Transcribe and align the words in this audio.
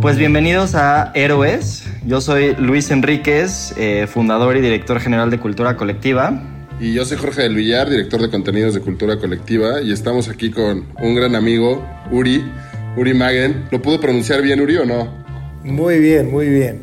Pues 0.00 0.16
bienvenidos 0.16 0.76
a 0.76 1.10
Héroes. 1.14 1.84
Yo 2.06 2.20
soy 2.20 2.54
Luis 2.54 2.88
Enríquez, 2.92 3.74
eh, 3.76 4.06
fundador 4.08 4.56
y 4.56 4.60
director 4.60 5.00
general 5.00 5.28
de 5.28 5.38
Cultura 5.40 5.76
Colectiva. 5.76 6.40
Y 6.78 6.94
yo 6.94 7.04
soy 7.04 7.16
Jorge 7.18 7.42
del 7.42 7.56
Villar, 7.56 7.90
director 7.90 8.22
de 8.22 8.30
contenidos 8.30 8.74
de 8.74 8.80
Cultura 8.80 9.18
Colectiva, 9.18 9.82
y 9.82 9.92
estamos 9.92 10.28
aquí 10.28 10.50
con 10.52 10.86
un 11.02 11.14
gran 11.16 11.34
amigo, 11.34 11.84
Uri, 12.12 12.44
Uri 12.96 13.12
Magen. 13.12 13.64
¿Lo 13.72 13.82
pudo 13.82 14.00
pronunciar 14.00 14.40
bien, 14.40 14.60
Uri, 14.60 14.76
o 14.76 14.84
no? 14.84 15.08
Muy 15.64 15.98
bien, 15.98 16.30
muy 16.30 16.48
bien. 16.48 16.80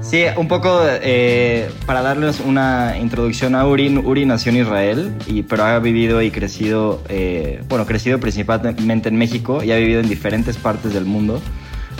Sí, 0.00 0.24
un 0.36 0.48
poco 0.48 0.80
eh, 0.84 1.68
para 1.86 2.02
darles 2.02 2.40
una 2.40 2.96
introducción 3.00 3.54
a 3.54 3.66
Uri. 3.66 3.96
Uri 3.98 4.26
nació 4.26 4.50
en 4.50 4.58
Israel, 4.58 5.12
y, 5.26 5.42
pero 5.42 5.64
ha 5.64 5.78
vivido 5.78 6.20
y 6.22 6.32
crecido, 6.32 7.02
eh, 7.08 7.62
bueno, 7.68 7.86
crecido 7.86 8.18
principalmente 8.18 9.08
en 9.08 9.16
México 9.16 9.62
y 9.62 9.70
ha 9.70 9.76
vivido 9.76 10.00
en 10.00 10.08
diferentes 10.08 10.56
partes 10.56 10.92
del 10.92 11.04
mundo, 11.04 11.40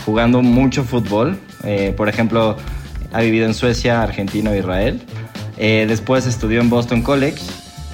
jugando 0.06 0.41
mucho 0.41 0.84
fútbol. 0.84 1.37
Eh, 1.65 1.93
por 1.97 2.09
ejemplo, 2.09 2.56
ha 3.12 3.21
vivido 3.21 3.44
en 3.44 3.55
Suecia, 3.55 4.03
Argentina 4.03 4.56
Israel. 4.56 5.03
Eh, 5.59 5.87
después 5.89 6.27
estudió 6.27 6.61
en 6.61 6.71
Boston 6.71 7.03
College, 7.03 7.43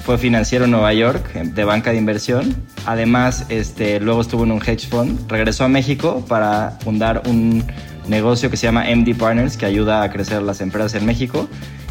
fue 0.05 0.17
financiero 0.17 0.65
en 0.65 0.71
Nueva 0.71 0.93
York 0.93 1.33
de 1.33 1.63
banca 1.63 1.91
de 1.91 1.97
inversión. 1.97 2.55
Además, 2.85 3.45
este, 3.49 3.99
luego 3.99 4.21
estuvo 4.21 4.43
en 4.43 4.51
un 4.51 4.61
hedge 4.61 4.87
fund. 4.87 5.29
Regresó 5.29 5.63
a 5.63 5.69
México 5.69 6.23
para 6.27 6.77
fundar 6.83 7.23
un 7.25 7.63
negocio 8.07 8.49
que 8.51 8.57
se 8.57 8.67
llama 8.67 8.85
MD 8.93 9.15
Partners, 9.15 9.57
que 9.57 9.65
ayuda 9.65 10.03
a 10.03 10.11
crecer 10.11 10.41
las 10.43 10.61
empresas 10.61 10.93
en 10.95 11.05
México. 11.05 11.47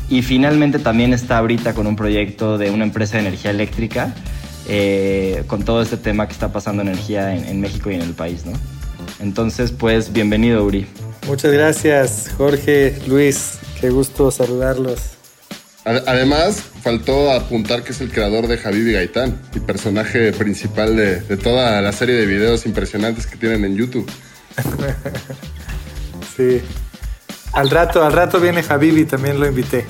Y 0.09 0.22
finalmente 0.22 0.78
también 0.78 1.15
está 1.15 1.38
ahorita 1.38 1.75
con 1.75 1.87
un 1.87 1.97
proyecto 1.97 2.59
de 2.59 2.71
una 2.71 2.84
empresa 2.84 3.15
de 3.16 3.27
energía 3.27 3.50
eléctrica, 3.50 4.15
eh, 4.69 5.43
con 5.47 5.65
todo 5.65 5.82
este 5.82 5.97
tema 5.97 6.27
que 6.27 6.32
está 6.32 6.53
pasando 6.53 6.82
en 6.82 6.88
energía 6.88 7.34
en, 7.34 7.44
en 7.47 7.61
México 7.61 7.91
y 7.91 7.94
en 7.94 8.03
el 8.03 8.12
país, 8.12 8.44
¿no? 8.44 8.53
Entonces, 9.22 9.71
pues, 9.72 10.12
bienvenido, 10.12 10.65
Uri. 10.65 10.87
Muchas 11.27 11.53
gracias, 11.53 12.31
Jorge, 12.37 12.97
Luis. 13.06 13.59
Qué 13.81 13.91
gusto 13.91 14.31
saludarlos. 14.31 14.99
Ad- 15.84 16.03
Además, 16.06 16.62
faltó 16.83 17.31
apuntar 17.32 17.82
que 17.84 17.93
es 17.93 18.00
el 18.00 18.11
creador 18.11 18.49
de 18.49 18.59
Habibi 18.62 18.93
Gaitán 18.93 19.41
y 19.55 19.61
personaje 19.61 20.32
principal 20.32 20.97
de, 20.97 21.21
de 21.21 21.37
toda 21.37 21.81
la 21.81 21.93
serie 21.93 22.16
de 22.16 22.27
videos 22.27 22.66
impresionantes 22.66 23.27
que 23.27 23.37
tienen 23.37 23.65
en 23.65 23.77
YouTube. 23.77 24.11
Sí. 26.37 26.62
Al 27.53 27.69
rato, 27.69 28.03
al 28.06 28.12
rato 28.15 28.41
viene 28.41 28.65
Habibi, 28.66 29.05
también 29.05 29.38
lo 29.38 29.47
invité. 29.47 29.84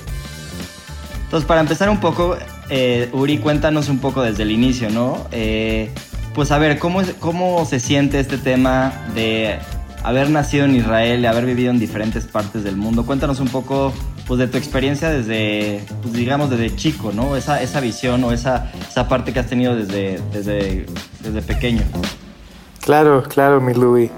Entonces, 1.25 1.47
para 1.47 1.61
empezar 1.61 1.89
un 1.89 2.01
poco, 2.01 2.37
eh, 2.69 3.09
Uri, 3.13 3.39
cuéntanos 3.39 3.89
un 3.89 4.01
poco 4.01 4.23
desde 4.23 4.43
el 4.43 4.51
inicio, 4.51 4.91
¿no? 4.91 5.29
Eh, 5.31 5.91
pues 6.35 6.51
a 6.51 6.59
ver, 6.59 6.79
¿cómo, 6.79 7.03
¿cómo 7.21 7.65
se 7.67 7.81
siente 7.81 8.19
este 8.19 8.39
tema 8.39 8.93
de 9.15 9.59
haber 10.03 10.31
nacido 10.31 10.65
en 10.65 10.75
Israel 10.75 11.21
y 11.21 11.27
haber 11.27 11.45
vivido 11.45 11.71
en 11.71 11.79
diferentes 11.79 12.25
partes 12.25 12.65
del 12.65 12.77
mundo? 12.77 13.05
Cuéntanos 13.05 13.41
un 13.41 13.49
poco 13.49 13.93
pues, 14.27 14.39
de 14.39 14.47
tu 14.47 14.57
experiencia 14.57 15.11
desde, 15.11 15.85
pues, 16.01 16.15
digamos, 16.15 16.49
desde 16.49 16.75
chico, 16.75 17.13
¿no? 17.13 17.37
Esa, 17.37 17.63
esa 17.63 17.81
visión 17.81 18.25
o 18.25 18.33
esa, 18.33 18.73
esa 18.89 19.09
parte 19.09 19.33
que 19.33 19.41
has 19.41 19.47
tenido 19.47 19.77
desde, 19.77 20.21
desde, 20.33 20.87
desde 21.21 21.43
pequeño. 21.43 21.83
Claro, 22.81 23.23
claro, 23.23 23.61
mi 23.61 23.75
Louis. 23.75 24.11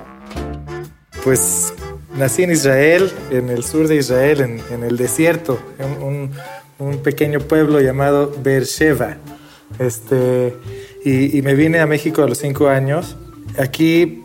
Pues 1.24 1.72
nací 2.16 2.44
en 2.44 2.52
Israel, 2.52 3.10
en 3.30 3.48
el 3.50 3.64
sur 3.64 3.88
de 3.88 3.96
Israel, 3.96 4.60
en, 4.70 4.84
el 4.84 4.96
desierto, 4.96 5.58
en 5.78 6.02
un, 6.02 6.30
un 6.78 6.98
pequeño 6.98 7.40
pueblo 7.40 7.80
llamado 7.80 8.32
Beersheba. 8.42 9.16
Este, 9.78 10.54
y, 11.04 11.38
y 11.38 11.42
me 11.42 11.54
vine 11.54 11.80
a 11.80 11.86
México 11.86 12.22
a 12.22 12.28
los 12.28 12.38
cinco 12.38 12.68
años. 12.68 13.16
Aquí 13.58 14.22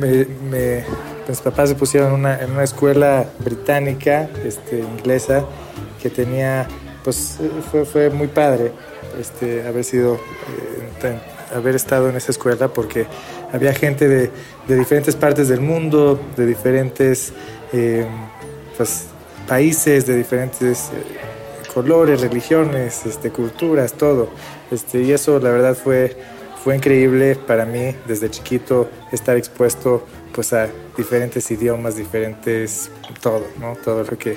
me, 0.00 0.26
me- 0.50 0.84
mis 1.28 1.40
papás 1.40 1.68
se 1.68 1.74
pusieron 1.74 2.12
una, 2.12 2.40
en 2.40 2.52
una 2.52 2.64
escuela 2.64 3.26
británica, 3.44 4.30
este, 4.44 4.78
inglesa, 4.80 5.44
que 6.02 6.08
tenía, 6.08 6.66
pues 7.04 7.38
fue, 7.70 7.84
fue 7.84 8.08
muy 8.10 8.28
padre 8.28 8.72
este, 9.20 9.66
haber 9.66 9.84
sido, 9.84 10.14
eh, 10.14 10.18
tan- 11.02 11.20
haber 11.54 11.74
estado 11.76 12.08
en 12.08 12.16
esa 12.16 12.30
escuela 12.32 12.68
porque 12.68 13.06
había 13.52 13.74
gente 13.74 14.08
de, 14.08 14.30
de 14.68 14.76
diferentes 14.76 15.16
partes 15.16 15.48
del 15.48 15.60
mundo, 15.60 16.18
de 16.36 16.46
diferentes 16.46 17.32
eh, 17.74 18.06
pues, 18.76 19.04
países, 19.46 20.06
de 20.06 20.16
diferentes 20.16 20.88
eh, 20.94 21.68
colores, 21.74 22.20
religiones, 22.22 23.04
este, 23.04 23.30
culturas, 23.30 23.92
todo. 23.94 24.30
Este, 24.70 25.02
y 25.02 25.12
eso 25.12 25.38
la 25.38 25.50
verdad 25.50 25.76
fue, 25.76 26.16
fue 26.62 26.76
increíble 26.76 27.36
para 27.36 27.64
mí 27.64 27.94
desde 28.06 28.30
chiquito 28.30 28.88
estar 29.12 29.36
expuesto 29.36 30.06
pues 30.32 30.52
a 30.52 30.68
diferentes 30.96 31.50
idiomas, 31.50 31.96
diferentes 31.96 32.90
todo, 33.22 33.46
¿no? 33.60 33.76
Todo 33.76 34.04
lo 34.04 34.18
que 34.18 34.36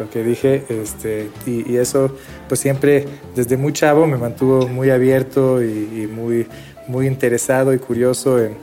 lo 0.00 0.08
que 0.08 0.24
dije, 0.24 0.64
este, 0.68 1.30
y, 1.46 1.76
eso 1.76 2.10
pues 2.48 2.58
siempre 2.58 3.06
desde 3.36 3.56
muy 3.58 3.72
chavo 3.72 4.06
me 4.06 4.16
mantuvo 4.16 4.66
muy 4.66 4.88
abierto 4.90 5.62
y, 5.62 6.08
muy, 6.10 6.46
muy 6.88 7.06
interesado 7.06 7.74
y 7.74 7.78
curioso 7.78 8.38
en, 8.42 8.56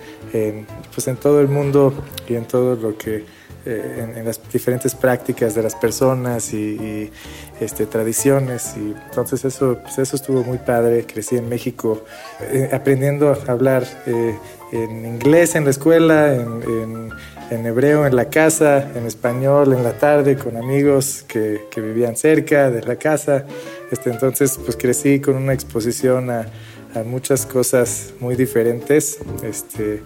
pues 0.93 1.07
en 1.07 1.15
todo 1.15 1.39
el 1.39 1.47
mundo 1.47 1.93
y 2.27 2.35
en 2.35 2.45
todo 2.45 2.75
lo 2.75 2.97
que, 2.97 3.23
eh, 3.65 4.13
en, 4.15 4.25
las 4.25 4.41
diferentes 4.51 4.95
prácticas 4.95 5.53
de 5.53 5.61
las 5.61 5.75
personas 5.75 6.53
y, 6.53 7.11
este, 7.59 7.85
tradiciones 7.85 8.75
y 8.77 8.93
entonces 9.09 9.43
eso, 9.45 9.77
pues 9.81 9.97
eso 9.99 10.15
estuvo 10.15 10.43
muy 10.43 10.57
padre, 10.59 11.05
crecí 11.05 11.37
en 11.37 11.49
México 11.49 12.03
eh, 12.41 12.69
aprendiendo 12.71 13.29
a 13.29 13.51
hablar 13.51 13.85
eh, 14.05 14.37
en 14.71 15.05
inglés 15.05 15.55
en 15.55 15.63
la 15.63 15.69
escuela, 15.71 16.33
en, 16.35 16.61
en 16.63 17.09
en 17.49 17.65
hebreo 17.65 18.05
en 18.05 18.13
la 18.13 18.25
casa, 18.29 18.91
en 18.93 19.05
español 19.05 19.71
en 19.71 19.81
la 19.81 19.93
tarde 19.93 20.35
con 20.35 20.57
amigos 20.57 21.23
que, 21.29 21.61
que 21.71 21.79
vivían 21.79 22.17
cerca 22.17 22.69
de 22.69 22.81
la 22.81 22.97
casa. 22.97 23.45
Este, 23.89 24.09
entonces, 24.09 24.59
pues 24.65 24.75
crecí 24.75 25.21
con 25.21 25.37
una 25.37 25.53
exposición 25.53 26.29
a, 26.29 26.45
a 26.93 27.03
muchas 27.05 27.45
cosas 27.45 28.13
muy 28.19 28.35
diferentes. 28.35 29.19
Este, 29.43 30.01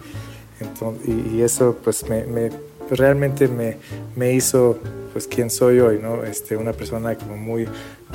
enton- 0.60 1.00
y, 1.04 1.38
y 1.38 1.42
eso 1.42 1.76
pues 1.82 2.08
me, 2.08 2.24
me- 2.26 2.50
realmente 2.96 3.48
me, 3.48 3.76
me 4.16 4.32
hizo 4.32 4.78
pues 5.12 5.26
quien 5.26 5.50
soy 5.50 5.80
hoy, 5.80 5.98
¿no? 6.00 6.24
Este, 6.24 6.56
una 6.56 6.72
persona 6.72 7.14
como 7.14 7.36
muy, 7.36 7.68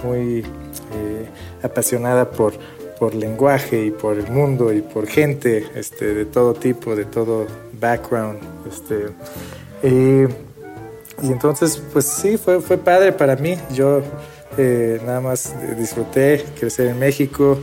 muy 0.03 0.39
eh, 0.39 1.25
apasionada 1.61 2.29
por, 2.29 2.53
por 2.99 3.13
lenguaje 3.13 3.85
y 3.85 3.91
por 3.91 4.17
el 4.17 4.27
mundo 4.29 4.73
y 4.73 4.81
por 4.81 5.07
gente 5.07 5.65
este, 5.75 6.13
de 6.13 6.25
todo 6.25 6.53
tipo, 6.53 6.95
de 6.95 7.05
todo 7.05 7.45
background. 7.79 8.39
Este, 8.67 9.07
y, 9.87 10.27
entonces, 11.23 11.81
pues 11.93 12.05
sí, 12.05 12.37
fue, 12.37 12.61
fue 12.61 12.77
padre 12.77 13.11
para 13.11 13.35
mí. 13.35 13.57
Yo 13.73 14.01
eh, 14.57 14.99
nada 15.05 15.21
más 15.21 15.53
disfruté 15.77 16.43
crecer 16.59 16.87
en 16.87 16.99
México 16.99 17.57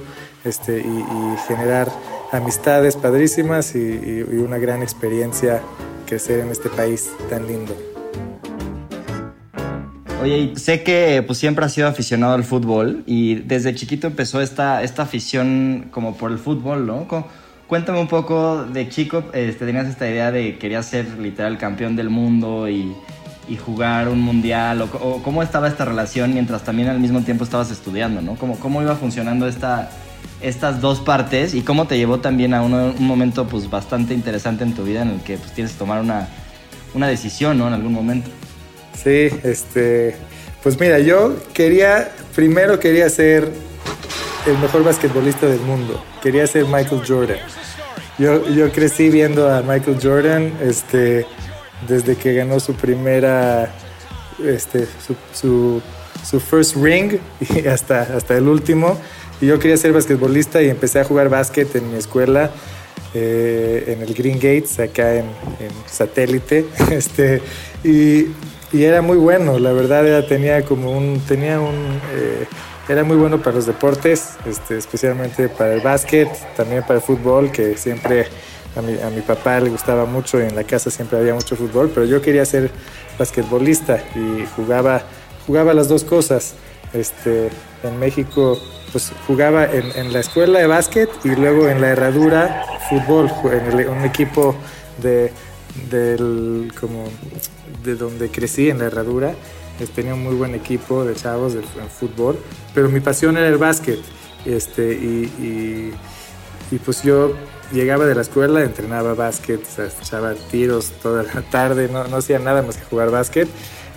este, 0.44 0.78
y, 0.78 1.04
generar 1.48 1.88
amistades 2.32 2.96
padrísimas 2.96 3.76
y 3.76 4.22
una 4.32 4.58
gran 4.58 4.82
experiencia 4.82 5.62
crecer 6.14 6.38
en 6.38 6.50
este 6.50 6.68
país 6.68 7.10
tan 7.28 7.44
lindo. 7.48 7.76
Oye, 10.22 10.52
sé 10.54 10.84
que 10.84 11.24
pues 11.26 11.40
siempre 11.40 11.64
has 11.64 11.72
sido 11.72 11.88
aficionado 11.88 12.34
al 12.34 12.44
fútbol 12.44 13.02
y 13.04 13.34
desde 13.34 13.74
chiquito 13.74 14.06
empezó 14.06 14.40
esta, 14.40 14.84
esta 14.84 15.02
afición 15.02 15.88
como 15.90 16.16
por 16.16 16.30
el 16.30 16.38
fútbol, 16.38 16.86
¿no? 16.86 17.08
Cuéntame 17.66 17.98
un 17.98 18.06
poco 18.06 18.64
de 18.64 18.88
chico, 18.88 19.24
este, 19.32 19.66
tenías 19.66 19.88
esta 19.88 20.08
idea 20.08 20.30
de 20.30 20.56
querías 20.56 20.86
ser 20.86 21.18
literal 21.18 21.58
campeón 21.58 21.96
del 21.96 22.10
mundo 22.10 22.68
y, 22.68 22.94
jugar 23.66 24.08
un 24.08 24.20
mundial, 24.20 24.82
o, 24.82 25.20
cómo 25.22 25.42
estaba 25.42 25.66
esta 25.66 25.84
relación 25.84 26.32
mientras 26.32 26.62
también 26.62 26.88
al 26.88 27.00
mismo 27.00 27.22
tiempo 27.22 27.42
estabas 27.42 27.72
estudiando, 27.72 28.22
¿no? 28.22 28.36
¿Cómo, 28.36 28.58
cómo 28.60 28.82
iba 28.82 28.94
funcionando 28.94 29.48
esta, 29.48 29.90
estas 30.44 30.80
dos 30.80 31.00
partes 31.00 31.54
y 31.54 31.62
cómo 31.62 31.86
te 31.86 31.96
llevó 31.96 32.20
también 32.20 32.54
a 32.54 32.62
un 32.62 32.94
momento 32.98 33.46
pues 33.46 33.68
bastante 33.70 34.14
interesante 34.14 34.64
en 34.64 34.74
tu 34.74 34.84
vida 34.84 35.02
en 35.02 35.10
el 35.10 35.20
que 35.20 35.36
pues 35.38 35.52
tienes 35.52 35.72
que 35.72 35.78
tomar 35.78 36.00
una, 36.00 36.28
una 36.94 37.08
decisión, 37.08 37.58
¿no? 37.58 37.66
En 37.66 37.74
algún 37.74 37.92
momento. 37.92 38.30
Sí, 39.02 39.28
este, 39.42 40.16
pues 40.62 40.78
mira, 40.78 40.98
yo 40.98 41.36
quería, 41.52 42.10
primero 42.34 42.78
quería 42.78 43.10
ser 43.10 43.50
el 44.46 44.58
mejor 44.58 44.84
basquetbolista 44.84 45.46
del 45.46 45.60
mundo. 45.60 46.02
Quería 46.22 46.46
ser 46.46 46.64
Michael 46.66 47.02
Jordan. 47.06 47.38
Yo, 48.18 48.48
yo 48.48 48.70
crecí 48.70 49.10
viendo 49.10 49.52
a 49.52 49.62
Michael 49.62 49.98
Jordan, 50.00 50.52
este, 50.62 51.26
desde 51.88 52.16
que 52.16 52.34
ganó 52.34 52.60
su 52.60 52.74
primera, 52.74 53.70
este, 54.44 54.86
su, 55.32 55.82
su, 56.22 56.40
first 56.40 56.76
ring 56.76 57.18
hasta, 57.70 58.02
hasta 58.02 58.36
el 58.36 58.48
último. 58.48 58.98
Y 59.40 59.46
yo 59.46 59.58
quería 59.58 59.76
ser 59.76 59.92
basquetbolista 59.92 60.62
y 60.62 60.68
empecé 60.68 61.00
a 61.00 61.04
jugar 61.04 61.28
básquet 61.28 61.74
en 61.76 61.90
mi 61.90 61.98
escuela. 61.98 62.50
Eh, 63.16 63.84
en 63.88 64.02
el 64.02 64.12
Green 64.12 64.36
Gates, 64.36 64.80
acá 64.80 65.14
en, 65.14 65.26
en 65.60 65.70
satélite. 65.86 66.64
Este, 66.90 67.40
y 67.84 68.26
y 68.74 68.82
era 68.82 69.02
muy 69.02 69.16
bueno, 69.16 69.60
la 69.60 69.72
verdad 69.72 70.04
era, 70.04 70.26
tenía 70.26 70.64
como 70.64 70.90
un, 70.90 71.20
tenía 71.20 71.60
un, 71.60 72.00
eh, 72.12 72.44
era 72.88 73.04
muy 73.04 73.16
bueno 73.16 73.40
para 73.40 73.54
los 73.54 73.66
deportes, 73.66 74.30
este, 74.46 74.78
especialmente 74.78 75.48
para 75.48 75.74
el 75.74 75.80
básquet, 75.80 76.28
también 76.56 76.82
para 76.82 76.96
el 76.96 77.00
fútbol, 77.00 77.52
que 77.52 77.76
siempre 77.76 78.26
a 78.74 78.82
mi, 78.82 79.00
a 79.00 79.10
mi 79.10 79.20
papá 79.20 79.60
le 79.60 79.70
gustaba 79.70 80.06
mucho 80.06 80.40
y 80.40 80.42
en 80.42 80.56
la 80.56 80.64
casa 80.64 80.90
siempre 80.90 81.18
había 81.18 81.34
mucho 81.34 81.54
fútbol, 81.54 81.92
pero 81.94 82.04
yo 82.04 82.20
quería 82.20 82.44
ser 82.44 82.68
basquetbolista 83.16 84.02
y 84.16 84.44
jugaba, 84.56 85.02
jugaba 85.46 85.72
las 85.72 85.86
dos 85.86 86.02
cosas. 86.02 86.54
Este, 86.92 87.50
en 87.84 87.98
México 88.00 88.60
pues 88.94 89.10
jugaba 89.26 89.64
en, 89.64 89.90
en 89.96 90.12
la 90.12 90.20
escuela 90.20 90.60
de 90.60 90.68
básquet 90.68 91.10
y 91.24 91.30
luego 91.34 91.68
en 91.68 91.80
la 91.80 91.88
herradura 91.88 92.64
fútbol, 92.88 93.28
en 93.52 93.88
un 93.88 94.04
equipo 94.04 94.54
de, 95.02 95.32
del, 95.90 96.72
como 96.78 97.08
de 97.82 97.96
donde 97.96 98.30
crecí, 98.30 98.70
en 98.70 98.78
la 98.78 98.84
herradura. 98.84 99.34
Tenía 99.96 100.14
un 100.14 100.22
muy 100.22 100.36
buen 100.36 100.54
equipo 100.54 101.04
de 101.04 101.16
chavos 101.16 101.54
de, 101.54 101.62
fútbol, 101.62 102.38
pero 102.72 102.88
mi 102.88 103.00
pasión 103.00 103.36
era 103.36 103.48
el 103.48 103.58
básquet. 103.58 103.98
Este, 104.44 104.92
y, 104.92 105.92
y, 106.70 106.78
pues 106.78 107.02
yo 107.02 107.34
llegaba 107.72 108.06
de 108.06 108.14
la 108.14 108.20
escuela, 108.20 108.62
entrenaba 108.62 109.14
básquet, 109.14 109.60
echaba 110.00 110.34
tiros 110.52 110.92
toda 111.02 111.24
la 111.24 111.42
tarde, 111.50 111.88
no, 111.88 112.06
no, 112.06 112.18
hacía 112.18 112.38
nada 112.38 112.62
más 112.62 112.76
que 112.76 112.84
jugar 112.84 113.10
básquet. 113.10 113.48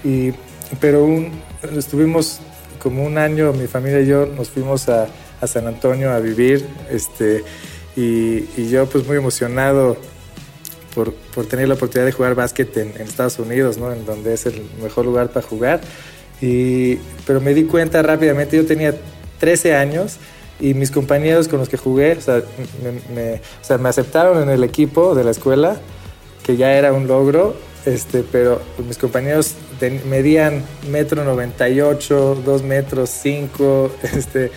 Y, 0.04 0.32
pero 0.80 1.04
un, 1.04 1.40
estuvimos 1.78 2.42
como 2.80 3.04
un 3.04 3.18
año, 3.18 3.54
mi 3.54 3.68
familia 3.68 4.02
y 4.02 4.08
yo 4.08 4.26
nos 4.26 4.50
fuimos 4.50 4.90
a, 4.90 5.08
San 5.46 5.68
Antonio 5.68 6.12
a 6.12 6.20
vivir. 6.20 6.66
Este, 6.90 7.44
y, 7.96 8.48
y, 8.58 8.70
yo 8.70 8.86
pues 8.88 9.08
muy 9.08 9.18
emocionado 9.18 9.98
por, 10.94 11.14
por, 11.14 11.46
tener 11.46 11.68
la 11.68 11.76
oportunidad 11.76 12.06
de 12.06 12.12
jugar 12.12 12.36
básquet 12.36 12.76
en, 12.78 12.90
Estados 13.02 13.40
Unidos, 13.40 13.78
¿no? 13.78 13.92
En 13.92 14.06
donde 14.06 14.34
es 14.34 14.46
el 14.46 14.64
mejor 14.82 15.06
lugar 15.06 15.30
para 15.30 15.46
jugar. 15.46 15.82
Y, 16.42 16.96
pero 17.26 17.42
me 17.42 17.54
di 17.54 17.64
cuenta 17.64 18.02
rápidamente, 18.02 18.58
yo 18.58 18.66
tenía 18.66 18.96
13 19.40 19.76
años 19.76 20.18
y 20.60 20.74
mis 20.74 20.92
compañeros 20.92 21.48
con 21.48 21.60
los 21.60 21.70
que 21.70 21.78
jugué, 21.78 22.14
o 22.14 22.22
sea, 22.22 22.42
me, 23.14 23.34
o 23.36 23.40
sea, 23.62 23.78
me 23.78 23.90
aceptaron 23.90 24.42
en 24.42 24.50
el 24.50 24.64
equipo 24.64 25.14
de 25.16 25.24
la 25.24 25.32
escuela, 25.32 25.78
que 26.44 26.58
ya 26.58 26.74
era 26.74 26.94
un 26.94 27.08
logro, 27.08 27.56
este, 27.86 28.24
pero 28.32 28.62
mis 28.88 28.98
compañeros 28.98 29.56
medían 30.06 30.64
metro 30.90 31.24
98, 31.24 32.42
2 32.46 32.64
metros 32.64 33.10
5, 33.10 33.92
este, 34.16 34.52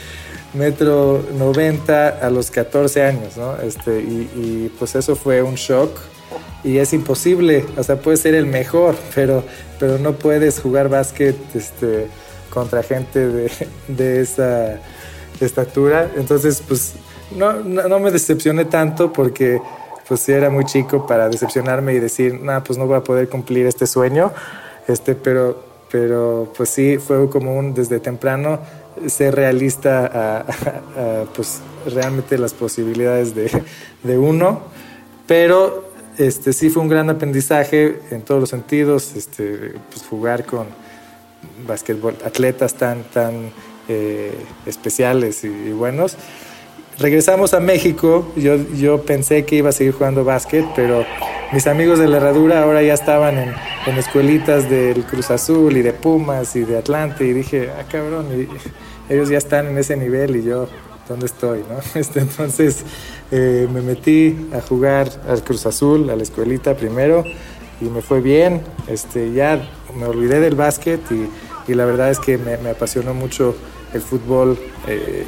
metro 0.54 1.24
90 1.32 2.08
a 2.08 2.30
los 2.30 2.50
14 2.50 3.02
años, 3.02 3.36
¿no? 3.36 3.56
Este, 3.60 4.00
y, 4.00 4.30
y 4.34 4.72
pues 4.78 4.94
eso 4.94 5.16
fue 5.16 5.42
un 5.42 5.54
shock 5.54 5.90
y 6.62 6.78
es 6.78 6.92
imposible, 6.92 7.64
o 7.76 7.82
sea, 7.82 7.96
puedes 7.96 8.20
ser 8.20 8.34
el 8.34 8.46
mejor, 8.46 8.96
pero, 9.14 9.44
pero 9.78 9.98
no 9.98 10.12
puedes 10.12 10.60
jugar 10.60 10.88
básquet 10.88 11.36
este, 11.54 12.08
contra 12.50 12.82
gente 12.82 13.26
de, 13.26 13.50
de 13.88 14.20
esa 14.20 14.80
estatura. 15.40 16.10
Entonces, 16.16 16.62
pues 16.66 16.94
no, 17.36 17.54
no, 17.54 17.98
me 18.00 18.10
decepcioné 18.10 18.64
tanto 18.64 19.12
porque 19.12 19.60
pues 20.06 20.28
era 20.28 20.50
muy 20.50 20.64
chico 20.64 21.06
para 21.06 21.28
decepcionarme 21.28 21.94
y 21.94 22.00
decir, 22.00 22.40
no, 22.42 22.62
pues 22.64 22.78
no 22.78 22.86
voy 22.86 22.96
a 22.96 23.04
poder 23.04 23.28
cumplir 23.28 23.66
este 23.66 23.86
sueño, 23.86 24.32
este, 24.88 25.14
pero, 25.14 25.62
pero 25.90 26.52
pues 26.56 26.70
sí 26.70 26.98
fue 26.98 27.28
como 27.30 27.56
un 27.56 27.74
desde 27.74 28.00
temprano 28.00 28.60
ser 29.06 29.34
realista 29.34 30.10
a, 30.40 31.24
pues 31.34 31.60
realmente 31.86 32.36
las 32.38 32.52
posibilidades 32.52 33.34
de, 33.34 33.50
de 34.02 34.18
uno, 34.18 34.62
pero 35.26 35.90
este, 36.18 36.52
sí 36.52 36.68
fue 36.70 36.82
un 36.82 36.88
gran 36.88 37.08
aprendizaje 37.08 38.00
en 38.10 38.22
todos 38.22 38.40
los 38.40 38.50
sentidos, 38.50 39.14
este, 39.16 39.74
pues 39.90 40.04
jugar 40.08 40.44
con 40.44 40.66
basquetbol, 41.66 42.16
atletas 42.24 42.74
tan, 42.74 43.04
tan 43.04 43.50
eh, 43.88 44.34
especiales 44.66 45.44
y, 45.44 45.72
buenos. 45.72 46.16
Regresamos 47.00 47.54
a 47.54 47.60
México, 47.60 48.30
yo, 48.36 48.56
yo 48.74 49.00
pensé 49.00 49.46
que 49.46 49.56
iba 49.56 49.70
a 49.70 49.72
seguir 49.72 49.94
jugando 49.94 50.22
básquet, 50.22 50.66
pero 50.76 51.06
mis 51.50 51.66
amigos 51.66 51.98
de 51.98 52.06
la 52.06 52.18
herradura 52.18 52.62
ahora 52.62 52.82
ya 52.82 52.92
estaban 52.92 53.38
en, 53.38 53.54
en 53.86 53.96
escuelitas 53.96 54.68
del 54.68 55.04
Cruz 55.04 55.30
Azul 55.30 55.74
y 55.78 55.80
de 55.80 55.94
Pumas 55.94 56.54
y 56.56 56.60
de 56.60 56.76
Atlante 56.76 57.24
y 57.24 57.32
dije, 57.32 57.70
ah 57.70 57.84
cabrón, 57.90 58.26
ellos 59.08 59.30
ya 59.30 59.38
están 59.38 59.68
en 59.68 59.78
ese 59.78 59.96
nivel 59.96 60.36
y 60.36 60.42
yo 60.42 60.68
dónde 61.08 61.24
estoy, 61.24 61.60
¿no? 61.60 61.78
Este, 61.98 62.20
entonces 62.20 62.84
eh, 63.30 63.66
me 63.72 63.80
metí 63.80 64.50
a 64.52 64.60
jugar 64.60 65.08
al 65.26 65.42
Cruz 65.42 65.64
Azul, 65.64 66.10
a 66.10 66.16
la 66.16 66.22
escuelita 66.22 66.76
primero, 66.76 67.24
y 67.80 67.86
me 67.86 68.02
fue 68.02 68.20
bien. 68.20 68.60
Este, 68.88 69.32
ya 69.32 69.70
me 69.96 70.04
olvidé 70.04 70.38
del 70.40 70.54
básquet 70.54 71.00
y, 71.10 71.28
la 71.72 71.84
verdad 71.84 72.10
es 72.10 72.18
que 72.18 72.36
me, 72.36 72.54
apasionó 72.68 73.14
mucho 73.14 73.54
el 73.94 74.02
fútbol. 74.02 74.58
Eh, 74.88 75.24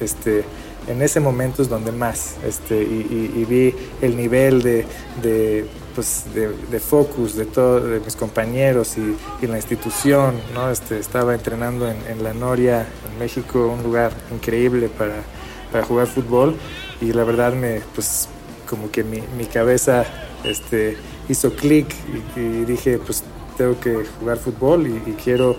este, 0.00 0.44
en 0.86 1.02
ese 1.02 1.20
momento 1.20 1.62
es 1.62 1.68
donde 1.68 1.92
más, 1.92 2.36
este, 2.46 2.80
y, 2.82 3.44
vi 3.48 3.74
el 4.00 4.16
nivel 4.16 4.62
de, 4.62 4.86
de, 5.22 5.66
pues, 5.94 6.24
de, 6.34 6.80
focus 6.80 7.34
de 7.34 7.44
todos 7.46 7.88
de 7.88 8.00
mis 8.00 8.16
compañeros 8.16 8.96
y, 8.96 9.46
la 9.46 9.56
institución, 9.56 10.34
¿no? 10.54 10.70
Este, 10.70 10.98
estaba 10.98 11.34
entrenando 11.34 11.88
en, 11.88 11.96
en, 12.08 12.22
La 12.22 12.34
Noria, 12.34 12.86
en 13.10 13.18
México, 13.18 13.66
un 13.66 13.82
lugar 13.82 14.12
increíble 14.32 14.88
para, 14.88 15.22
para 15.72 15.84
jugar 15.84 16.06
fútbol, 16.06 16.56
y 17.00 17.12
la 17.12 17.24
verdad 17.24 17.52
me, 17.52 17.80
pues, 17.94 18.28
como 18.68 18.90
que 18.90 19.04
mi, 19.04 19.22
mi 19.36 19.46
cabeza 19.46 20.04
este, 20.44 20.96
hizo 21.28 21.52
clic 21.54 21.86
y, 22.36 22.64
dije, 22.64 22.98
pues, 22.98 23.22
tengo 23.56 23.78
que 23.80 24.04
jugar 24.18 24.38
fútbol 24.38 24.86
y, 24.86 25.12
quiero, 25.12 25.56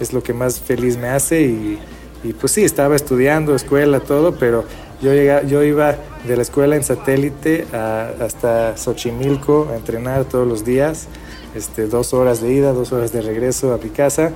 es 0.00 0.12
lo 0.12 0.22
que 0.22 0.32
más 0.32 0.60
feliz 0.60 0.96
me 0.96 1.08
hace 1.08 1.42
y 1.42 1.78
y 2.24 2.32
pues 2.32 2.52
sí, 2.52 2.64
estaba 2.64 2.96
estudiando, 2.96 3.54
escuela, 3.54 4.00
todo, 4.00 4.36
pero 4.36 4.64
yo, 5.00 5.12
yo 5.42 5.62
iba 5.62 5.96
de 6.26 6.36
la 6.36 6.42
escuela 6.42 6.76
en 6.76 6.82
satélite 6.82 7.66
hasta 7.72 8.76
Xochimilco 8.76 9.68
a 9.70 9.76
entrenar 9.76 10.24
todos 10.24 10.46
los 10.46 10.64
días, 10.64 11.08
este, 11.54 11.86
dos 11.86 12.14
horas 12.14 12.40
de 12.40 12.52
ida, 12.52 12.72
dos 12.72 12.92
horas 12.92 13.12
de 13.12 13.22
regreso 13.22 13.74
a 13.74 13.78
mi 13.78 13.90
casa, 13.90 14.32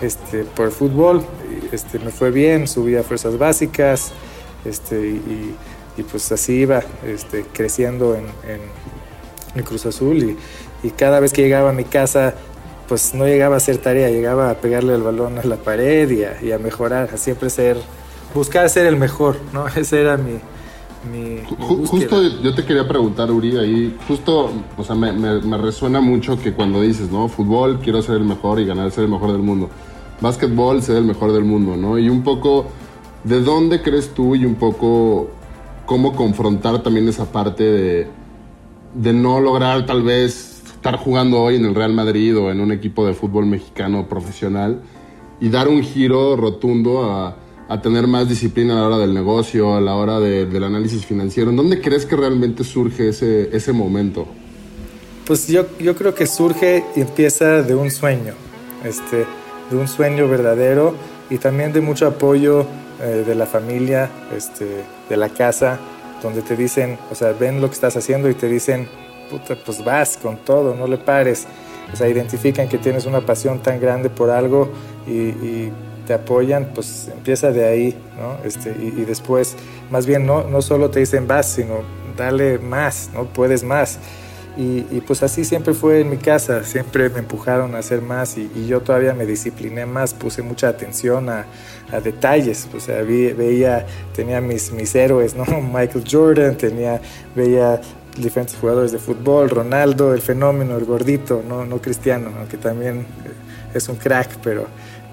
este, 0.00 0.44
por 0.44 0.70
fútbol. 0.70 1.24
Este, 1.72 1.98
me 1.98 2.10
fue 2.10 2.30
bien, 2.30 2.68
subí 2.68 2.96
a 2.96 3.02
fuerzas 3.02 3.38
básicas 3.38 4.12
este, 4.64 5.00
y, 5.00 5.54
y 5.96 6.02
pues 6.02 6.30
así 6.32 6.60
iba 6.60 6.82
este, 7.04 7.44
creciendo 7.52 8.14
en, 8.14 8.26
en, 8.48 9.62
Cruz 9.62 9.86
Azul 9.86 10.18
y, 10.18 10.36
y 10.82 10.90
cada 10.90 11.20
vez 11.20 11.32
que 11.32 11.42
llegaba 11.42 11.70
a 11.70 11.72
mi 11.72 11.84
casa 11.84 12.34
pues 12.88 13.14
no 13.14 13.26
llegaba 13.26 13.54
a 13.54 13.58
hacer 13.58 13.78
tarea, 13.78 14.10
llegaba 14.10 14.50
a 14.50 14.54
pegarle 14.54 14.94
el 14.94 15.02
balón 15.02 15.38
a 15.38 15.44
la 15.44 15.56
pared 15.56 16.10
y 16.10 16.24
a, 16.24 16.42
y 16.42 16.52
a 16.52 16.58
mejorar, 16.58 17.10
a 17.12 17.16
siempre 17.16 17.50
ser, 17.50 17.76
buscar 18.34 18.68
ser 18.68 18.86
el 18.86 18.96
mejor, 18.96 19.36
¿no? 19.52 19.66
Ese 19.76 20.00
era 20.00 20.16
mi, 20.16 20.38
mi, 21.10 21.40
justo 21.58 22.22
yo 22.42 22.54
te 22.54 22.64
quería 22.64 22.86
preguntar, 22.86 23.30
Uri, 23.30 23.56
ahí 23.56 23.96
justo, 24.06 24.50
o 24.76 24.84
sea, 24.84 24.94
me, 24.94 25.12
me, 25.12 25.58
resuena 25.58 26.00
mucho 26.00 26.38
que 26.38 26.52
cuando 26.52 26.80
dices, 26.80 27.10
¿no? 27.10 27.28
Fútbol, 27.28 27.80
quiero 27.80 28.02
ser 28.02 28.16
el 28.16 28.24
mejor 28.24 28.60
y 28.60 28.66
ganar, 28.66 28.90
ser 28.90 29.04
el 29.04 29.10
mejor 29.10 29.32
del 29.32 29.42
mundo. 29.42 29.68
Básquetbol, 30.20 30.82
ser 30.82 30.96
el 30.96 31.04
mejor 31.04 31.32
del 31.32 31.44
mundo, 31.44 31.76
¿no? 31.76 31.98
Y 31.98 32.08
un 32.08 32.22
poco, 32.22 32.66
¿de 33.24 33.40
dónde 33.40 33.82
crees 33.82 34.14
tú 34.14 34.34
y 34.34 34.44
un 34.44 34.54
poco 34.54 35.28
cómo 35.86 36.14
confrontar 36.14 36.82
también 36.82 37.08
esa 37.08 37.26
parte 37.26 37.64
de, 37.64 38.08
de 38.94 39.12
no 39.12 39.40
lograr 39.40 39.84
tal 39.86 40.02
vez 40.02 40.53
estar 40.84 40.98
jugando 40.98 41.40
hoy 41.40 41.56
en 41.56 41.64
el 41.64 41.74
Real 41.74 41.94
Madrid 41.94 42.36
o 42.36 42.50
en 42.50 42.60
un 42.60 42.70
equipo 42.70 43.06
de 43.06 43.14
fútbol 43.14 43.46
mexicano 43.46 44.06
profesional 44.06 44.82
y 45.40 45.48
dar 45.48 45.66
un 45.66 45.82
giro 45.82 46.36
rotundo 46.36 47.10
a, 47.10 47.38
a 47.70 47.80
tener 47.80 48.06
más 48.06 48.28
disciplina 48.28 48.74
a 48.74 48.80
la 48.80 48.86
hora 48.88 48.98
del 48.98 49.14
negocio, 49.14 49.76
a 49.76 49.80
la 49.80 49.94
hora 49.94 50.20
del 50.20 50.62
análisis 50.62 51.06
financiero. 51.06 51.48
¿En 51.48 51.56
dónde 51.56 51.80
crees 51.80 52.04
que 52.04 52.16
realmente 52.16 52.64
surge 52.64 53.08
ese, 53.08 53.48
ese 53.56 53.72
momento? 53.72 54.26
Pues 55.26 55.48
yo, 55.48 55.64
yo 55.80 55.96
creo 55.96 56.14
que 56.14 56.26
surge 56.26 56.84
y 56.94 57.00
empieza 57.00 57.62
de 57.62 57.74
un 57.74 57.90
sueño, 57.90 58.34
este, 58.84 59.24
de 59.70 59.76
un 59.78 59.88
sueño 59.88 60.28
verdadero 60.28 60.94
y 61.30 61.38
también 61.38 61.72
de 61.72 61.80
mucho 61.80 62.06
apoyo 62.06 62.66
eh, 63.00 63.24
de 63.26 63.34
la 63.34 63.46
familia, 63.46 64.10
este, 64.36 64.66
de 65.08 65.16
la 65.16 65.30
casa, 65.30 65.80
donde 66.22 66.42
te 66.42 66.54
dicen, 66.56 66.98
o 67.10 67.14
sea, 67.14 67.32
ven 67.32 67.62
lo 67.62 67.68
que 67.68 67.74
estás 67.74 67.96
haciendo 67.96 68.28
y 68.28 68.34
te 68.34 68.48
dicen, 68.48 68.86
puta, 69.30 69.56
pues 69.56 69.84
vas 69.84 70.16
con 70.16 70.36
todo, 70.38 70.74
no 70.74 70.86
le 70.86 70.98
pares. 70.98 71.46
O 71.92 71.96
sea, 71.96 72.08
identifican 72.08 72.68
que 72.68 72.78
tienes 72.78 73.06
una 73.06 73.20
pasión 73.20 73.60
tan 73.60 73.80
grande 73.80 74.10
por 74.10 74.30
algo 74.30 74.70
y, 75.06 75.70
te 76.06 76.12
apoyan, 76.12 76.72
pues 76.74 77.08
empieza 77.08 77.50
de 77.50 77.64
ahí, 77.64 77.96
¿no? 78.18 78.36
Este, 78.46 78.72
y, 78.72 79.06
después, 79.06 79.56
más 79.90 80.04
bien, 80.04 80.26
no, 80.26 80.44
no 80.44 80.60
solo 80.60 80.90
te 80.90 81.00
dicen 81.00 81.26
vas, 81.26 81.46
sino 81.46 81.76
dale 82.14 82.58
más, 82.58 83.08
¿no? 83.14 83.24
Puedes 83.24 83.62
más. 83.62 83.98
Y, 84.56 85.00
pues 85.00 85.22
así 85.24 85.44
siempre 85.44 85.74
fue 85.74 86.00
en 86.00 86.10
mi 86.10 86.16
casa, 86.16 86.62
siempre 86.62 87.08
me 87.08 87.18
empujaron 87.18 87.74
a 87.74 87.78
hacer 87.78 88.00
más 88.00 88.38
y, 88.38 88.66
yo 88.68 88.82
todavía 88.82 89.12
me 89.12 89.26
discipliné 89.26 89.84
más, 89.84 90.14
puse 90.14 90.42
mucha 90.42 90.68
atención 90.68 91.28
a, 91.28 91.46
a 91.90 92.00
detalles, 92.00 92.68
o 92.72 92.78
sea, 92.78 93.02
veía, 93.02 93.84
tenía 94.14 94.40
mis, 94.40 94.70
mis 94.70 94.94
héroes, 94.94 95.34
¿no? 95.34 95.44
Michael 95.74 96.04
Jordan, 96.08 96.56
tenía, 96.56 97.00
veía 97.34 97.80
diferentes 98.16 98.56
jugadores 98.56 98.92
de 98.92 98.98
fútbol, 98.98 99.50
Ronaldo, 99.50 100.14
el 100.14 100.20
fenómeno, 100.20 100.76
el 100.76 100.84
gordito, 100.84 101.42
no, 101.46 101.64
no 101.64 101.78
Cristiano, 101.78 102.30
aunque 102.38 102.56
también 102.56 103.00
eh, 103.00 103.74
es 103.74 103.88
un 103.88 103.96
crack, 103.96 104.38
pero, 104.42 104.66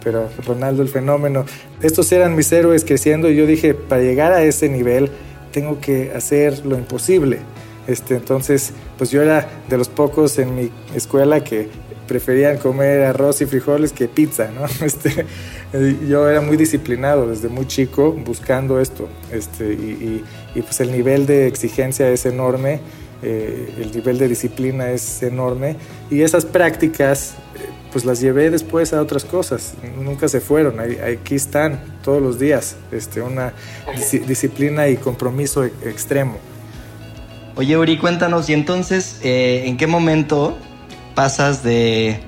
pero 0.03 0.29
Ronaldo 0.45 0.81
el 0.83 0.89
fenómeno. 0.89 1.45
Estos 1.81 2.11
eran 2.11 2.35
mis 2.35 2.51
héroes 2.51 2.85
creciendo 2.85 3.29
y 3.29 3.35
yo 3.35 3.45
dije, 3.45 3.73
para 3.73 4.01
llegar 4.01 4.31
a 4.31 4.43
ese 4.43 4.69
nivel 4.69 5.09
tengo 5.51 5.79
que 5.79 6.11
hacer 6.15 6.65
lo 6.65 6.77
imposible. 6.77 7.39
Este, 7.87 8.15
entonces, 8.15 8.73
pues 8.97 9.09
yo 9.09 9.21
era 9.21 9.49
de 9.67 9.77
los 9.77 9.89
pocos 9.89 10.37
en 10.37 10.55
mi 10.55 10.71
escuela 10.95 11.43
que 11.43 11.69
preferían 12.11 12.57
comer 12.57 13.03
arroz 13.03 13.39
y 13.39 13.45
frijoles 13.45 13.93
que 13.93 14.09
pizza, 14.09 14.49
¿no? 14.51 14.65
Este, 14.85 15.25
yo 16.09 16.27
era 16.27 16.41
muy 16.41 16.57
disciplinado 16.57 17.25
desde 17.29 17.47
muy 17.47 17.65
chico 17.67 18.11
buscando 18.11 18.81
esto, 18.81 19.07
este, 19.31 19.71
y, 19.71 20.25
y, 20.53 20.61
pues 20.61 20.81
el 20.81 20.91
nivel 20.91 21.25
de 21.25 21.47
exigencia 21.47 22.09
es 22.09 22.25
enorme, 22.25 22.81
eh, 23.23 23.73
el 23.79 23.93
nivel 23.93 24.17
de 24.17 24.27
disciplina 24.27 24.91
es 24.91 25.23
enorme, 25.23 25.77
y 26.09 26.21
esas 26.21 26.43
prácticas 26.43 27.35
pues 27.93 28.03
las 28.03 28.19
llevé 28.19 28.49
después 28.49 28.91
a 28.91 29.01
otras 29.01 29.23
cosas, 29.23 29.75
nunca 29.97 30.27
se 30.27 30.41
fueron, 30.41 30.81
aquí 30.81 31.35
están 31.35 31.79
todos 32.03 32.21
los 32.21 32.39
días, 32.39 32.75
este, 32.91 33.21
una 33.21 33.53
disciplina 34.27 34.89
y 34.89 34.97
compromiso 34.97 35.63
e-, 35.63 35.71
extremo. 35.85 36.35
Oye, 37.55 37.77
Uri, 37.77 37.97
cuéntanos, 37.97 38.49
y 38.49 38.53
entonces, 38.53 39.21
eh, 39.23 39.63
¿en 39.65 39.77
qué 39.77 39.87
momento 39.87 40.57
pasas 41.15 41.63
de, 41.63 42.19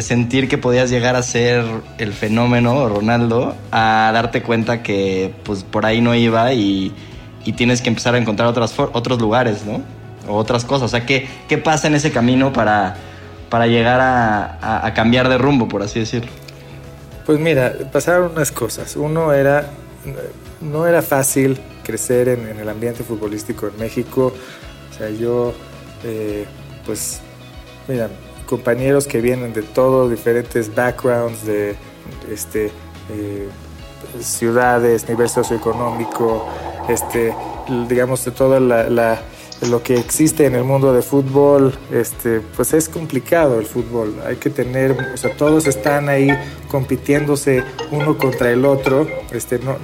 sentir 0.00 0.48
que 0.48 0.58
podías 0.58 0.90
llegar 0.90 1.16
a 1.16 1.22
ser 1.22 1.64
el 1.98 2.12
fenómeno 2.12 2.88
Ronaldo 2.88 3.54
a 3.70 4.10
darte 4.12 4.42
cuenta 4.42 4.82
que 4.82 5.32
pues 5.44 5.62
por 5.62 5.86
ahí 5.86 6.00
no 6.00 6.14
iba 6.14 6.52
y, 6.52 6.92
tienes 7.56 7.80
que 7.80 7.88
empezar 7.88 8.16
a 8.16 8.18
encontrar 8.18 8.48
otras 8.48 8.74
otros 8.76 9.20
lugares, 9.20 9.64
¿no? 9.64 9.80
O 10.28 10.36
otras 10.36 10.64
cosas. 10.64 10.86
O 10.86 10.88
sea, 10.88 11.06
¿qué, 11.06 11.28
qué 11.48 11.58
pasa 11.58 11.86
en 11.86 11.94
ese 11.94 12.10
camino 12.10 12.52
para, 12.52 12.96
para 13.48 13.68
llegar 13.68 14.00
a, 14.02 14.92
cambiar 14.94 15.28
de 15.28 15.38
rumbo, 15.38 15.68
por 15.68 15.82
así 15.82 16.00
decirlo? 16.00 16.30
Pues 17.24 17.38
mira, 17.38 17.72
pasaron 17.92 18.32
unas 18.32 18.50
cosas. 18.50 18.96
Uno 18.96 19.32
era, 19.32 19.70
no 20.60 20.86
era 20.88 21.02
fácil 21.02 21.58
crecer 21.84 22.28
en, 22.28 22.58
el 22.58 22.68
ambiente 22.68 23.04
futbolístico 23.04 23.68
en 23.68 23.78
México. 23.78 24.32
O 24.90 24.98
sea, 24.98 25.08
yo, 25.10 25.54
eh, 26.02 26.46
pues 26.84 27.20
mira, 27.88 28.08
compañeros 28.46 29.06
que 29.06 29.20
vienen 29.20 29.52
de 29.52 29.62
todos 29.62 30.10
diferentes 30.10 30.74
backgrounds, 30.74 31.44
de 31.44 31.74
este, 32.30 32.70
eh, 33.10 33.48
ciudades, 34.20 35.08
nivel 35.08 35.28
socioeconómico, 35.28 36.46
este, 36.88 37.34
digamos, 37.88 38.24
de 38.24 38.30
todo 38.30 38.60
lo 38.60 39.82
que 39.82 39.98
existe 39.98 40.46
en 40.46 40.54
el 40.54 40.64
mundo 40.64 40.92
de 40.92 41.02
fútbol, 41.02 41.74
este, 41.90 42.40
pues 42.40 42.72
es 42.74 42.88
complicado 42.88 43.58
el 43.58 43.66
fútbol. 43.66 44.14
Hay 44.26 44.36
que 44.36 44.50
tener, 44.50 44.96
o 45.14 45.16
sea, 45.16 45.34
todos 45.36 45.66
están 45.66 46.08
ahí 46.08 46.28
compitiéndose 46.70 47.64
uno 47.90 48.16
contra 48.18 48.50
el 48.50 48.64
otro. 48.64 49.06
Este, 49.30 49.58
no, 49.58 49.76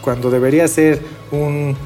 cuando 0.00 0.30
debería 0.30 0.66
ser 0.68 1.00
un 1.30 1.76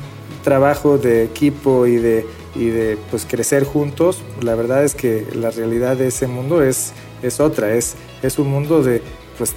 trabajo 0.44 0.98
de 0.98 1.24
equipo 1.24 1.86
y 1.86 1.96
de 1.96 2.26
y 2.54 2.66
de 2.66 2.99
pues 3.11 3.26
crecer 3.28 3.64
juntos, 3.64 4.23
la 4.40 4.54
verdad 4.54 4.85
es 4.85 4.94
que 4.94 5.26
la 5.35 5.50
realidad 5.50 5.97
de 5.97 6.09
ese 6.09 6.26
mundo 6.26 6.62
es, 6.62 6.92
es 7.23 7.40
otra, 7.40 7.75
es, 7.75 7.94
es 8.23 8.38
un 8.38 8.49
mundo 8.49 8.82
de 8.82 9.02
pues 9.38 9.52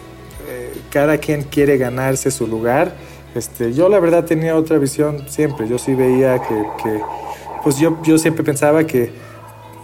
eh, 0.47 0.73
cada 0.91 1.17
quien 1.17 1.43
quiere 1.43 1.77
ganarse 1.77 2.31
su 2.31 2.47
lugar. 2.47 2.95
Este, 3.35 3.73
yo 3.73 3.89
la 3.89 3.99
verdad 3.99 4.23
tenía 4.23 4.55
otra 4.55 4.77
visión 4.77 5.25
siempre, 5.27 5.67
yo 5.67 5.77
sí 5.77 5.93
veía 5.93 6.41
que, 6.41 7.01
pues 7.63 7.77
yo, 7.77 8.01
yo 8.03 8.17
siempre 8.17 8.43
pensaba 8.43 8.85
que 8.85 9.11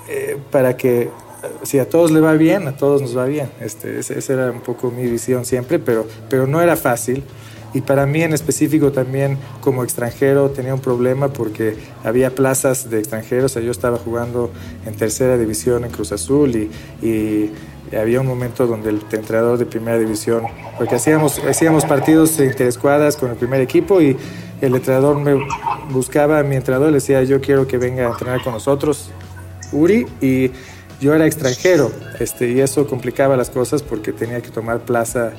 eh, 0.07 0.37
para 0.49 0.77
que 0.77 1.09
si 1.63 1.79
a 1.79 1.89
todos 1.89 2.11
le 2.11 2.19
va 2.19 2.33
bien, 2.33 2.67
a 2.67 2.75
todos 2.75 3.01
nos 3.01 3.17
va 3.17 3.25
bien. 3.25 3.49
Este, 3.59 3.99
esa 3.99 4.33
era 4.33 4.51
un 4.51 4.61
poco 4.61 4.91
mi 4.91 5.03
visión 5.09 5.45
siempre, 5.45 5.79
pero, 5.79 6.05
pero 6.29 6.47
no 6.47 6.61
era 6.61 6.75
fácil. 6.75 7.23
Y 7.73 7.81
para 7.81 8.05
mí 8.05 8.21
en 8.21 8.33
específico 8.33 8.91
también 8.91 9.37
como 9.61 9.83
extranjero 9.83 10.49
tenía 10.49 10.73
un 10.73 10.81
problema 10.81 11.29
porque 11.29 11.77
había 12.03 12.35
plazas 12.35 12.89
de 12.89 12.99
extranjeros. 12.99 13.53
yo 13.55 13.71
estaba 13.71 13.97
jugando 13.97 14.51
en 14.85 14.95
tercera 14.95 15.37
división 15.37 15.85
en 15.85 15.91
Cruz 15.91 16.11
Azul 16.11 16.55
y, 17.01 17.51
había 17.97 18.21
un 18.21 18.27
momento 18.27 18.67
donde 18.67 18.89
el 18.89 19.01
entrenador 19.11 19.57
de 19.57 19.65
primera 19.65 19.99
división, 19.99 20.45
porque 20.77 20.95
hacíamos, 20.95 21.39
hacíamos 21.39 21.83
partidos 21.83 22.39
interescuadras 22.39 23.17
con 23.17 23.31
el 23.31 23.35
primer 23.35 23.59
equipo 23.59 24.01
y 24.01 24.15
el 24.61 24.73
entrenador 24.73 25.19
me 25.19 25.45
buscaba 25.89 26.39
a 26.39 26.43
mi 26.43 26.55
entrenador, 26.55 26.87
le 26.87 26.95
decía 26.95 27.21
yo 27.23 27.41
quiero 27.41 27.67
que 27.67 27.77
venga 27.77 28.07
a 28.07 28.11
entrenar 28.11 28.41
con 28.45 28.53
nosotros, 28.53 29.09
Uri, 29.73 30.05
y 30.21 30.51
yo 31.01 31.13
era 31.13 31.25
extranjero, 31.25 31.91
este, 32.17 32.49
y 32.51 32.61
eso 32.61 32.87
complicaba 32.87 33.35
las 33.35 33.49
cosas 33.49 33.83
porque 33.83 34.13
tenía 34.13 34.39
que 34.41 34.51
tomar 34.51 34.79
plaza 34.79 35.33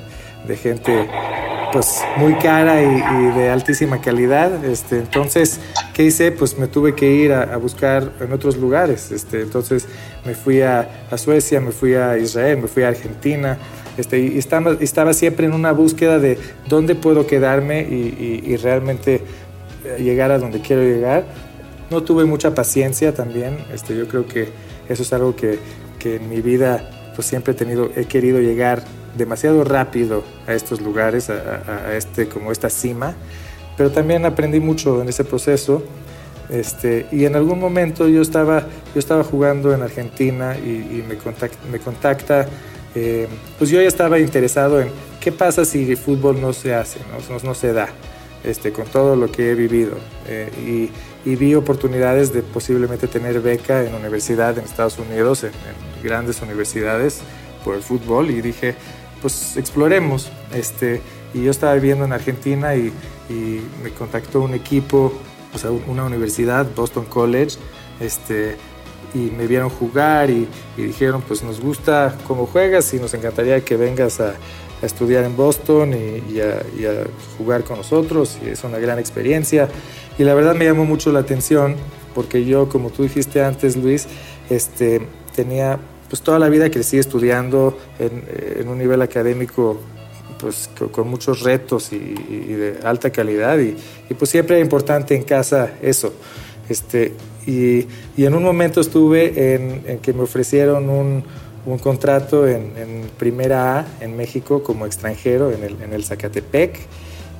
de 0.47 0.55
gente 0.55 1.09
pues 1.73 2.03
muy 2.17 2.35
cara 2.35 2.81
y, 2.83 3.35
de 3.35 3.49
altísima 3.49 3.99
calidad. 3.99 4.63
Este, 4.63 4.99
entonces, 4.99 5.59
¿qué 5.95 6.03
hice? 6.03 6.31
Pues 6.31 6.57
me 6.59 6.67
tuve 6.67 6.93
que 6.93 7.09
ir 7.11 7.33
a, 7.33 7.57
buscar 7.57 8.11
en 8.19 8.31
otros 8.31 8.57
lugares. 8.57 9.11
Este, 9.11 9.41
entonces 9.41 9.87
me 10.23 10.35
fui 10.35 10.61
a, 10.61 10.87
Suecia, 11.17 11.59
me 11.59 11.71
fui 11.71 11.95
a 11.95 12.17
Israel, 12.17 12.59
me 12.59 12.67
fui 12.67 12.83
a 12.83 12.89
Argentina. 12.89 13.57
Este, 13.97 14.19
y 14.19 14.37
estaba, 14.37 14.77
estaba 14.79 15.13
siempre 15.13 15.47
en 15.47 15.53
una 15.53 15.71
búsqueda 15.71 16.19
de 16.19 16.37
dónde 16.69 16.93
puedo 16.93 17.25
quedarme 17.25 17.81
y, 17.81 18.55
realmente 18.57 19.21
llegar 19.97 20.31
a 20.31 20.37
donde 20.37 20.61
quiero 20.61 20.83
llegar. 20.83 21.25
No 21.89 22.03
tuve 22.03 22.25
mucha 22.25 22.53
paciencia 22.53 23.15
también. 23.15 23.57
Este, 23.73 23.97
yo 23.97 24.07
creo 24.07 24.27
que 24.27 24.49
eso 24.87 25.01
es 25.01 25.11
algo 25.11 25.35
que, 25.35 25.57
que 25.97 26.17
en 26.17 26.29
mi 26.29 26.41
vida 26.41 26.87
pues 27.15 27.27
siempre 27.27 27.53
he 27.53 27.55
tenido, 27.55 27.89
he 27.95 28.05
querido 28.05 28.39
llegar 28.39 28.83
demasiado 29.17 29.63
rápido 29.63 30.23
a 30.47 30.53
estos 30.53 30.81
lugares, 30.81 31.29
a, 31.29 31.95
este, 31.95 32.27
como 32.27 32.51
esta 32.51 32.69
cima, 32.69 33.15
pero 33.77 33.91
también 33.91 34.25
aprendí 34.25 34.59
mucho 34.59 35.01
en 35.01 35.09
ese 35.09 35.23
proceso. 35.23 35.83
Este, 36.49 37.07
y 37.11 37.25
en 37.25 37.35
algún 37.35 37.59
momento 37.59 38.07
yo 38.07 38.21
estaba, 38.21 38.67
yo 38.93 38.99
estaba 38.99 39.23
jugando 39.23 39.73
en 39.73 39.81
Argentina 39.81 40.55
y, 40.57 41.03
me, 41.07 41.15
contacta, 41.15 41.57
me 41.71 41.79
contacta 41.79 42.47
eh, 42.95 43.27
pues 43.57 43.71
yo 43.71 43.81
ya 43.81 43.87
estaba 43.87 44.19
interesado 44.19 44.79
en 44.79 44.89
qué 45.19 45.31
pasa 45.31 45.65
si 45.65 45.89
el 45.89 45.97
fútbol 45.97 46.39
no 46.39 46.53
se 46.53 46.75
hace, 46.75 46.99
no, 46.99 47.39
no, 47.43 47.55
se 47.55 47.73
da, 47.73 47.87
este, 48.43 48.71
con 48.71 48.85
todo 48.85 49.15
lo 49.15 49.31
que 49.31 49.51
he 49.51 49.55
vivido. 49.55 49.97
Eh, 50.27 50.89
y, 51.25 51.29
y 51.29 51.35
vi 51.35 51.55
oportunidades 51.55 52.33
de 52.33 52.41
posiblemente 52.41 53.07
tener 53.07 53.39
beca 53.39 53.83
en 53.83 53.95
universidad 53.95 54.57
en 54.57 54.65
Estados 54.65 54.99
Unidos, 54.99 55.43
en, 55.43 55.51
grandes 56.03 56.41
universidades 56.41 57.21
por 57.63 57.75
el 57.75 57.81
fútbol 57.81 58.29
y 58.29 58.41
dije, 58.41 58.75
pues 59.23 59.57
exploremos. 59.57 60.29
Este, 60.53 61.01
y 61.33 61.41
yo 61.41 61.49
estaba 61.49 61.73
viviendo 61.73 62.05
en 62.05 62.13
Argentina 62.13 62.75
y, 62.75 62.93
y 63.29 63.61
me 63.83 63.89
contactó 63.89 64.41
un 64.41 64.53
equipo, 64.53 65.11
o 65.51 65.57
sea, 65.57 65.71
una 65.71 66.05
universidad, 66.05 66.67
Boston 66.75 67.05
College, 67.05 67.57
este, 67.99 68.57
y 69.13 69.31
me 69.31 69.47
vieron 69.47 69.69
jugar 69.69 70.29
y, 70.29 70.47
dijeron, 70.77 71.23
pues 71.27 71.43
nos 71.43 71.61
gusta 71.61 72.17
cómo 72.27 72.45
juegas 72.45 72.93
y 72.93 72.99
nos 72.99 73.13
encantaría 73.13 73.63
que 73.63 73.77
vengas 73.77 74.19
a, 74.19 74.35
estudiar 74.81 75.23
en 75.23 75.37
Boston 75.37 75.93
y, 75.93 76.41
a, 76.41 76.61
jugar 77.37 77.63
con 77.63 77.77
nosotros 77.77 78.37
y 78.45 78.49
es 78.49 78.65
una 78.65 78.79
gran 78.79 78.99
experiencia. 78.99 79.69
Y 80.17 80.25
la 80.25 80.33
verdad 80.33 80.55
me 80.55 80.65
llamó 80.65 80.83
mucho 80.83 81.13
la 81.13 81.19
atención 81.19 81.77
porque 82.13 82.43
yo, 82.43 82.67
como 82.67 82.89
tú 82.89 83.03
dijiste 83.03 83.41
antes, 83.41 83.77
Luis, 83.77 84.07
este, 84.49 85.07
tenía, 85.33 85.79
pues 86.13 86.21
toda 86.21 86.37
la 86.37 86.47
vida 86.47 86.69
crecí 86.69 86.99
estudiando 86.99 87.75
en, 87.97 88.67
un 88.67 88.77
nivel 88.77 89.01
académico 89.01 89.79
pues 90.37 90.69
con 90.91 91.07
muchos 91.07 91.41
retos 91.41 91.91
y, 91.91 91.97
de 91.97 92.77
alta 92.83 93.09
calidad 93.09 93.57
y, 93.57 93.75
y, 94.07 94.13
pues 94.13 94.29
siempre 94.29 94.57
era 94.57 94.63
importante 94.63 95.15
en 95.15 95.23
casa 95.23 95.71
eso. 95.81 96.13
Este, 96.69 97.13
y, 97.47 97.87
en 98.15 98.35
un 98.35 98.43
momento 98.43 98.79
estuve 98.79 99.55
en, 99.55 99.97
que 100.03 100.13
me 100.13 100.21
ofrecieron 100.21 100.87
un, 100.87 101.23
contrato 101.79 102.47
en, 102.47 103.09
Primera 103.17 103.79
A 103.79 103.87
en 103.99 104.15
México 104.15 104.61
como 104.61 104.85
extranjero 104.85 105.51
en 105.51 105.63
el, 105.63 105.81
en 105.81 105.93
el 105.93 106.03
Zacatepec 106.03 106.77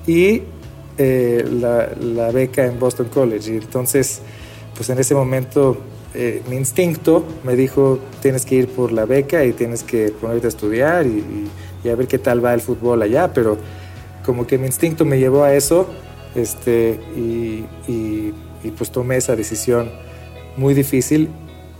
y 0.08 0.42
eh, 0.98 1.46
la, 1.48 2.32
beca 2.32 2.65
en 2.65 2.80
Boston 2.80 3.10
College. 3.13 3.53
Y 3.53 3.58
entonces, 3.58 4.22
pues 4.75 4.89
en 4.89 4.98
ese 4.98 5.13
momento 5.13 5.77
eh, 6.13 6.41
mi 6.50 6.55
instinto 6.55 7.25
me 7.43 7.55
dijo, 7.55 8.00
tienes 8.22 8.46
que 8.46 8.55
ir 8.55 8.67
por 8.67 8.91
la 8.91 9.05
beca 9.05 9.43
y 9.46 9.53
tienes 9.53 9.84
que 9.84 10.13
ponerte 10.20 10.48
a 10.48 10.50
estudiar 10.50 11.05
y, 11.05 11.50
a 11.89 11.96
ver 11.96 12.08
qué 12.08 12.17
tal 12.17 12.43
va 12.43 12.53
el 12.53 12.62
fútbol 12.62 13.01
allá, 13.01 13.34
pero 13.34 13.58
como 14.25 14.48
que 14.48 14.58
mi 14.58 14.67
instinto 14.67 15.03
me 15.03 15.20
llevó 15.20 15.43
a 15.43 15.53
eso 15.53 15.88
este, 16.34 16.98
y 17.17 17.65
y 18.63 18.72
pues 18.72 18.91
tomé 18.91 19.17
esa 19.17 19.36
decisión 19.36 19.91
muy 20.55 20.74
difícil 20.74 21.29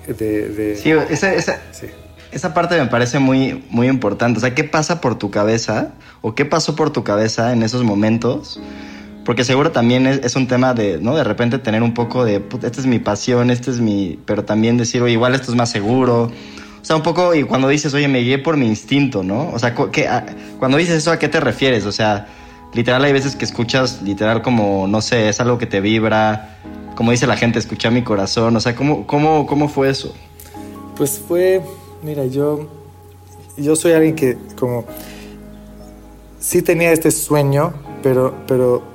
de... 0.08 0.78
sí, 0.82 0.92
esa, 0.92 1.34
esa, 1.34 1.62
esa, 2.32 2.54
parte 2.54 2.78
me 2.78 2.88
parece 2.88 3.20
muy, 3.20 3.64
muy 3.70 3.88
importante. 3.88 4.38
O 4.38 4.42
sea, 4.42 4.54
¿qué 4.54 4.66
pasa 4.66 5.00
por 5.00 5.18
tu 5.18 5.32
cabeza 5.32 5.94
o 6.22 6.36
qué 6.36 6.44
pasó 6.44 6.76
por 6.76 6.92
tu 6.92 7.04
cabeza 7.04 7.54
en 7.54 7.64
esos 7.64 7.84
momentos? 7.84 8.60
Porque 9.26 9.46
seguro 9.46 9.72
también 9.72 10.06
es, 10.06 10.36
un 10.36 10.48
tema 10.48 10.74
de, 10.74 11.00
¿no? 11.00 11.16
De 11.16 11.24
repente 11.24 11.58
tener 11.58 11.82
un 11.82 11.94
poco 11.94 12.26
de, 12.26 12.44
esta 12.62 12.82
es 12.82 12.86
mi 12.86 13.00
pasión, 13.00 13.52
este 13.52 13.72
es 13.72 13.80
mi... 13.80 14.20
Pero 14.26 14.44
también 14.44 14.78
decir, 14.78 15.02
oye, 15.02 15.14
igual 15.14 15.34
esto 15.34 15.52
es 15.52 15.58
más 15.58 15.72
seguro. 15.72 16.24
O 16.24 16.86
sea, 16.86 16.98
un 16.98 17.04
poco, 17.04 17.34
y 17.34 17.44
cuando 17.44 17.70
dices, 17.70 17.94
oye, 17.94 18.10
me 18.10 18.20
guié 18.20 18.40
por 18.40 18.58
mi 18.58 18.68
instinto, 18.68 19.24
¿no? 19.24 19.50
O 19.54 19.60
sea, 19.60 19.74
¿qué, 19.74 20.10
cuando 20.60 20.78
dices 20.78 20.96
eso, 20.96 21.12
¿a 21.12 21.20
qué 21.20 21.30
te 21.30 21.40
refieres? 21.40 21.86
O 21.86 21.94
sea, 21.94 22.28
literal 22.74 23.02
hay 23.06 23.14
veces 23.14 23.38
que 23.38 23.46
escuchas 23.46 24.02
literal 24.02 24.42
como, 24.42 24.88
no 24.88 25.02
sé, 25.02 25.30
es 25.30 25.40
algo 25.40 25.58
que 25.58 25.66
te 25.66 25.80
vibra, 25.80 26.60
como 26.96 27.12
dice 27.12 27.26
la 27.26 27.38
gente, 27.38 27.60
escucha 27.60 27.90
mi 27.90 28.04
corazón, 28.04 28.56
o 28.58 28.60
sea, 28.60 28.76
¿cómo, 28.76 29.08
cómo, 29.08 29.46
cómo 29.46 29.70
fue 29.70 29.90
eso? 29.90 30.14
Pues 30.98 31.22
fue, 31.26 31.62
mira, 32.02 32.26
yo, 32.26 32.68
yo 33.56 33.78
soy 33.78 33.94
alguien 33.94 34.16
que 34.16 34.38
como, 34.60 34.84
sí 36.40 36.62
tenía 36.62 36.92
este 36.92 37.12
sueño, 37.12 37.74
pero, 38.02 38.36
pero 38.46 38.93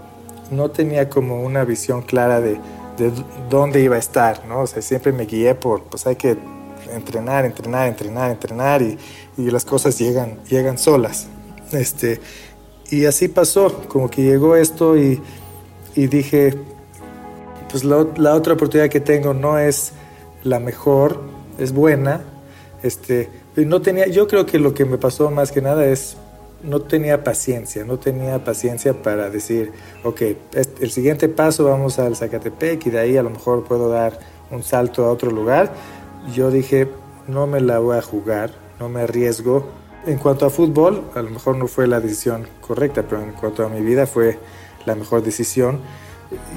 no 0.50 0.71
tenía 0.71 1.09
como 1.09 1.43
una 1.43 1.64
visión 1.64 2.02
clara 2.02 2.40
de, 2.40 2.61
de 2.97 3.12
dónde 3.50 3.83
iba 3.83 3.97
a 3.97 3.99
estar, 3.99 4.45
¿no? 4.47 4.61
O 4.61 4.67
sea, 4.67 4.83
siempre 4.83 5.12
me 5.12 5.26
guié 5.26 5.55
por, 5.55 5.83
pues 5.85 6.07
hay 6.07 6.17
que 6.17 6.37
entrenar, 6.93 7.45
entrenar, 7.45 7.88
entrenar, 7.88 8.31
entrenar 8.31 8.83
y, 8.83 8.99
y 9.37 9.50
las 9.50 9.64
cosas 9.64 9.99
llegan, 9.99 10.38
llegan 10.49 10.78
solas. 10.78 11.28
Este, 11.73 12.21
y 12.90 13.05
así 13.05 13.28
pasó, 13.28 13.83
como 13.88 14.11
que 14.11 14.23
llegó 14.23 14.57
esto 14.57 14.97
y, 14.97 15.21
y 15.95 16.06
dije, 16.06 16.54
pues 17.71 17.84
la, 17.84 18.34
otra 18.34 18.54
oportunidad 18.54 18.89
que 18.89 19.00
tengo 19.00 19.34
no 19.34 19.58
es 19.58 19.93
la 20.43 20.58
mejor, 20.58 21.21
es 21.58 21.73
buena. 21.73 22.23
Este, 22.82 23.28
no 23.56 23.82
tenía, 23.82 24.06
yo 24.06 24.26
creo 24.26 24.47
que 24.47 24.58
lo 24.58 24.75
que 24.75 24.84
me 24.84 24.99
pasó 24.99 25.30
más 25.30 25.52
que 25.52 25.61
nada 25.61 25.84
es 25.87 26.17
no 26.62 26.80
tenía 26.80 27.23
paciencia, 27.25 27.84
no 27.84 27.99
tenía 27.99 28.42
paciencia 28.44 29.02
para 29.02 29.30
decir, 29.30 29.73
ok, 30.04 30.23
el 30.80 30.90
siguiente 30.90 31.28
paso 31.28 31.64
vamos 31.64 31.99
al 31.99 32.16
Zacatepec 32.16 32.86
y 32.86 32.90
de 32.90 32.99
ahí 32.99 33.16
a 33.16 33.23
lo 33.23 33.30
mejor 33.30 33.64
puedo 33.64 33.88
dar 33.88 34.18
un 34.50 34.62
salto 34.62 35.04
a 35.04 35.10
otro 35.10 35.30
lugar. 35.30 35.73
Yo 36.34 36.50
dije, 36.50 36.88
no 37.26 37.47
me 37.47 37.60
la 37.60 37.78
voy 37.78 37.97
a 37.97 38.02
jugar, 38.02 38.50
no 38.80 38.88
me 38.88 39.02
arriesgo, 39.02 39.66
en 40.06 40.18
cuanto 40.18 40.47
a 40.47 40.50
fútbol, 40.50 41.04
a 41.14 41.23
lo 41.23 41.30
mejor 41.30 41.56
no 41.56 41.66
fue 41.66 41.86
la 41.86 42.00
decisión 42.00 42.47
correcta, 42.60 43.02
pero 43.02 43.23
en 43.23 43.32
cuanto 43.32 43.64
a 43.64 43.68
mi 43.68 43.80
vida 43.80 44.06
fue 44.06 44.38
la 44.86 44.94
mejor 44.94 45.23
decisión. 45.23 45.80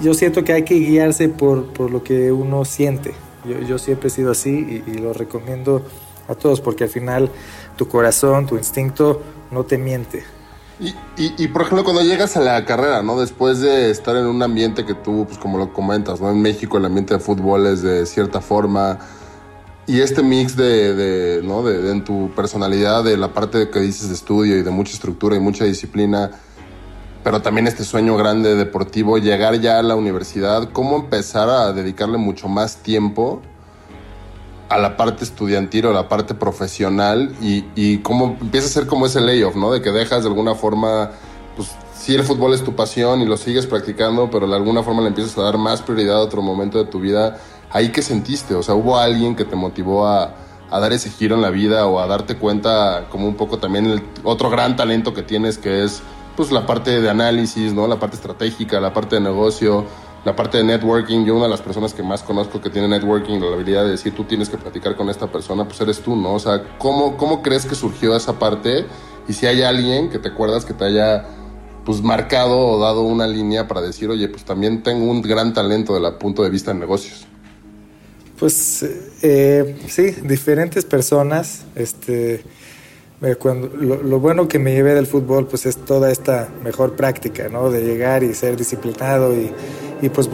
Yo 0.02 0.14
siento 0.14 0.44
que 0.44 0.54
hay 0.54 0.64
que 0.64 0.76
guiarse 0.76 1.28
por, 1.28 1.74
por 1.74 1.92
lo 1.92 2.04
que 2.04 2.32
uno 2.32 2.66
siente. 2.66 3.14
Yo, 3.46 3.60
yo 3.60 3.78
siempre 3.78 4.08
he 4.08 4.12
sido 4.12 4.32
así 4.32 4.84
y, 4.86 4.94
lo 5.00 5.14
recomiendo 5.14 5.82
a 6.28 6.36
todos 6.36 6.62
porque 6.62 6.84
al 6.84 6.90
final 6.90 7.30
tu 7.76 7.88
corazón, 7.88 8.46
tu 8.46 8.56
instinto 8.56 9.22
no 9.52 9.64
te 9.64 9.78
miente. 9.78 10.24
Y, 10.80 10.96
y, 11.16 11.36
y, 11.38 11.48
por 11.50 11.62
ejemplo, 11.62 11.84
cuando 11.84 12.02
llegas 12.02 12.36
a 12.38 12.42
la 12.42 12.66
carrera, 12.66 13.04
¿no? 13.04 13.20
Después 13.20 13.60
de 13.60 13.92
estar 13.92 14.16
en 14.16 14.26
un 14.26 14.42
ambiente 14.42 14.84
que 14.84 14.96
tú, 14.96 15.26
pues 15.28 15.38
como 15.38 15.60
lo 15.60 15.72
comentas, 15.74 16.20
¿no? 16.20 16.32
En 16.32 16.42
México 16.42 16.78
el 16.78 16.86
ambiente 16.86 17.14
de 17.14 17.20
fútbol 17.20 17.68
es 17.68 17.84
de 17.84 18.06
cierta 18.08 18.42
forma 18.42 18.98
y 19.86 20.00
este 20.00 20.24
mix 20.24 20.56
de, 20.56 20.96
de 20.96 21.44
¿no? 21.44 21.64
De, 21.64 21.92
en 21.92 22.04
tu 22.04 22.32
personalidad, 22.36 23.04
de 23.04 23.18
la 23.18 23.34
parte 23.34 23.70
que 23.70 23.80
dices 23.80 24.08
de 24.08 24.16
estudio 24.16 24.58
y 24.58 24.64
de 24.64 24.72
mucha 24.72 24.94
estructura 24.94 25.36
y 25.36 25.40
mucha 25.40 25.66
disciplina, 25.66 26.32
pero 27.24 27.42
también 27.42 27.68
este 27.68 27.84
sueño 27.84 28.18
grande 28.18 28.56
deportivo, 28.56 29.18
llegar 29.18 29.60
ya 29.60 29.80
a 29.80 29.84
la 29.84 29.96
universidad, 29.96 30.72
¿cómo 30.72 30.96
empezar 30.96 31.50
a 31.50 31.74
dedicarle 31.74 32.18
mucho 32.18 32.48
más 32.48 32.78
tiempo 32.78 33.42
a 34.72 34.78
la 34.78 34.98
parte 34.98 35.24
estudiantil 35.24 35.88
o 35.88 35.90
a 35.92 35.94
la 35.94 36.10
parte 36.10 36.34
profesional 36.34 37.36
y, 37.42 37.66
y 37.76 38.00
cómo 38.00 38.38
empieza 38.42 38.68
a 38.68 38.70
ser 38.70 38.88
como 38.88 39.06
ese 39.06 39.22
layoff, 39.22 39.56
¿no? 39.56 39.72
De 39.72 39.82
que 39.82 39.92
dejas 39.92 40.24
de 40.24 40.30
alguna 40.30 40.56
forma, 40.56 41.12
pues 41.56 41.70
sí 41.96 42.16
el 42.16 42.24
fútbol 42.24 42.54
es 42.54 42.64
tu 42.64 42.76
pasión 42.76 43.22
y 43.22 43.26
lo 43.26 43.38
sigues 43.38 43.68
practicando, 43.68 44.30
pero 44.32 44.48
de 44.48 44.56
alguna 44.56 44.82
forma 44.82 45.02
le 45.02 45.10
empiezas 45.10 45.38
a 45.38 45.44
dar 45.44 45.58
más 45.58 45.82
prioridad 45.82 46.18
a 46.18 46.22
otro 46.22 46.42
momento 46.42 46.78
de 46.78 46.86
tu 46.86 47.00
vida 47.00 47.38
¿ahí 47.72 47.90
qué 47.90 48.02
sentiste? 48.02 48.56
O 48.56 48.64
sea, 48.64 48.76
¿hubo 48.76 48.98
alguien 48.98 49.36
que 49.36 49.46
te 49.46 49.56
motivó 49.56 50.08
a, 50.08 50.36
dar 50.70 50.94
ese 50.94 51.10
giro 51.10 51.36
en 51.36 51.42
la 51.42 51.50
vida 51.50 51.86
o 51.86 52.00
a 52.00 52.08
darte 52.08 52.38
cuenta 52.38 53.08
como 53.10 53.28
un 53.28 53.36
poco 53.36 53.58
también 53.58 53.88
el 53.88 54.02
otro 54.24 54.50
gran 54.50 54.78
talento 54.78 55.14
que 55.14 55.22
tienes 55.22 55.58
que 55.58 55.84
es 55.84 56.02
pues 56.38 56.50
la 56.50 56.66
parte 56.66 57.02
de 57.02 57.10
análisis, 57.10 57.74
¿no? 57.74 57.88
La 57.88 58.00
parte 58.00 58.16
estratégica, 58.16 58.80
la 58.80 58.94
parte 58.94 59.18
de 59.18 59.22
negocio, 59.22 59.84
la 60.26 60.36
parte 60.36 60.58
de 60.58 60.64
networking. 60.64 61.26
Yo 61.26 61.36
una 61.36 61.46
de 61.46 61.52
las 61.52 61.62
personas 61.62 61.94
que 61.94 62.04
más 62.04 62.24
conozco 62.24 62.62
que 62.62 62.70
tiene 62.70 62.88
networking, 62.88 63.40
la 63.40 63.54
habilidad 63.54 63.84
de 63.86 63.92
decir 63.92 64.16
tú 64.16 64.24
tienes 64.24 64.50
que 64.50 64.58
platicar 64.58 64.96
con 64.96 65.10
esta 65.10 65.28
persona, 65.32 65.66
pues 65.66 65.80
eres 65.82 66.00
tú, 66.00 66.16
¿no? 66.16 66.34
O 66.34 66.40
sea, 66.40 66.78
¿cómo, 66.78 67.18
cómo 67.18 67.42
crees 67.42 67.66
que 67.66 67.76
surgió 67.76 68.16
esa 68.16 68.38
parte? 68.38 68.86
Y 69.28 69.34
si 69.34 69.46
hay 69.46 69.62
alguien 69.62 70.10
que 70.10 70.20
te 70.20 70.30
acuerdas 70.30 70.66
que 70.66 70.74
te 70.74 70.86
haya 70.86 71.26
pues 71.86 72.02
marcado 72.02 72.60
o 72.60 72.80
dado 72.80 73.02
una 73.02 73.26
línea 73.28 73.68
para 73.68 73.82
decir, 73.82 74.10
oye, 74.10 74.28
pues 74.28 74.46
también 74.46 74.84
tengo 74.84 75.10
un 75.10 75.22
gran 75.22 75.54
talento 75.54 75.94
desde 75.94 76.08
el 76.08 76.16
punto 76.16 76.44
de 76.44 76.50
vista 76.50 76.74
de 76.74 76.80
negocios. 76.80 77.26
Pues 78.38 78.86
eh, 79.22 79.80
sí, 79.88 80.12
diferentes 80.24 80.86
personas. 80.86 81.64
Este, 81.76 82.44
cuando, 83.40 83.68
lo, 83.68 84.20
bueno 84.20 84.48
que 84.48 84.58
me 84.58 84.74
llevé 84.74 84.96
del 84.96 85.06
fútbol 85.06 85.48
pues 85.48 85.68
es 85.68 85.78
toda 85.78 86.12
esta 86.12 86.50
mejor 86.64 86.96
práctica, 86.96 87.50
¿no? 87.50 87.70
De 87.70 87.84
llegar 87.84 88.24
y 88.24 88.34
ser 88.34 88.58
disciplinado 88.58 89.36
y, 89.36 89.52
y 90.02 90.10
pues 90.10 90.30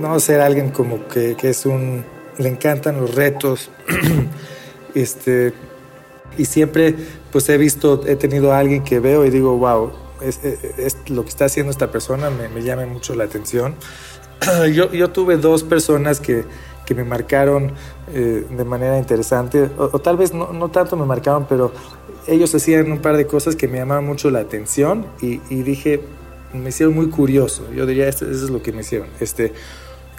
no 0.00 0.18
ser 0.20 0.40
alguien 0.40 0.70
como 0.70 1.06
que, 1.08 1.34
que, 1.36 1.50
es 1.50 1.66
un... 1.66 2.04
le 2.38 2.48
encantan 2.48 3.00
los 3.00 3.14
retos. 3.14 3.70
este, 4.94 5.52
y 6.36 6.44
siempre 6.44 6.94
pues 7.32 7.48
he 7.48 7.56
visto, 7.56 8.02
he 8.06 8.16
tenido 8.16 8.52
a 8.52 8.58
alguien 8.58 8.84
que 8.84 9.00
veo 9.00 9.24
y 9.24 9.30
digo, 9.30 9.56
wow, 9.56 9.92
es, 10.20 10.40
lo 11.08 11.22
que 11.22 11.28
está 11.28 11.46
haciendo 11.46 11.70
esta 11.70 11.90
persona 11.90 12.30
me, 12.30 12.48
me 12.48 12.62
llama 12.62 12.86
mucho 12.86 13.14
la 13.14 13.24
atención. 13.24 13.74
yo, 14.72 14.92
yo 14.92 15.10
tuve 15.10 15.36
dos 15.36 15.62
personas 15.62 16.20
que 16.20 16.44
que 16.86 16.94
me 16.94 17.04
marcaron 17.04 17.72
eh, 18.14 18.46
de 18.48 18.64
manera 18.64 18.96
interesante, 18.96 19.68
o, 19.76 19.98
tal 19.98 20.16
vez 20.16 20.32
no, 20.32 20.52
no, 20.52 20.70
tanto 20.70 20.96
me 20.96 21.04
marcaron, 21.04 21.44
pero 21.46 21.72
ellos 22.26 22.54
hacían 22.54 22.90
un 22.90 23.00
par 23.00 23.16
de 23.16 23.26
cosas 23.26 23.56
que 23.56 23.68
me 23.68 23.78
llamaban 23.78 24.06
mucho 24.06 24.30
la 24.30 24.38
atención 24.38 25.06
y, 25.20 25.38
dije, 25.62 26.00
me 26.52 26.68
hicieron 26.68 26.94
muy 26.94 27.08
curioso, 27.08 27.70
yo 27.72 27.86
diría, 27.86 28.08
eso, 28.08 28.30
es 28.30 28.50
lo 28.50 28.62
que 28.62 28.72
me 28.72 28.80
hicieron. 28.80 29.08
Este, 29.20 29.52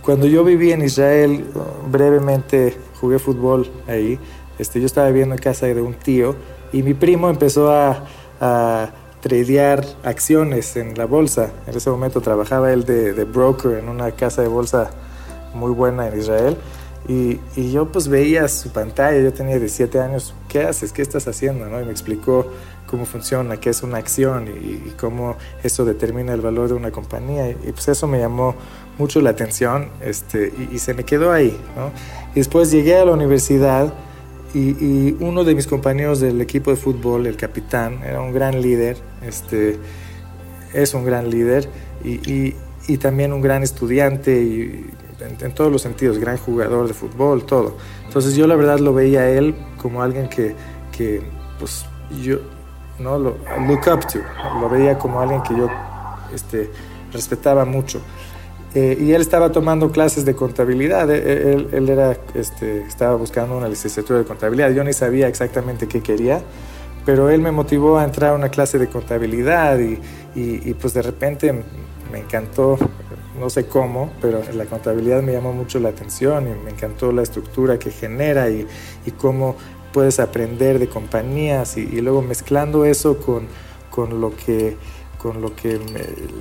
cuando 0.03 0.27
yo 0.27 0.43
viví 0.43 0.71
en 0.71 0.81
Israel, 0.81 1.45
brevemente 1.89 2.77
jugué 2.99 3.19
fútbol 3.19 3.69
ahí, 3.87 4.19
este, 4.59 4.79
yo 4.79 4.85
estaba 4.85 5.07
viviendo 5.07 5.35
en 5.35 5.41
casa 5.41 5.67
de 5.67 5.81
un 5.81 5.93
tío 5.93 6.35
y 6.71 6.83
mi 6.83 6.93
primo 6.93 7.29
empezó 7.29 7.71
a, 7.71 8.05
a 8.39 8.91
tradear 9.21 9.85
acciones 10.03 10.75
en 10.75 10.97
la 10.97 11.05
bolsa. 11.05 11.51
En 11.67 11.75
ese 11.75 11.89
momento 11.89 12.21
trabajaba 12.21 12.71
él 12.71 12.85
de, 12.85 13.13
de 13.13 13.23
broker 13.25 13.77
en 13.77 13.89
una 13.89 14.11
casa 14.11 14.41
de 14.41 14.47
bolsa 14.47 14.91
muy 15.53 15.71
buena 15.71 16.07
en 16.07 16.19
Israel. 16.19 16.57
Y, 17.07 17.39
y, 17.55 17.71
yo 17.71 17.89
pues 17.89 18.09
veía 18.09 18.47
su 18.49 18.69
pantalla, 18.69 19.17
yo 19.21 19.31
tenía 19.31 19.57
17 19.57 19.99
años, 19.99 20.33
¿qué 20.49 20.63
haces? 20.63 20.91
¿Qué 20.91 21.01
estás 21.01 21.25
haciendo? 21.27 21.65
¿no? 21.67 21.81
Y 21.81 21.85
me 21.85 21.91
explicó 21.91 22.47
cómo 22.87 23.05
funciona, 23.05 23.57
qué 23.57 23.69
es 23.69 23.83
una 23.83 23.97
acción 23.97 24.47
y, 24.47 24.91
cómo 24.97 25.35
eso 25.63 25.85
determina 25.85 26.33
el 26.33 26.41
valor 26.41 26.69
de 26.69 26.73
una 26.73 26.91
compañía. 26.91 27.49
Y, 27.49 27.71
pues 27.71 27.87
eso 27.89 28.07
me 28.07 28.19
llamó 28.19 28.55
mucho 28.97 29.21
la 29.21 29.29
atención 29.29 29.89
este, 30.01 30.51
y, 30.71 30.79
se 30.79 30.93
me 30.93 31.03
quedó 31.03 31.31
ahí. 31.31 31.55
¿no? 31.75 31.91
Y 32.31 32.39
después 32.39 32.71
llegué 32.71 32.95
a 32.95 33.05
la 33.05 33.11
universidad 33.11 33.93
y, 34.53 35.11
uno 35.19 35.43
de 35.43 35.53
mis 35.53 35.67
compañeros 35.67 36.19
del 36.19 36.41
equipo 36.41 36.71
de 36.71 36.77
fútbol, 36.77 37.27
el 37.27 37.35
capitán, 37.35 38.01
era 38.03 38.21
un 38.21 38.31
gran 38.31 38.61
líder, 38.61 38.97
este, 39.21 39.77
es 40.73 40.93
un 40.93 41.05
gran 41.05 41.29
líder 41.29 41.69
y, 42.03 42.55
también 42.97 43.33
un 43.33 43.41
gran 43.41 43.63
estudiante 43.63 44.41
y 44.41 44.89
en, 45.19 45.51
todos 45.51 45.69
los 45.71 45.81
sentidos, 45.81 46.19
gran 46.19 46.37
jugador 46.37 46.87
de 46.87 46.93
fútbol, 46.93 47.45
todo. 47.45 47.75
Entonces 48.05 48.35
yo 48.35 48.47
la 48.47 48.55
verdad 48.55 48.79
lo 48.79 48.93
veía 48.93 49.21
a 49.21 49.29
él 49.29 49.55
como 49.77 50.01
alguien 50.01 50.29
que, 50.29 50.55
que 50.95 51.21
pues 51.59 51.85
yo, 52.23 52.39
¿no? 52.99 53.17
Lo 53.17 53.37
look 53.67 53.87
up 53.93 54.05
to, 54.07 54.19
lo 54.59 54.69
veía 54.69 54.97
como 54.97 55.19
alguien 55.19 55.41
que 55.43 55.55
yo 55.55 55.69
este, 56.33 56.69
respetaba 57.11 57.65
mucho. 57.65 58.01
Eh, 58.75 58.97
y 58.99 59.13
él 59.13 59.21
estaba 59.21 59.51
tomando 59.51 59.91
clases 59.91 60.25
de 60.25 60.35
contabilidad, 60.35 61.09
él, 61.09 61.69
él, 61.71 61.89
era, 61.89 62.17
este, 62.35 62.81
estaba 62.81 63.15
buscando 63.15 63.57
una 63.57 63.67
licenciatura 63.67 64.19
de 64.19 64.25
contabilidad, 64.25 64.71
yo 64.71 64.83
ni 64.83 64.93
sabía 64.93 65.27
exactamente 65.27 65.87
qué 65.87 66.01
quería, 66.01 66.41
pero 67.05 67.29
él 67.29 67.41
me 67.41 67.51
motivó 67.51 67.97
a 67.97 68.03
entrar 68.03 68.33
a 68.33 68.35
una 68.35 68.49
clase 68.49 68.77
de 68.77 68.87
contabilidad 68.87 69.79
y, 69.79 69.99
y, 70.35 70.73
pues 70.73 70.93
de 70.93 71.01
repente 71.01 71.53
me 72.11 72.19
encantó, 72.19 72.77
no 73.39 73.49
sé 73.49 73.65
cómo, 73.67 74.11
pero 74.21 74.41
la 74.53 74.65
contabilidad 74.65 75.23
me 75.23 75.31
llamó 75.31 75.53
mucho 75.53 75.79
la 75.79 75.89
atención 75.89 76.47
y 76.47 76.63
me 76.63 76.71
encantó 76.71 77.11
la 77.11 77.23
estructura 77.23 77.79
que 77.79 77.91
genera 77.91 78.49
y, 78.49 78.67
y 79.05 79.11
cómo 79.11 79.55
puedes 79.97 80.19
aprender 80.19 80.77
de 80.77 80.87
compañías 80.87 81.75
y, 81.75 81.87
luego 82.01 82.21
mezclando 82.21 82.85
eso 82.85 83.17
con, 83.17 83.47
con 83.89 84.21
lo 84.21 84.31
que 84.37 84.77
con 85.17 85.41
lo 85.41 85.55
que 85.55 85.79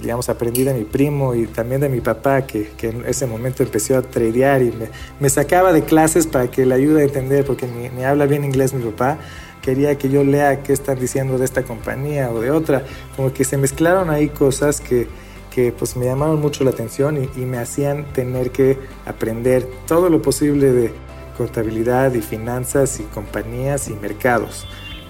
digamos 0.02 0.28
aprendí 0.28 0.62
de 0.62 0.74
mi 0.74 0.84
primo 0.84 1.34
y 1.34 1.46
también 1.46 1.80
de 1.80 1.88
mi 1.88 2.02
papá 2.02 2.46
que, 2.46 2.72
que 2.76 2.90
en 2.90 3.06
ese 3.06 3.26
momento 3.26 3.62
empezó 3.62 3.96
a 3.96 4.02
tradear 4.02 4.60
y 4.60 4.72
me, 4.72 4.90
me, 5.20 5.30
sacaba 5.30 5.72
de 5.72 5.84
clases 5.84 6.26
para 6.26 6.50
que 6.50 6.66
le 6.66 6.74
ayude 6.74 7.00
a 7.00 7.04
entender 7.04 7.46
porque 7.46 7.66
ni, 7.66 7.88
ni, 7.88 8.04
habla 8.04 8.26
bien 8.26 8.44
inglés 8.44 8.74
mi 8.74 8.84
papá 8.84 9.16
quería 9.62 9.96
que 9.96 10.10
yo 10.10 10.22
lea 10.22 10.62
qué 10.62 10.74
están 10.74 11.00
diciendo 11.00 11.38
de 11.38 11.46
esta 11.46 11.62
compañía 11.62 12.30
o 12.30 12.38
de 12.38 12.50
otra. 12.50 12.84
Como 13.16 13.32
que 13.32 13.42
se 13.44 13.56
mezclaron 13.56 14.10
ahí 14.10 14.28
cosas 14.28 14.82
que, 14.82 15.08
que 15.50 15.72
pues 15.72 15.96
me 15.96 16.04
llamaron 16.04 16.42
mucho 16.42 16.62
la 16.62 16.72
atención 16.72 17.16
y, 17.16 17.40
y 17.40 17.46
me 17.46 17.56
hacían 17.56 18.04
tener 18.12 18.50
que 18.50 18.78
aprender 19.06 19.66
todo 19.86 20.10
lo 20.10 20.20
posible 20.20 20.72
de, 20.72 21.05
contabilidad 21.36 22.14
y 22.14 22.20
finanzas 22.20 23.00
y 23.00 23.04
compañías 23.04 23.88
y 23.88 23.94
mercados. 23.94 24.66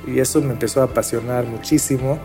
Y 0.06 0.20
eso 0.20 0.40
me 0.40 0.52
empezó 0.52 0.80
a 0.80 0.84
apasionar 0.84 1.46
muchísimo. 1.46 2.18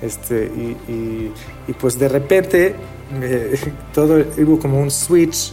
Este, 0.00 0.46
y, 0.46 1.32
y, 1.66 1.72
pues 1.72 1.98
de 1.98 2.08
repente 2.08 2.74
todo 3.94 4.24
hubo 4.38 4.58
como 4.58 4.80
un 4.80 4.90
switch. 4.90 5.52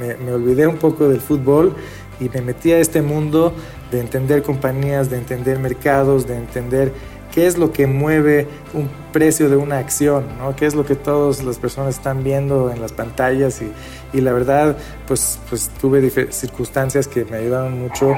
Me, 0.00 0.16
me 0.16 0.32
olvidé 0.32 0.66
un 0.66 0.78
poco 0.78 1.08
del 1.08 1.20
fútbol 1.20 1.74
y 2.18 2.28
me 2.28 2.40
metí 2.40 2.72
a 2.72 2.78
este 2.78 3.02
mundo 3.02 3.52
de 3.90 4.00
entender 4.00 4.42
compañías, 4.42 5.10
de 5.10 5.18
entender 5.18 5.58
mercados, 5.58 6.26
de 6.26 6.36
entender 6.36 6.92
qué 7.32 7.46
es 7.46 7.58
lo 7.58 7.72
que 7.72 7.86
mueve 7.86 8.46
un 8.74 8.88
precio 9.12 9.48
de 9.48 9.56
una 9.56 9.78
acción, 9.78 10.24
¿no? 10.38 10.54
qué 10.54 10.66
es 10.66 10.74
lo 10.74 10.84
que 10.84 10.94
todas 10.94 11.42
las 11.42 11.58
personas 11.58 11.96
están 11.96 12.22
viendo 12.22 12.70
en 12.70 12.80
las 12.80 12.92
pantallas 12.92 13.60
y, 13.62 13.72
y 14.16 14.20
la 14.20 14.32
verdad 14.32 14.76
pues, 15.08 15.40
pues 15.48 15.70
tuve 15.80 16.10
circunstancias 16.30 17.08
que 17.08 17.24
me 17.24 17.38
ayudaron 17.38 17.80
mucho 17.80 18.14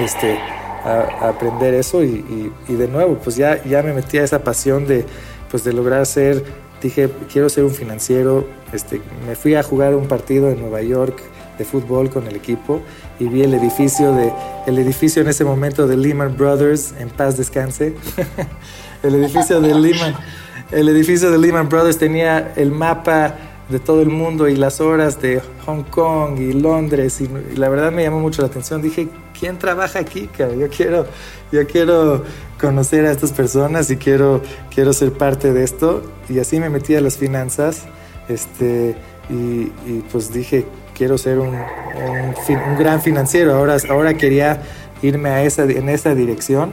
este, 0.00 0.38
a, 0.84 1.28
aprender 1.28 1.74
eso 1.74 2.02
y, 2.02 2.52
y, 2.68 2.74
de 2.74 2.88
nuevo 2.88 3.18
pues 3.22 3.36
ya, 3.36 3.62
ya 3.64 3.82
me 3.82 3.92
metí 3.92 4.18
a 4.18 4.24
esa 4.24 4.42
pasión 4.42 4.86
de, 4.86 5.04
pues, 5.50 5.62
de 5.64 5.72
lograr 5.72 6.04
ser, 6.06 6.42
dije 6.82 7.10
quiero 7.30 7.48
ser 7.48 7.64
un 7.64 7.72
financiero, 7.72 8.46
este, 8.72 9.00
me 9.26 9.36
fui 9.36 9.54
a 9.54 9.62
jugar 9.62 9.94
un 9.94 10.08
partido 10.08 10.50
en 10.50 10.60
Nueva 10.60 10.82
York 10.82 11.20
de 11.58 11.64
fútbol 11.64 12.10
con 12.10 12.26
el 12.26 12.36
equipo 12.36 12.80
y 13.18 13.28
vi 13.28 13.42
el 13.42 13.54
edificio 13.54 14.12
de 14.12 14.32
el 14.66 14.78
edificio 14.78 15.22
en 15.22 15.28
ese 15.28 15.44
momento 15.44 15.86
de 15.86 15.96
Lehman 15.96 16.36
Brothers 16.36 16.94
en 16.98 17.10
paz 17.10 17.36
descanse. 17.36 17.94
El 19.02 19.14
edificio 19.16 19.60
de 19.60 19.74
Lehman 19.74 20.14
el 20.70 20.88
edificio 20.88 21.30
de 21.30 21.38
Lehman 21.38 21.68
Brothers 21.68 21.98
tenía 21.98 22.52
el 22.56 22.70
mapa 22.70 23.36
de 23.68 23.78
todo 23.78 24.02
el 24.02 24.08
mundo 24.08 24.48
y 24.48 24.56
las 24.56 24.80
horas 24.80 25.20
de 25.20 25.40
Hong 25.64 25.84
Kong 25.84 26.38
y 26.38 26.52
Londres 26.52 27.20
y, 27.20 27.28
la 27.56 27.68
verdad 27.68 27.92
me 27.92 28.02
llamó 28.02 28.20
mucho 28.20 28.42
la 28.42 28.48
atención. 28.48 28.82
Dije 28.82 29.08
quién 29.38 29.58
trabaja 29.58 30.00
aquí 30.00 30.28
yo 30.38 30.68
quiero 30.68 31.06
yo 31.52 31.66
quiero 31.66 32.24
conocer 32.60 33.06
a 33.06 33.12
estas 33.12 33.32
personas 33.32 33.90
y 33.90 33.96
quiero 33.96 34.42
quiero 34.74 34.92
ser 34.92 35.12
parte 35.12 35.52
de 35.52 35.64
esto. 35.64 36.02
Y 36.28 36.38
así 36.38 36.58
me 36.58 36.70
metí 36.70 36.94
a 36.94 37.00
las 37.00 37.16
finanzas 37.16 37.84
este 38.28 38.96
y, 39.30 39.72
y 39.86 40.04
pues 40.10 40.32
dije 40.32 40.66
quiero 40.94 41.18
ser 41.18 41.38
un, 41.38 41.54
un, 41.54 42.78
gran 42.78 43.02
financiero. 43.02 43.54
Ahora, 43.54 43.76
ahora 43.90 44.14
quería 44.14 44.62
irme 45.02 45.28
a 45.28 45.42
esa, 45.42 45.64
en 45.64 45.88
esa 45.88 46.14
dirección 46.14 46.72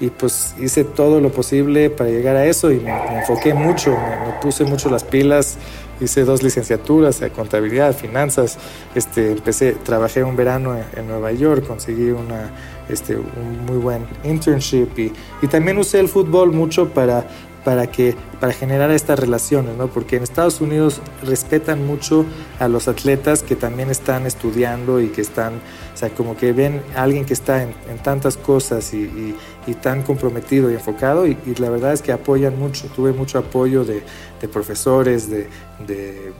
y 0.00 0.08
pues 0.08 0.54
hice 0.58 0.84
todo 0.84 1.20
lo 1.20 1.30
posible 1.30 1.90
para 1.90 2.10
llegar 2.10 2.34
a 2.36 2.46
eso 2.46 2.70
y 2.72 2.80
me, 2.80 2.90
enfoqué 3.18 3.52
mucho, 3.54 3.90
me, 3.90 4.32
puse 4.40 4.64
mucho 4.64 4.88
las 4.88 5.04
pilas, 5.04 5.58
hice 6.00 6.24
dos 6.24 6.42
licenciaturas 6.42 7.20
de 7.20 7.30
contabilidad, 7.30 7.94
finanzas, 7.94 8.58
este, 8.94 9.32
empecé, 9.32 9.72
trabajé 9.72 10.24
un 10.24 10.36
verano 10.36 10.74
en, 10.74 11.06
Nueva 11.06 11.32
York, 11.32 11.66
conseguí 11.66 12.10
una, 12.10 12.50
este, 12.88 13.16
un 13.16 13.66
muy 13.66 13.76
buen 13.76 14.06
internship 14.24 14.98
y, 14.98 15.12
y 15.42 15.46
también 15.48 15.76
usé 15.76 16.00
el 16.00 16.08
fútbol 16.08 16.52
mucho 16.52 16.88
para 16.88 17.26
para, 17.64 17.88
que, 17.88 18.14
para 18.40 18.52
generar 18.52 18.90
estas 18.90 19.18
relaciones, 19.18 19.76
¿no? 19.76 19.88
porque 19.88 20.16
en 20.16 20.22
Estados 20.22 20.60
Unidos 20.60 21.00
respetan 21.22 21.86
mucho 21.86 22.24
a 22.58 22.68
los 22.68 22.88
atletas 22.88 23.42
que 23.42 23.56
también 23.56 23.90
están 23.90 24.26
estudiando 24.26 25.00
y 25.00 25.08
que 25.08 25.20
están, 25.20 25.54
o 25.94 25.96
sea, 25.96 26.10
como 26.10 26.36
que 26.36 26.52
ven 26.52 26.80
a 26.96 27.02
alguien 27.02 27.24
que 27.24 27.34
está 27.34 27.62
en, 27.62 27.74
tantas 28.02 28.36
cosas 28.36 28.94
y, 28.94 29.34
y, 29.66 29.74
tan 29.74 30.02
comprometido 30.02 30.70
y 30.70 30.74
enfocado 30.74 31.26
y, 31.26 31.36
la 31.58 31.68
verdad 31.68 31.92
es 31.92 32.02
que 32.02 32.12
apoyan 32.12 32.58
mucho, 32.58 32.86
tuve 32.88 33.12
mucho 33.12 33.38
apoyo 33.38 33.84
de, 33.84 34.02
de 34.40 34.48
profesores, 34.48 35.28
de, 35.28 35.48
de 35.86 36.32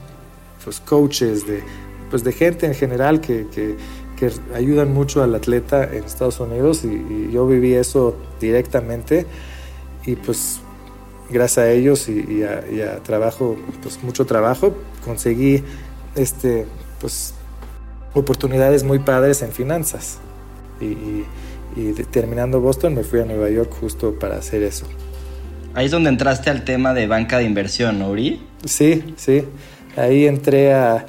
pues, 0.63 0.79
coaches, 0.79 1.45
de, 1.45 1.61
pues, 2.09 2.23
de 2.23 2.31
gente 2.31 2.65
en 2.65 2.73
general 2.73 3.21
que, 3.21 3.47
que, 3.53 3.77
que 4.17 4.31
ayudan 4.55 4.91
mucho 4.91 5.21
al 5.21 5.35
atleta 5.35 5.83
en 5.83 6.03
Estados 6.03 6.39
Unidos 6.39 6.83
y 6.83 7.31
yo 7.31 7.45
viví 7.45 7.73
eso 7.73 8.15
directamente 8.39 9.27
y 10.05 10.15
pues 10.15 10.61
gracias 11.31 11.65
a 11.65 11.71
ellos 11.71 12.07
y, 12.09 12.43
a, 12.43 12.97
trabajo, 13.03 13.57
pues 13.81 14.03
mucho 14.03 14.25
trabajo, 14.25 14.75
conseguí 15.03 15.63
este, 16.15 16.65
pues, 16.99 17.33
oportunidades 18.13 18.83
muy 18.83 18.99
padres 18.99 19.41
en 19.41 19.51
finanzas. 19.51 20.19
Y, 20.79 21.23
terminando 22.11 22.59
Boston 22.59 22.95
me 22.95 23.03
fui 23.03 23.21
a 23.21 23.25
Nueva 23.25 23.49
York 23.49 23.71
justo 23.79 24.19
para 24.19 24.35
hacer 24.35 24.61
eso. 24.61 24.85
Ahí 25.73 25.85
es 25.85 25.91
donde 25.91 26.09
entraste 26.09 26.49
al 26.49 26.65
tema 26.65 26.93
de 26.93 27.07
banca 27.07 27.37
de 27.37 27.45
inversión, 27.45 27.97
¿no, 27.97 28.09
Uri? 28.09 28.41
Sí, 28.65 29.13
sí. 29.15 29.45
Ahí 29.95 30.27
entré 30.27 30.73
a, 30.73 31.05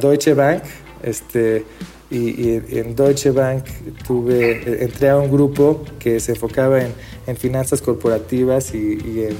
Deutsche 0.00 0.34
Bank, 0.34 0.62
este, 1.02 1.64
y, 2.12 2.60
en 2.78 2.94
Deutsche 2.94 3.32
Bank 3.32 3.64
tuve, 4.06 4.84
entré 4.84 5.10
a 5.10 5.16
un 5.16 5.28
grupo 5.28 5.84
que 5.98 6.20
se 6.20 6.32
enfocaba 6.32 6.80
en, 6.80 6.92
finanzas 7.36 7.82
corporativas 7.82 8.74
y, 8.74 9.24
en 9.24 9.36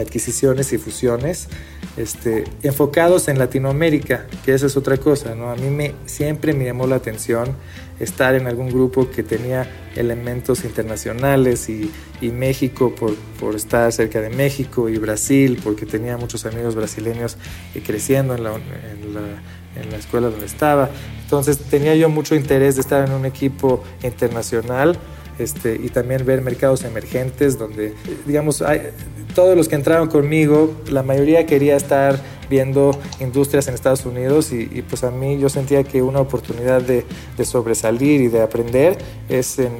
adquisiciones 0.00 0.72
y 0.74 0.78
fusiones, 0.78 1.48
este, 1.96 2.44
enfocados 2.62 3.28
en 3.28 3.38
Latinoamérica, 3.38 4.26
que 4.44 4.52
eso 4.52 4.66
es 4.66 4.76
otra 4.76 4.98
cosa, 4.98 5.34
¿no? 5.34 5.50
A 5.50 5.56
mí 5.56 5.70
me, 5.70 5.94
siempre 6.04 6.52
me 6.52 6.66
llamó 6.66 6.86
la 6.86 6.96
atención 6.96 7.56
estar 7.98 8.34
en 8.34 8.46
algún 8.46 8.68
grupo 8.68 9.10
que 9.10 9.22
tenía 9.22 9.66
elementos 9.94 10.64
internacionales 10.64 11.70
y, 11.70 11.90
y 12.20 12.28
México 12.28 12.94
por, 12.94 13.14
por, 13.40 13.54
estar 13.54 13.90
cerca 13.90 14.20
de 14.20 14.28
México 14.28 14.90
y 14.90 14.98
Brasil 14.98 15.58
porque 15.64 15.86
tenía 15.86 16.18
muchos 16.18 16.44
amigos 16.44 16.74
brasileños 16.74 17.38
creciendo 17.84 18.34
en 18.34 18.44
la, 18.44 18.54
en 18.54 19.14
la, 19.14 19.82
en 19.82 19.90
la 19.90 19.96
escuela 19.96 20.28
donde 20.28 20.46
estaba. 20.46 20.90
Entonces 21.22 21.58
tenía 21.58 21.94
yo 21.94 22.08
mucho 22.08 22.34
interés 22.34 22.74
de 22.74 22.82
estar 22.82 23.08
en 23.08 23.14
un 23.14 23.24
equipo 23.24 23.82
internacional 24.02 24.98
este, 25.38 25.78
y 25.82 25.88
también 25.88 26.24
ver 26.24 26.42
mercados 26.42 26.84
emergentes 26.84 27.58
donde, 27.58 27.94
digamos, 28.26 28.62
hay, 28.62 28.90
todos 29.34 29.54
los 29.56 29.68
que 29.68 29.74
entraron 29.74 30.08
conmigo, 30.08 30.74
la 30.90 31.02
mayoría 31.02 31.44
quería 31.44 31.76
estar 31.76 32.18
viendo 32.48 32.98
industrias 33.20 33.68
en 33.68 33.74
Estados 33.74 34.06
Unidos 34.06 34.50
y, 34.52 34.82
pues 34.88 35.04
a 35.04 35.10
mí 35.10 35.38
yo 35.38 35.48
sentía 35.48 35.84
que 35.84 36.00
una 36.00 36.20
oportunidad 36.20 36.80
de, 36.80 37.04
sobresalir 37.44 38.22
y 38.22 38.28
de 38.28 38.40
aprender 38.40 38.96
es 39.28 39.58
en, 39.58 39.72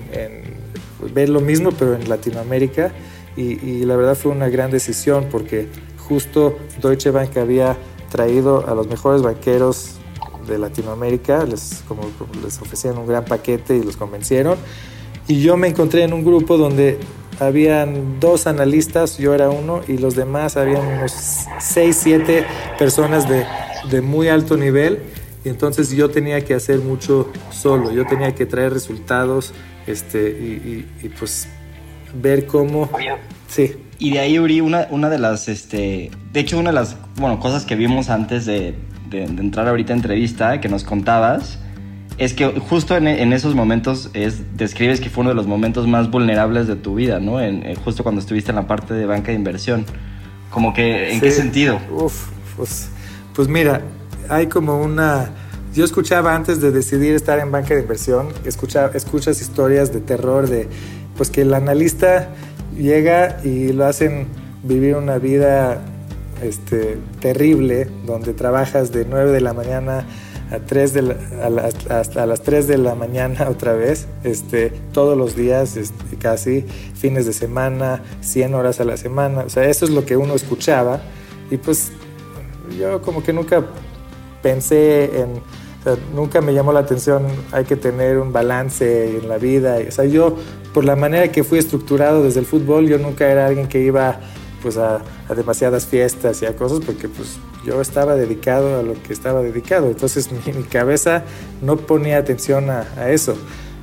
ver 1.15 1.29
lo 1.29 1.41
mismo 1.41 1.71
pero 1.73 1.95
en 1.95 2.09
Latinoamérica 2.09 2.93
y, 3.37 3.85
la 3.85 3.97
verdad 3.97 4.15
fue 4.15 4.33
una 4.33 4.49
gran 4.49 4.71
decisión 4.71 5.29
porque 5.31 5.69
justo 5.99 6.59
Deutsche 6.83 7.11
Bank 7.11 7.37
había 7.37 7.77
traído 8.11 8.67
a 8.69 8.75
los 8.75 8.89
mejores 8.89 9.23
banqueros 9.23 9.97
de 10.47 10.59
Latinoamérica, 10.59 11.45
les, 11.45 11.83
como, 11.89 12.03
les 12.43 12.61
ofrecían 12.61 12.99
un 12.99 13.07
gran 13.07 13.25
paquete 13.25 13.77
y 13.77 13.83
los 13.83 13.97
convencieron. 13.97 14.57
Y 15.29 15.41
yo 15.41 15.57
me 15.57 15.69
encontré 15.69 16.05
en 16.05 16.13
un 16.13 16.25
grupo 16.25 16.57
donde 16.57 16.99
habían 17.41 18.21
dos 18.21 18.47
analistas, 18.47 19.19
yo 19.19 19.35
era 19.35 19.51
uno, 19.51 19.81
y 19.87 19.99
los 19.99 20.17
demás 20.17 20.57
habían 20.57 20.87
unos 20.87 21.47
seis, 21.59 21.99
siete 22.01 22.45
personas 22.79 23.29
de, 23.29 23.45
de 23.91 24.01
muy 24.01 24.29
alto 24.29 24.57
nivel. 24.57 25.01
Y 25.45 25.49
entonces 25.49 25.91
yo 25.91 26.11
tenía 26.11 26.45
que 26.45 26.55
hacer 26.55 26.81
mucho 26.81 27.31
solo, 27.51 27.93
yo 27.93 28.05
tenía 28.05 28.35
que 28.35 28.47
traer 28.47 28.73
resultados 28.73 29.53
este, 29.87 30.29
y, 30.31 30.87
y, 31.03 31.09
pues 31.11 31.49
ver 32.21 32.47
cómo... 32.47 32.91
Sí. 33.49 33.77
Y 33.99 34.11
de 34.11 34.19
ahí, 34.19 34.39
Uri, 34.39 34.61
una, 34.61 34.89
una 34.91 35.09
de 35.09 35.19
las, 35.19 35.49
este, 35.49 36.11
de 36.33 36.41
hecho, 36.41 36.59
una 36.59 36.71
de 36.71 36.75
las, 36.75 36.97
bueno, 37.15 37.39
cosas 37.39 37.65
que 37.65 37.77
vimos 37.77 38.11
antes 38.11 38.45
de, 38.45 38.75
de, 39.09 39.23
entrar 39.23 39.69
ahorita 39.69 39.93
a 39.93 39.97
entrevista, 39.97 40.61
que 40.61 40.69
nos 40.69 40.85
contabas, 40.85 41.61
es 42.19 42.33
que 42.33 42.47
justo 42.61 42.97
en, 42.97 43.07
en, 43.09 43.33
esos 43.33 43.55
momentos 43.55 44.11
es, 44.15 44.57
describes 44.57 45.01
que 45.01 45.11
fue 45.11 45.23
uno 45.23 45.31
de 45.31 45.37
los 45.37 45.47
momentos 45.47 45.87
más 45.87 46.11
vulnerables 46.11 46.67
de 46.67 46.77
tu 46.77 46.95
vida, 46.95 47.21
¿no? 47.21 47.41
En, 47.41 47.65
eh, 47.65 47.77
justo 47.77 48.03
cuando 48.03 48.21
estuviste 48.21 48.51
en 48.51 48.57
la 48.57 48.67
parte 48.67 48.95
de 48.95 49.07
banca 49.07 49.29
de 49.29 49.35
inversión. 49.35 49.85
Como 50.51 50.73
que, 50.73 51.13
¿en 51.13 51.21
qué 51.21 51.31
sentido? 51.31 51.79
Uf, 51.91 52.29
pues, 52.57 52.89
pues 53.35 53.49
mira, 53.49 53.83
hay 54.29 54.47
como 54.47 54.81
una... 54.81 55.31
Yo 55.75 55.85
escuchaba 55.85 56.35
antes 56.35 56.63
de 56.63 56.71
decidir 56.71 57.15
estar 57.15 57.39
en 57.39 57.53
banca 57.53 57.75
de 57.75 57.83
inversión, 57.83 58.29
escucha, 58.47 58.91
escuchas 58.95 59.43
historias 59.43 59.93
de 59.93 60.01
terror, 60.01 60.49
de 60.49 60.69
pues 61.19 61.29
que 61.29 61.43
el 61.43 61.53
analista 61.53 62.31
llega 62.79 63.41
y 63.45 63.73
lo 63.73 63.85
hacen 63.85 64.27
vivir 64.63 64.97
una 64.97 65.19
vida 65.19 65.83
este, 66.43 66.97
terrible, 67.21 67.89
donde 68.07 68.33
trabajas 68.33 68.91
de 68.91 69.05
9 69.05 69.33
de 69.33 69.41
la 69.43 69.53
mañana 69.53 70.07
a, 70.51 70.59
3 70.59 70.93
de 70.93 71.17
hasta 71.91 72.27
las 72.27 72.43
3 72.43 72.67
de 72.67 72.79
la 72.79 72.95
mañana 72.95 73.47
otra 73.51 73.73
vez, 73.73 74.07
este, 74.25 74.71
todos 74.93 75.17
los 75.17 75.37
días, 75.37 75.77
este, 75.77 76.17
casi 76.17 76.63
fines 76.95 77.27
de 77.27 77.33
semana, 77.33 78.03
100 78.21 78.55
horas 78.55 78.81
a 78.81 78.85
la 78.85 78.97
semana. 78.97 79.43
O 79.43 79.51
sea, 79.51 79.65
eso 79.65 79.85
es 79.85 79.91
lo 79.91 80.05
que 80.05 80.17
uno 80.17 80.35
escuchaba. 80.35 81.01
Y 81.51 81.57
pues 81.57 81.93
yo 82.79 83.01
como 83.03 83.23
que 83.23 83.33
nunca 83.33 83.65
pensé 84.43 85.21
en, 85.21 85.31
o 85.31 85.85
sea, 85.85 85.97
nunca 86.15 86.41
me 86.41 86.53
llamó 86.53 86.73
la 86.73 86.81
atención, 86.81 87.27
hay 87.53 87.65
que 87.65 87.77
tener 87.77 88.19
un 88.19 88.33
balance 88.33 89.19
en 89.19 89.29
la 89.29 89.39
vida. 89.39 89.79
O 89.87 89.91
sea, 89.91 90.05
yo, 90.05 90.37
por 90.75 90.85
la 90.85 90.97
manera 90.97 91.31
que 91.31 91.45
fui 91.45 91.59
estructurado 91.59 92.23
desde 92.23 92.41
el 92.41 92.47
fútbol, 92.47 92.89
yo 92.89 92.99
nunca 92.99 93.31
era 93.31 93.47
alguien 93.47 93.69
que 93.69 93.81
iba 93.81 94.21
pues 94.63 94.77
a, 94.77 95.03
a, 95.29 95.35
demasiadas 95.35 95.87
fiestas 95.87 96.43
y 96.43 96.47
a 96.47 96.57
cosas 96.57 96.81
porque 96.85 97.09
pues 97.09 97.39
yo 97.65 97.81
estaba 97.81 98.15
dedicado 98.15 98.81
a 98.81 98.83
lo 98.83 98.95
que 99.03 99.13
estaba 99.13 99.43
dedicado. 99.43 99.89
Entonces 99.89 100.31
mi, 100.47 100.53
mi 100.53 100.65
cabeza 100.65 101.25
no 101.63 101.77
ponía 101.77 102.19
atención 102.19 102.71
a, 102.71 102.87
a 102.97 103.11
eso. 103.11 103.37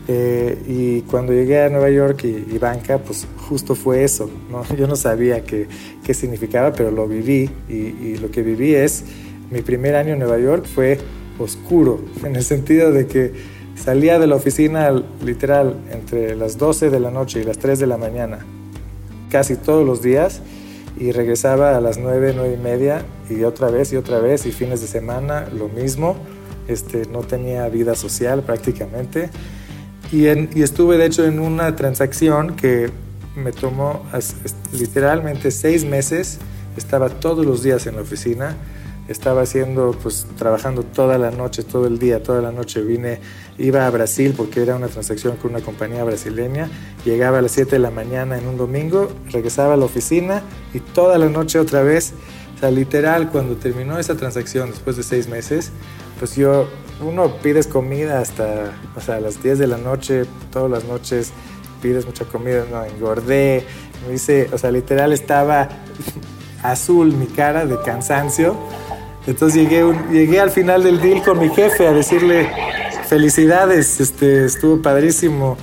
Eh, 0.08 0.62
y 0.68 1.02
cuando 1.04 1.32
llegué 1.32 1.62
a 1.62 1.70
Nueva 1.70 1.90
York 1.90 2.26
y, 2.26 2.54
y, 2.54 2.58
banca, 2.58 2.98
pues 2.98 3.26
justo 3.48 3.74
fue 3.74 4.04
eso. 4.04 4.30
¿no? 4.50 4.64
Yo 4.78 4.88
no 4.88 4.96
sabía 4.96 5.44
qué, 5.44 5.68
qué 6.04 6.14
significaba, 6.14 6.74
pero 6.74 6.92
lo 6.92 7.08
viví 7.08 7.50
y, 7.70 7.74
y, 7.74 8.18
lo 8.18 8.30
que 8.30 8.42
viví 8.42 8.76
es, 8.76 9.06
mi 9.50 9.62
primer 9.62 9.96
año 9.96 10.14
en 10.14 10.20
Nueva 10.20 10.40
York 10.40 10.66
fue 10.66 11.00
oscuro, 11.40 12.02
en 12.24 12.36
el 12.36 12.44
sentido 12.44 12.92
de 12.92 13.08
que 13.08 13.32
salía 13.76 14.20
de 14.20 14.28
la 14.28 14.36
oficina 14.36 14.92
literal 15.24 15.76
entre 15.92 16.36
las 16.36 16.58
12 16.58 16.90
de 16.90 17.00
la 17.00 17.10
noche 17.10 17.40
y 17.42 17.44
las 17.44 17.58
3 17.58 17.80
de 17.80 17.88
la 17.88 17.98
mañana, 17.98 18.40
casi 19.30 19.56
todos 19.56 19.86
los 19.86 20.02
días, 20.02 20.42
y 21.04 21.12
regresaba 21.12 21.76
a 21.76 21.82
las 21.82 21.98
9, 21.98 22.32
9 22.34 22.56
y 22.58 22.64
media 22.64 23.04
y 23.30 23.44
otra 23.44 23.70
vez 23.70 23.92
y 23.92 23.98
otra 23.98 24.20
vez 24.20 24.46
y 24.46 24.54
fines 24.54 24.80
de 24.80 24.88
semana 24.88 25.50
lo 25.54 25.68
mismo. 25.68 26.16
Este, 26.70 27.06
no 27.08 27.20
tenía 27.20 27.68
vida 27.68 27.94
social 27.94 28.42
prácticamente. 28.44 29.30
Y, 30.14 30.28
en, 30.28 30.50
y 30.56 30.62
estuve 30.62 30.98
de 30.98 31.08
hecho 31.08 31.26
en 31.26 31.42
una 31.42 31.76
transacción 31.76 32.56
que 32.56 32.90
me 33.36 33.52
tomó 33.52 34.06
literalmente 34.72 35.52
seis 35.52 35.84
meses. 35.84 36.40
Estaba 36.78 37.10
todos 37.10 37.46
los 37.46 37.64
días 37.64 37.86
en 37.86 37.98
la 37.98 38.04
oficina. 38.04 38.56
Estaba 39.08 39.42
haciendo, 39.42 39.92
pues 40.02 40.26
trabajando 40.38 40.84
toda 40.84 41.18
la 41.18 41.30
noche, 41.32 41.64
todo 41.64 41.88
el 41.88 42.00
día, 42.00 42.24
toda 42.24 42.42
la 42.42 42.52
noche. 42.52 42.82
Vine, 42.82 43.20
iba 43.58 43.86
a 43.86 43.90
Brasil 43.90 44.34
porque 44.36 44.62
era 44.62 44.76
una 44.76 44.88
transacción 44.88 45.36
con 45.38 45.52
una 45.52 45.60
compañía 45.60 46.04
brasileña. 46.04 46.70
Llegaba 47.04 47.40
a 47.40 47.42
las 47.42 47.52
7 47.52 47.72
de 47.72 47.80
la 47.80 47.92
mañana 47.92 48.38
en 48.38 48.48
un 48.48 48.58
domingo, 48.58 49.12
regresaba 49.32 49.74
a 49.74 49.78
la 49.78 49.86
oficina 49.86 50.42
y 50.74 50.80
toda 50.80 51.18
la 51.18 51.28
noche 51.28 51.60
otra 51.60 51.84
vez. 51.84 52.14
O 52.56 52.60
sea, 52.60 52.72
literal, 52.72 53.30
cuando 53.30 53.56
terminó 53.58 54.00
esa 54.00 54.16
transacción 54.16 54.70
después 54.70 54.96
de 54.96 55.04
seis 55.04 55.28
meses, 55.28 55.72
pues 56.18 56.36
yo, 56.38 56.68
uno 57.02 57.36
pides 57.42 57.68
comida 57.68 58.20
hasta, 58.20 58.72
o 58.96 59.02
sea, 59.02 59.16
a 59.16 59.20
las 59.20 59.44
10 59.44 59.60
de 59.60 59.68
la 59.68 59.78
noche, 59.78 60.24
todas 60.52 60.72
las 60.72 60.86
noches 60.86 61.34
pides 61.82 62.06
mucha 62.06 62.24
comida, 62.24 62.64
no, 62.72 62.86
engordé, 62.86 63.66
me 64.06 64.14
dice, 64.14 64.50
o 64.54 64.58
sea, 64.58 64.72
literal 64.72 65.12
estaba 65.12 65.68
azul 66.64 67.14
mi 67.14 67.28
cara 67.28 67.66
de 67.66 67.78
cansancio. 67.82 68.56
Entonces 69.26 69.62
llegué, 69.62 69.86
un, 69.86 70.10
llegué 70.12 70.40
al 70.40 70.52
final 70.52 70.84
del 70.84 71.00
deal 71.00 71.24
con 71.24 71.40
mi 71.40 71.50
jefe 71.50 71.88
a 71.88 71.94
decirle, 71.94 72.50
felicidades, 73.08 74.00
este, 74.02 74.46
estuvo 74.46 74.82
padrísimo. 74.82 75.58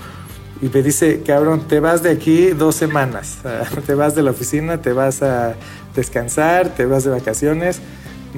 Y 0.62 0.68
me 0.68 0.82
dice, 0.82 1.22
cabrón, 1.26 1.66
te 1.68 1.80
vas 1.80 2.02
de 2.02 2.10
aquí 2.10 2.48
dos 2.48 2.74
semanas. 2.74 3.38
Te 3.86 3.94
vas 3.94 4.14
de 4.14 4.22
la 4.22 4.30
oficina, 4.30 4.82
te 4.82 4.92
vas 4.92 5.22
a 5.22 5.54
descansar, 5.96 6.74
te 6.74 6.84
vas 6.84 7.04
de 7.04 7.10
vacaciones. 7.10 7.80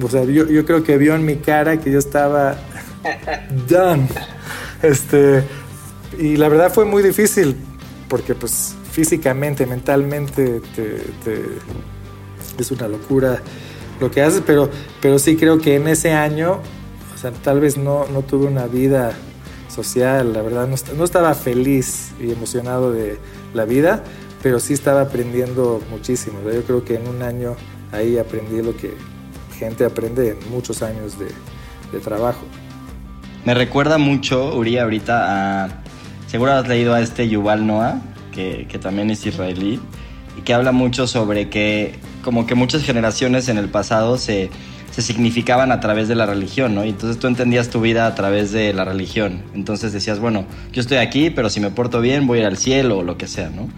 O 0.01 0.09
sea, 0.09 0.23
yo, 0.23 0.47
yo 0.47 0.65
creo 0.65 0.83
que 0.83 0.97
vio 0.97 1.15
en 1.15 1.25
mi 1.25 1.35
cara 1.35 1.77
que 1.77 1.91
yo 1.91 1.99
estaba 1.99 2.55
done. 3.67 4.07
Este, 4.81 5.43
y 6.17 6.37
la 6.37 6.47
verdad 6.47 6.71
fue 6.73 6.85
muy 6.85 7.03
difícil 7.03 7.57
porque 8.07 8.35
pues 8.35 8.75
físicamente, 8.91 9.65
mentalmente 9.65 10.61
te, 10.75 10.99
te, 11.23 11.41
es 12.59 12.71
una 12.71 12.87
locura 12.87 13.41
lo 13.99 14.11
que 14.11 14.21
haces, 14.21 14.43
pero, 14.45 14.69
pero 15.01 15.19
sí 15.19 15.35
creo 15.35 15.59
que 15.59 15.75
en 15.75 15.87
ese 15.87 16.11
año, 16.11 16.59
o 17.13 17.17
sea, 17.17 17.31
tal 17.31 17.59
vez 17.59 17.77
no, 17.77 18.05
no 18.07 18.21
tuve 18.21 18.47
una 18.47 18.67
vida 18.67 19.13
social, 19.73 20.33
la 20.33 20.41
verdad, 20.41 20.67
no, 20.67 20.75
no, 20.95 21.03
estaba 21.03 21.33
feliz 21.33 22.11
y 22.21 22.31
emocionado 22.31 22.91
de 22.91 23.17
la 23.53 23.65
vida, 23.65 24.03
pero 24.41 24.59
sí 24.59 24.73
estaba 24.73 25.01
aprendiendo 25.01 25.81
muchísimo. 25.89 26.39
Yo 26.43 26.63
creo 26.63 26.83
que 26.83 26.95
en 26.95 27.07
un 27.07 27.21
año 27.21 27.55
ahí 27.91 28.17
aprendí 28.17 28.61
lo 28.61 28.75
que 28.75 28.93
gente 29.57 29.85
aprende 29.85 30.31
en 30.31 30.51
muchos 30.51 30.81
años 30.81 31.17
de, 31.17 31.27
de 31.91 31.99
trabajo. 31.99 32.45
Me 33.45 33.53
recuerda 33.53 33.97
mucho, 33.97 34.55
Uri, 34.55 34.77
ahorita 34.77 35.65
a... 35.65 35.83
Seguro 36.27 36.53
has 36.53 36.67
leído 36.67 36.93
a 36.93 37.01
este 37.01 37.29
Yuval 37.29 37.67
Noah, 37.67 38.01
que, 38.31 38.67
que 38.67 38.79
también 38.79 39.11
es 39.11 39.25
israelí, 39.25 39.79
y 40.37 40.41
que 40.41 40.53
habla 40.53 40.71
mucho 40.71 41.05
sobre 41.05 41.49
que 41.49 41.99
como 42.23 42.47
que 42.47 42.55
muchas 42.55 42.83
generaciones 42.83 43.49
en 43.49 43.57
el 43.57 43.69
pasado 43.69 44.17
se, 44.17 44.49
se 44.91 45.01
significaban 45.01 45.71
a 45.71 45.79
través 45.79 46.07
de 46.07 46.15
la 46.15 46.25
religión, 46.25 46.73
¿no? 46.73 46.83
Y 46.83 46.89
entonces 46.89 47.19
tú 47.19 47.27
entendías 47.27 47.69
tu 47.69 47.81
vida 47.81 48.07
a 48.07 48.15
través 48.15 48.51
de 48.51 48.73
la 48.73 48.85
religión. 48.85 49.43
Entonces 49.53 49.93
decías, 49.93 50.19
bueno, 50.19 50.45
yo 50.71 50.81
estoy 50.81 50.97
aquí, 50.97 51.29
pero 51.29 51.49
si 51.49 51.59
me 51.59 51.69
porto 51.69 52.01
bien 52.01 52.25
voy 52.25 52.41
al 52.41 52.57
cielo 52.57 52.99
o 52.99 53.03
lo 53.03 53.17
que 53.17 53.27
sea, 53.27 53.49
¿no? 53.49 53.69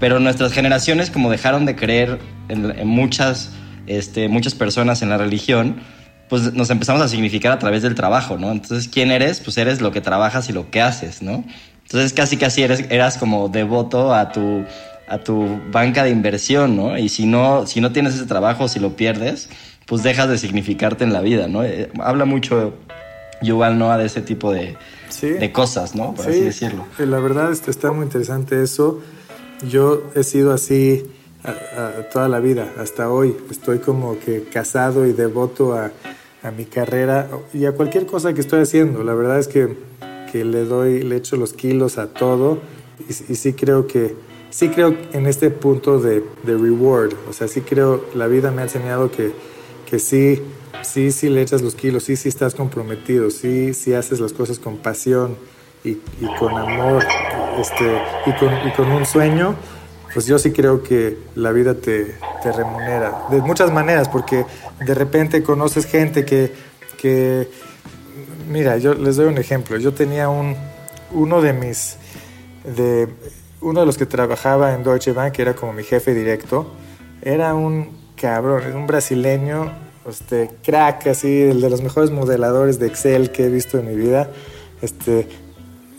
Pero 0.00 0.18
nuestras 0.18 0.52
generaciones 0.52 1.10
como 1.10 1.30
dejaron 1.30 1.66
de 1.66 1.76
creer 1.76 2.18
en, 2.48 2.76
en 2.76 2.88
muchas, 2.88 3.50
este, 3.86 4.28
muchas 4.28 4.54
personas 4.54 5.02
en 5.02 5.10
la 5.10 5.18
religión, 5.18 5.76
pues 6.28 6.54
nos 6.54 6.70
empezamos 6.70 7.02
a 7.02 7.08
significar 7.08 7.52
a 7.52 7.58
través 7.58 7.82
del 7.82 7.94
trabajo, 7.94 8.38
¿no? 8.38 8.50
Entonces, 8.50 8.88
¿quién 8.88 9.10
eres? 9.10 9.40
Pues 9.40 9.58
eres 9.58 9.80
lo 9.80 9.92
que 9.92 10.00
trabajas 10.00 10.48
y 10.48 10.52
lo 10.52 10.70
que 10.70 10.80
haces, 10.80 11.22
¿no? 11.22 11.44
Entonces 11.82 12.12
casi 12.14 12.36
casi 12.36 12.62
eres, 12.62 12.86
eras 12.90 13.18
como 13.18 13.48
devoto 13.48 14.14
a 14.14 14.32
tu 14.32 14.64
a 15.12 15.18
tu 15.18 15.60
banca 15.70 16.04
de 16.04 16.10
inversión, 16.10 16.74
¿no? 16.74 16.96
Y 16.96 17.10
si 17.10 17.26
no, 17.26 17.66
si 17.66 17.82
no 17.82 17.92
tienes 17.92 18.14
ese 18.14 18.24
trabajo, 18.24 18.66
si 18.66 18.80
lo 18.80 18.96
pierdes, 18.96 19.50
pues 19.84 20.02
dejas 20.02 20.30
de 20.30 20.38
significarte 20.38 21.04
en 21.04 21.12
la 21.12 21.20
vida, 21.20 21.48
¿no? 21.48 21.62
Eh, 21.64 21.90
habla 22.00 22.24
mucho 22.24 22.72
Yuval 23.42 23.78
Noah 23.78 23.98
de 23.98 24.06
ese 24.06 24.22
tipo 24.22 24.50
de, 24.50 24.78
sí. 25.10 25.28
de 25.28 25.52
cosas, 25.52 25.94
¿no? 25.94 26.14
Por 26.14 26.24
sí, 26.24 26.30
así 26.30 26.40
decirlo. 26.40 26.86
La 26.98 27.18
verdad 27.18 27.52
este, 27.52 27.70
está 27.70 27.92
muy 27.92 28.04
interesante 28.04 28.62
eso. 28.62 29.00
Yo 29.68 30.02
he 30.14 30.22
sido 30.22 30.54
así 30.54 31.04
a, 31.44 31.50
a, 31.50 32.08
toda 32.08 32.30
la 32.30 32.40
vida, 32.40 32.72
hasta 32.78 33.10
hoy. 33.10 33.36
Estoy 33.50 33.80
como 33.80 34.18
que 34.18 34.44
casado 34.44 35.04
y 35.04 35.12
devoto 35.12 35.74
a, 35.74 35.92
a, 36.42 36.50
mi 36.52 36.64
carrera 36.64 37.28
y 37.52 37.66
a 37.66 37.72
cualquier 37.72 38.06
cosa 38.06 38.32
que 38.32 38.40
estoy 38.40 38.62
haciendo. 38.62 39.04
La 39.04 39.12
verdad 39.12 39.38
es 39.38 39.46
que, 39.46 39.76
que 40.32 40.46
le 40.46 40.64
doy, 40.64 41.02
le 41.02 41.16
echo 41.16 41.36
los 41.36 41.52
kilos 41.52 41.98
a 41.98 42.06
todo 42.06 42.60
y, 43.10 43.32
y 43.32 43.36
sí 43.36 43.52
creo 43.52 43.86
que 43.86 44.31
sí 44.52 44.68
creo 44.68 44.94
en 45.12 45.26
este 45.26 45.50
punto 45.50 45.98
de, 45.98 46.22
de, 46.42 46.56
reward, 46.56 47.14
o 47.28 47.32
sea, 47.32 47.48
sí 47.48 47.62
creo, 47.62 48.04
la 48.14 48.26
vida 48.26 48.50
me 48.50 48.60
ha 48.60 48.64
enseñado 48.64 49.10
que, 49.10 49.32
que 49.88 49.98
sí, 49.98 50.42
sí, 50.82 51.10
sí 51.10 51.30
le 51.30 51.40
echas 51.42 51.62
los 51.62 51.74
kilos, 51.74 52.04
sí, 52.04 52.16
sí 52.16 52.28
estás 52.28 52.54
comprometido, 52.54 53.30
sí, 53.30 53.72
sí 53.72 53.94
haces 53.94 54.20
las 54.20 54.32
cosas 54.32 54.58
con 54.58 54.76
pasión 54.76 55.36
y, 55.82 55.94
con 56.38 56.56
amor 56.56 57.04
este, 57.58 57.98
y, 58.26 58.32
con, 58.34 58.68
y 58.68 58.72
con 58.72 58.92
un 58.92 59.06
sueño, 59.06 59.56
pues 60.12 60.26
yo 60.26 60.38
sí 60.38 60.52
creo 60.52 60.82
que 60.82 61.16
la 61.34 61.50
vida 61.50 61.74
te, 61.74 62.14
te 62.42 62.52
remunera 62.52 63.24
de 63.30 63.40
muchas 63.40 63.72
maneras, 63.72 64.10
porque 64.10 64.44
de 64.84 64.94
repente 64.94 65.42
conoces 65.42 65.86
gente 65.86 66.26
que, 66.26 66.52
que 66.98 67.48
mira, 68.50 68.76
yo 68.76 68.92
les 68.92 69.16
doy 69.16 69.26
un 69.26 69.38
ejemplo. 69.38 69.78
Yo 69.78 69.94
tenía 69.94 70.28
un, 70.28 70.54
uno 71.10 71.40
de 71.40 71.54
mis, 71.54 71.96
de, 72.64 73.08
uno 73.62 73.80
de 73.80 73.86
los 73.86 73.96
que 73.96 74.06
trabajaba 74.06 74.74
en 74.74 74.82
Deutsche 74.82 75.12
Bank, 75.12 75.32
que 75.32 75.42
era 75.42 75.54
como 75.54 75.72
mi 75.72 75.84
jefe 75.84 76.14
directo, 76.14 76.66
era 77.22 77.54
un 77.54 77.90
cabrón, 78.16 78.62
un 78.74 78.86
brasileño, 78.86 79.72
este, 80.08 80.50
crack, 80.62 81.06
así, 81.08 81.42
el 81.42 81.60
de 81.60 81.70
los 81.70 81.80
mejores 81.82 82.10
modeladores 82.10 82.78
de 82.78 82.88
Excel 82.88 83.30
que 83.30 83.46
he 83.46 83.48
visto 83.48 83.78
en 83.78 83.86
mi 83.86 83.94
vida. 83.94 84.28
Este, 84.80 85.28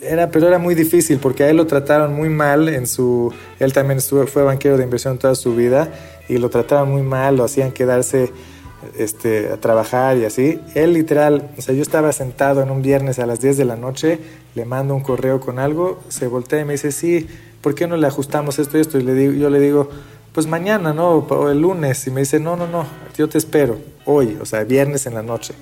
era, 0.01 0.29
pero 0.29 0.47
era 0.47 0.59
muy 0.59 0.75
difícil 0.75 1.19
porque 1.19 1.43
a 1.43 1.49
él 1.49 1.57
lo 1.57 1.67
trataron 1.67 2.13
muy 2.13 2.29
mal 2.29 2.67
en 2.69 2.87
su... 2.87 3.33
Él 3.59 3.71
también 3.71 3.99
estuvo, 3.99 4.27
fue 4.27 4.43
banquero 4.43 4.77
de 4.77 4.83
inversión 4.83 5.17
toda 5.17 5.35
su 5.35 5.55
vida 5.55 5.89
y 6.27 6.37
lo 6.37 6.49
trataban 6.49 6.89
muy 6.89 7.01
mal, 7.01 7.37
lo 7.37 7.45
hacían 7.45 7.71
quedarse 7.71 8.31
este, 8.97 9.49
a 9.49 9.57
trabajar 9.57 10.17
y 10.17 10.25
así. 10.25 10.59
Él 10.75 10.93
literal, 10.93 11.51
o 11.57 11.61
sea, 11.61 11.73
yo 11.73 11.81
estaba 11.81 12.11
sentado 12.11 12.61
en 12.61 12.69
un 12.69 12.81
viernes 12.81 13.19
a 13.19 13.25
las 13.25 13.39
10 13.39 13.57
de 13.57 13.65
la 13.65 13.75
noche, 13.75 14.19
le 14.55 14.65
mando 14.65 14.95
un 14.95 15.01
correo 15.01 15.39
con 15.39 15.59
algo, 15.59 16.01
se 16.09 16.27
voltea 16.27 16.61
y 16.61 16.65
me 16.65 16.73
dice, 16.73 16.91
sí, 16.91 17.27
¿por 17.63 17.73
qué 17.73 17.87
no 17.87 17.97
le 17.97 18.05
ajustamos 18.05 18.59
esto 18.59 18.77
y 18.77 18.81
esto? 18.81 18.99
Y 18.99 19.03
le 19.03 19.15
digo, 19.15 19.33
yo 19.33 19.49
le 19.49 19.59
digo, 19.59 19.89
pues 20.33 20.45
mañana, 20.45 20.93
¿no? 20.93 21.09
O 21.17 21.49
el 21.49 21.61
lunes. 21.61 22.05
Y 22.05 22.11
me 22.11 22.21
dice, 22.21 22.39
no, 22.39 22.55
no, 22.55 22.67
no, 22.67 22.85
yo 23.17 23.27
te 23.27 23.39
espero, 23.39 23.79
hoy, 24.05 24.37
o 24.39 24.45
sea, 24.45 24.63
viernes 24.65 25.07
en 25.07 25.15
la 25.15 25.23
noche. 25.23 25.55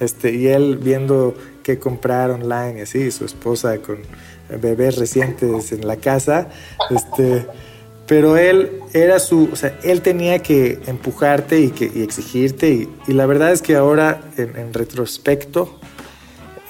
Este, 0.00 0.32
y 0.32 0.46
él 0.46 0.78
viendo 0.78 1.34
qué 1.62 1.78
comprar 1.78 2.30
online 2.30 2.78
y 2.78 2.82
así, 2.82 3.10
su 3.10 3.24
esposa 3.26 3.76
con 3.78 3.98
bebés 4.48 4.96
recientes 4.96 5.72
en 5.72 5.86
la 5.86 5.96
casa, 5.96 6.48
este 6.88 7.44
pero 8.08 8.38
él 8.38 8.80
era 8.94 9.20
su, 9.20 9.50
o 9.52 9.56
sea, 9.56 9.78
él 9.84 10.00
tenía 10.00 10.38
que 10.38 10.80
empujarte 10.86 11.60
y, 11.60 11.68
que, 11.68 12.02
exigirte 12.02 12.88
y, 13.06 13.12
la 13.12 13.26
verdad 13.26 13.52
es 13.52 13.60
que 13.60 13.76
ahora 13.76 14.22
en, 14.38 14.72
retrospecto 14.72 15.78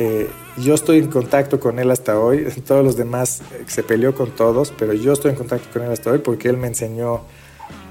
eh, 0.01 0.29
yo 0.62 0.75
estoy 0.75 0.99
en 0.99 1.09
contacto 1.09 1.61
con 1.61 1.79
él 1.79 1.90
hasta 1.90 2.18
hoy, 2.18 2.47
todos 2.66 2.85
los 2.85 2.97
demás 2.97 3.42
eh, 3.53 3.64
se 3.66 3.83
peleó 3.83 4.14
con 4.14 4.31
todos, 4.31 4.73
pero 4.77 4.92
yo 4.92 5.12
estoy 5.12 5.33
en 5.33 5.37
contacto 5.37 5.68
con 5.73 5.83
él 5.83 5.92
hasta 5.92 6.11
hoy 6.11 6.18
porque 6.18 6.49
él 6.49 6.57
me 6.57 6.68
enseñó 6.68 7.23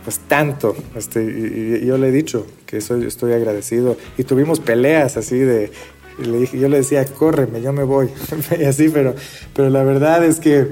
pues 0.03 0.19
tanto, 0.19 0.73
este, 0.95 1.21
y, 1.21 1.86
yo 1.86 1.97
le 1.97 2.08
he 2.08 2.12
dicho 2.12 2.47
que 2.65 2.80
soy, 2.80 3.06
estoy 3.06 3.34
agradecido. 3.34 3.97
Y 4.17 4.23
tuvimos 4.23 4.62
peleas 4.62 5.17
así 5.17 5.38
de, 5.38 5.69
yo 6.17 6.69
le 6.69 6.77
decía, 6.77 7.03
córreme, 7.03 7.62
yo 7.62 7.73
me 7.73 7.84
voy, 7.84 8.10
y 8.58 8.63
así, 8.63 8.88
pero, 8.88 9.15
pero 9.53 9.69
la 9.69 9.84
verdad 9.84 10.23
es 10.23 10.39
que 10.39 10.67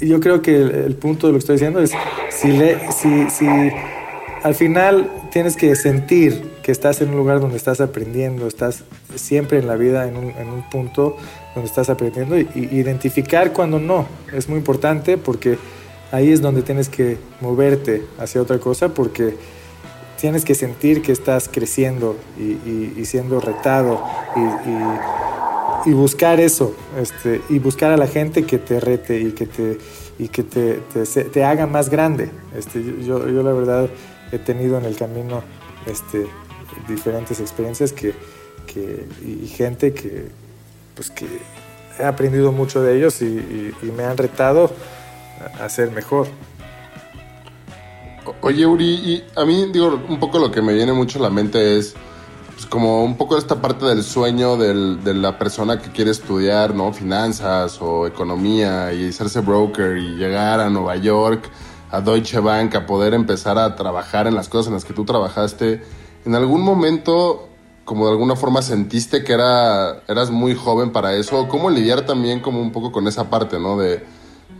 yo 0.00 0.20
creo 0.20 0.42
que 0.42 0.56
el, 0.56 0.94
punto 0.96 1.26
de 1.26 1.32
lo 1.32 1.38
que 1.38 1.40
estoy 1.40 1.54
diciendo 1.54 1.80
es, 1.80 1.92
si, 2.28 2.48
le, 2.48 2.78
si 3.30 3.70
al 4.46 4.54
final 4.54 5.10
tienes 5.32 5.56
que 5.56 5.74
sentir 5.74 6.40
que 6.62 6.70
estás 6.70 7.00
en 7.00 7.08
un 7.08 7.16
lugar 7.16 7.40
donde 7.40 7.56
estás 7.56 7.80
aprendiendo, 7.80 8.46
estás 8.46 8.84
siempre 9.16 9.58
en 9.58 9.66
la 9.66 9.74
vida 9.74 10.06
en 10.06 10.16
un, 10.16 10.62
punto 10.70 11.16
donde 11.52 11.68
estás 11.68 11.90
aprendiendo 11.90 12.38
y, 12.38 12.46
identificar 12.54 13.52
cuando 13.52 13.80
no. 13.80 14.06
Es 14.32 14.48
muy 14.48 14.58
importante 14.58 15.18
porque 15.18 15.58
ahí 16.12 16.30
es 16.30 16.42
donde 16.42 16.62
tienes 16.62 16.88
que 16.88 17.18
moverte 17.40 18.04
hacia 18.20 18.40
otra 18.40 18.60
cosa 18.60 18.94
porque 18.94 19.34
tienes 20.20 20.44
que 20.44 20.54
sentir 20.54 21.02
que 21.02 21.10
estás 21.10 21.48
creciendo 21.48 22.14
y, 22.38 23.04
siendo 23.04 23.40
retado 23.40 24.00
y 25.86 25.90
buscar 25.90 26.38
eso, 26.38 26.72
este, 27.00 27.40
y 27.48 27.58
buscar 27.58 27.90
a 27.90 27.96
la 27.96 28.06
gente 28.06 28.44
que 28.44 28.58
te 28.58 28.78
rete 28.78 29.18
y 29.18 30.28
que 30.28 30.44
te, 30.44 31.44
haga 31.44 31.66
más 31.66 31.90
grande. 31.90 32.30
Este, 32.56 32.80
yo, 33.04 33.18
la 33.18 33.52
verdad 33.52 33.90
he 34.32 34.38
tenido 34.38 34.78
en 34.78 34.84
el 34.84 34.96
camino 34.96 35.42
este, 35.86 36.26
diferentes 36.88 37.40
experiencias 37.40 37.92
que, 37.92 38.14
que, 38.66 39.06
y 39.24 39.46
gente 39.48 39.94
que, 39.94 40.28
pues 40.94 41.10
que 41.10 41.26
he 41.98 42.04
aprendido 42.04 42.52
mucho 42.52 42.82
de 42.82 42.96
ellos 42.96 43.22
y, 43.22 43.72
me 43.96 44.04
han 44.04 44.16
retado 44.16 44.70
a 45.60 45.68
ser 45.68 45.90
mejor. 45.90 46.26
Oye, 48.40 48.66
Uri, 48.66 48.84
y 48.86 49.24
a 49.36 49.44
mí, 49.44 49.70
digo, 49.72 50.00
un 50.08 50.18
poco 50.18 50.38
lo 50.38 50.50
que 50.50 50.60
me 50.60 50.74
viene 50.74 50.92
mucho 50.92 51.18
a 51.18 51.22
la 51.22 51.30
mente 51.30 51.78
es 51.78 51.94
pues 52.54 52.66
como 52.66 53.04
un 53.04 53.16
poco 53.16 53.36
esta 53.36 53.60
parte 53.60 53.84
del 53.84 54.02
sueño 54.02 54.56
de 54.56 55.14
la 55.14 55.38
persona 55.38 55.80
que 55.80 55.90
quiere 55.90 56.10
estudiar, 56.10 56.74
¿no? 56.74 56.92
Finanzas 56.92 57.78
o 57.80 58.06
economía 58.06 58.92
y 58.94 59.08
hacerse 59.08 59.40
broker 59.40 59.96
y 59.98 60.16
llegar 60.16 60.60
a 60.60 60.70
Nueva 60.70 60.96
York, 60.96 61.50
a 61.96 62.00
Deutsche 62.00 62.40
Bank, 62.40 62.74
a 62.74 62.86
poder 62.86 63.14
empezar 63.14 63.58
a 63.58 63.74
trabajar 63.74 64.26
en 64.26 64.34
las 64.34 64.48
cosas 64.48 64.68
en 64.68 64.74
las 64.74 64.84
que 64.84 64.92
tú 64.92 65.04
trabajaste. 65.04 65.82
¿En 66.24 66.34
algún 66.34 66.60
momento, 66.60 67.48
como 67.84 68.06
de 68.06 68.12
alguna 68.12 68.36
forma, 68.36 68.62
sentiste 68.62 69.24
que 69.24 69.32
era, 69.32 70.02
eras 70.06 70.30
muy 70.30 70.54
joven 70.54 70.92
para 70.92 71.14
eso? 71.14 71.48
¿Cómo 71.48 71.70
lidiar 71.70 72.02
también 72.02 72.40
como 72.40 72.60
un 72.60 72.70
poco 72.70 72.92
con 72.92 73.08
esa 73.08 73.30
parte, 73.30 73.58
¿no? 73.58 73.78
De, 73.78 74.04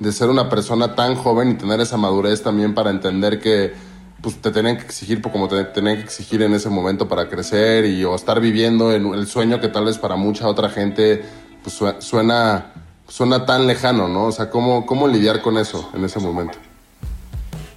de 0.00 0.12
ser 0.12 0.30
una 0.30 0.48
persona 0.48 0.94
tan 0.94 1.14
joven 1.14 1.50
y 1.50 1.54
tener 1.54 1.80
esa 1.80 1.96
madurez 1.96 2.42
también 2.42 2.74
para 2.74 2.90
entender 2.90 3.40
que 3.40 3.74
pues 4.22 4.40
te 4.40 4.50
tenían 4.50 4.76
que 4.76 4.84
exigir 4.84 5.20
como 5.20 5.46
te 5.46 5.62
tenían 5.64 5.96
que 5.96 6.02
exigir 6.02 6.42
en 6.42 6.54
ese 6.54 6.70
momento 6.70 7.06
para 7.06 7.28
crecer 7.28 7.84
y 7.84 8.02
o 8.02 8.14
estar 8.14 8.40
viviendo 8.40 8.92
en 8.92 9.06
el 9.14 9.26
sueño 9.26 9.60
que 9.60 9.68
tal 9.68 9.84
vez 9.84 9.98
para 9.98 10.16
mucha 10.16 10.48
otra 10.48 10.68
gente 10.70 11.22
pues 11.62 11.80
suena 12.00 12.72
suena 13.08 13.46
tan 13.46 13.66
lejano, 13.66 14.08
¿no? 14.08 14.24
O 14.24 14.32
sea, 14.32 14.50
¿cómo, 14.50 14.86
cómo 14.86 15.06
lidiar 15.08 15.42
con 15.42 15.58
eso 15.58 15.90
en 15.94 16.04
ese 16.04 16.18
momento? 16.18 16.58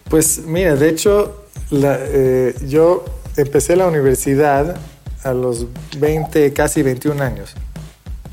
Pues 0.10 0.42
mira, 0.46 0.76
de 0.76 0.90
hecho, 0.90 1.44
eh, 1.72 2.56
yo 2.68 3.06
empecé 3.38 3.76
la 3.76 3.86
universidad 3.86 4.76
a 5.24 5.34
los 5.34 5.68
20, 6.00 6.52
casi 6.54 6.82
21 6.82 7.22
años. 7.24 7.54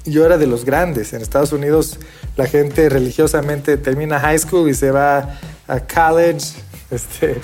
Yo 0.07 0.25
era 0.25 0.39
de 0.39 0.47
los 0.47 0.65
grandes. 0.65 1.13
En 1.13 1.21
Estados 1.21 1.53
Unidos 1.53 1.99
la 2.37 2.47
gente 2.47 2.89
religiosamente 2.89 3.77
termina 3.77 4.19
high 4.21 4.39
school 4.39 4.71
y 4.71 4.75
se 4.75 4.91
va 4.91 5.39
a 5.69 5.81
college. 5.81 6.57
Este, 6.89 7.35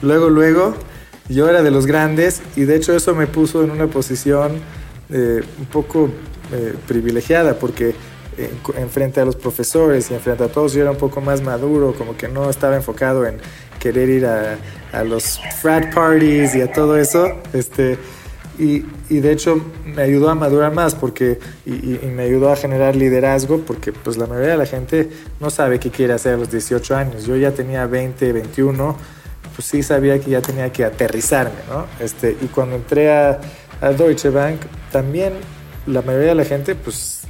luego, 0.00 0.30
luego, 0.30 0.74
yo 1.28 1.46
era 1.46 1.62
de 1.62 1.70
los 1.70 1.84
grandes 1.84 2.40
y 2.56 2.62
de 2.62 2.74
hecho 2.74 2.96
eso 2.96 3.14
me 3.14 3.26
puso 3.26 3.62
en 3.62 3.70
una 3.70 3.86
posición 3.86 4.62
eh, 5.10 5.42
un 5.58 5.66
poco 5.66 6.08
eh, 6.50 6.74
privilegiada 6.86 7.58
porque 7.58 7.94
en, 8.38 8.88
frente 8.88 9.20
a 9.20 9.24
los 9.24 9.36
profesores 9.36 10.10
y 10.10 10.14
en 10.14 10.20
frente 10.20 10.44
a 10.44 10.48
todos 10.48 10.72
yo 10.72 10.82
era 10.82 10.90
un 10.90 10.96
poco 10.96 11.20
más 11.20 11.42
maduro, 11.42 11.94
como 11.96 12.16
que 12.16 12.28
no 12.28 12.48
estaba 12.48 12.76
enfocado 12.76 13.26
en 13.26 13.38
querer 13.78 14.08
ir 14.08 14.26
a, 14.26 14.58
a 14.92 15.04
los 15.04 15.40
frat 15.60 15.94
parties 15.94 16.54
y 16.54 16.60
a 16.60 16.72
todo 16.72 16.96
eso. 16.96 17.26
Este, 17.52 17.98
y, 18.58 18.84
y, 19.08 19.20
de 19.20 19.30
hecho 19.30 19.64
me 19.84 20.02
ayudó 20.02 20.30
a 20.30 20.34
madurar 20.34 20.74
más 20.74 20.96
porque 20.96 21.38
y, 21.64 21.94
y, 21.94 22.12
me 22.12 22.24
ayudó 22.24 22.50
a 22.50 22.56
generar 22.56 22.96
liderazgo 22.96 23.60
porque 23.60 23.92
pues 23.92 24.16
la 24.16 24.26
mayoría 24.26 24.50
de 24.50 24.56
la 24.56 24.66
gente 24.66 25.08
no 25.38 25.48
sabe 25.48 25.78
qué 25.78 25.90
quiere 25.90 26.12
hacer 26.12 26.34
a 26.34 26.36
los 26.38 26.50
18 26.50 26.96
años. 26.96 27.24
Yo 27.24 27.36
ya 27.36 27.52
tenía 27.52 27.86
20, 27.86 28.32
21 28.32 28.96
pues 29.58 29.66
sí 29.66 29.82
sabía 29.82 30.20
que 30.20 30.30
ya 30.30 30.40
tenía 30.40 30.70
que 30.72 30.84
aterrizarme, 30.84 31.58
¿no? 31.68 31.84
Este, 31.98 32.30
y 32.40 32.46
cuando 32.46 32.76
entré 32.76 33.10
a, 33.10 33.40
Deutsche 33.98 34.30
Bank, 34.30 34.60
también 34.92 35.32
la 35.84 36.00
mayoría 36.00 36.28
de 36.28 36.34
la 36.36 36.44
gente, 36.44 36.76
pues 36.76 37.22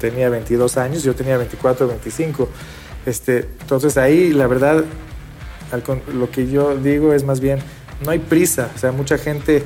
tenía 0.00 0.30
22 0.30 0.78
años, 0.78 1.02
yo 1.02 1.14
tenía 1.14 1.36
24, 1.36 1.86
25. 1.86 2.48
Este, 3.04 3.48
entonces 3.60 3.98
ahí, 3.98 4.32
la 4.32 4.46
verdad, 4.46 4.84
lo 6.12 6.30
que 6.30 6.48
yo 6.48 6.76
digo 6.76 7.12
es 7.12 7.24
más 7.24 7.40
bien, 7.40 7.58
no 8.04 8.10
hay 8.10 8.18
prisa, 8.18 8.70
o 8.74 8.78
sea, 8.78 8.92
mucha 8.92 9.18
gente 9.18 9.62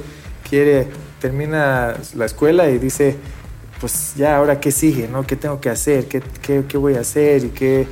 quiere, 0.49 0.89
termina 1.21 1.97
la 2.15 2.25
escuela 2.25 2.69
y 2.71 2.79
dice, 2.79 3.17
pues 3.81 4.15
ya, 4.17 4.37
ahora 4.37 4.61
qué 4.61 4.71
sigue, 4.71 5.09
¿no? 5.09 5.27
¿Qué 5.27 5.37
tengo 5.37 5.61
que 5.61 5.71
hacer? 5.71 6.07
¿Qué, 6.07 6.23
qué, 6.43 6.65
qué 6.69 6.77
voy 6.77 6.95
a 6.95 7.01
hacer? 7.01 7.45
¿Y 7.45 7.49
qué 7.49 7.81
eh, 7.81 7.87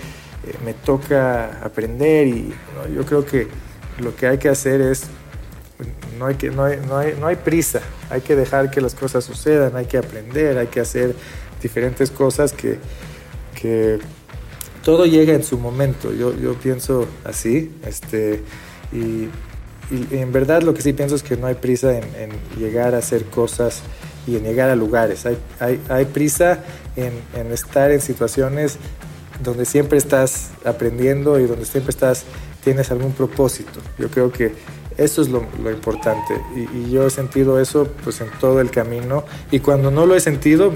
me 0.64 0.74
toca 0.74 1.60
aprender? 1.62 2.26
Y 2.28 2.54
yo 2.94 3.04
creo 3.04 3.24
que 3.24 3.48
lo 3.98 4.14
que 4.14 4.26
hay 4.26 4.38
que 4.38 4.48
hacer 4.48 4.80
es, 4.80 5.04
no 6.18 6.26
hay, 6.26 6.34
que, 6.34 6.50
no, 6.50 6.64
hay, 6.64 6.78
no, 6.86 6.98
hay, 6.98 7.16
no 7.18 7.26
hay 7.26 7.36
prisa, 7.36 7.80
hay 8.10 8.20
que 8.20 8.36
dejar 8.36 8.70
que 8.70 8.80
las 8.80 8.94
cosas 8.94 9.24
sucedan, 9.24 9.76
hay 9.76 9.86
que 9.86 9.98
aprender, 9.98 10.58
hay 10.58 10.66
que 10.66 10.80
hacer 10.80 11.14
diferentes 11.62 12.10
cosas 12.10 12.52
que, 12.52 12.78
que 13.60 13.98
todo 14.82 15.06
llega 15.06 15.34
en 15.34 15.42
su 15.42 15.58
momento, 15.58 16.12
yo, 16.12 16.36
yo 16.36 16.54
pienso 16.54 17.06
así, 17.24 17.72
este, 17.86 18.42
y, 18.92 19.28
en 20.10 20.32
verdad 20.32 20.60
lo 20.60 20.74
que 20.74 20.82
sí 20.82 20.92
pienso 20.92 21.14
es 21.14 21.22
que 21.22 21.38
no 21.38 21.46
hay 21.46 21.54
prisa 21.54 21.96
en, 21.96 22.30
llegar 22.58 22.94
a 22.94 22.98
hacer 22.98 23.24
cosas 23.24 23.80
y 24.26 24.36
en 24.36 24.42
llegar 24.42 24.68
a 24.68 24.76
lugares, 24.76 25.24
hay, 25.24 25.38
hay, 25.60 25.80
hay 25.88 26.04
prisa 26.04 26.62
en, 26.94 27.12
en 27.34 27.52
estar 27.52 27.90
en 27.90 28.02
situaciones 28.02 28.76
donde 29.42 29.64
siempre 29.64 29.96
estás 29.96 30.50
aprendiendo 30.64 31.38
y 31.40 31.46
donde 31.46 31.64
siempre 31.64 31.90
estás 31.90 32.24
tienes 32.62 32.90
algún 32.90 33.12
propósito. 33.12 33.80
Yo 33.98 34.10
creo 34.10 34.30
que 34.30 34.52
eso 34.96 35.22
es 35.22 35.28
lo, 35.28 35.46
importante 35.70 36.34
y, 36.54 36.90
yo 36.90 37.06
he 37.06 37.10
sentido 37.10 37.60
eso 37.60 37.88
pues 38.02 38.20
en 38.20 38.28
todo 38.40 38.60
el 38.60 38.70
camino 38.70 39.24
y 39.50 39.60
cuando 39.60 39.90
no 39.90 40.06
lo 40.06 40.16
he 40.16 40.20
sentido 40.20 40.72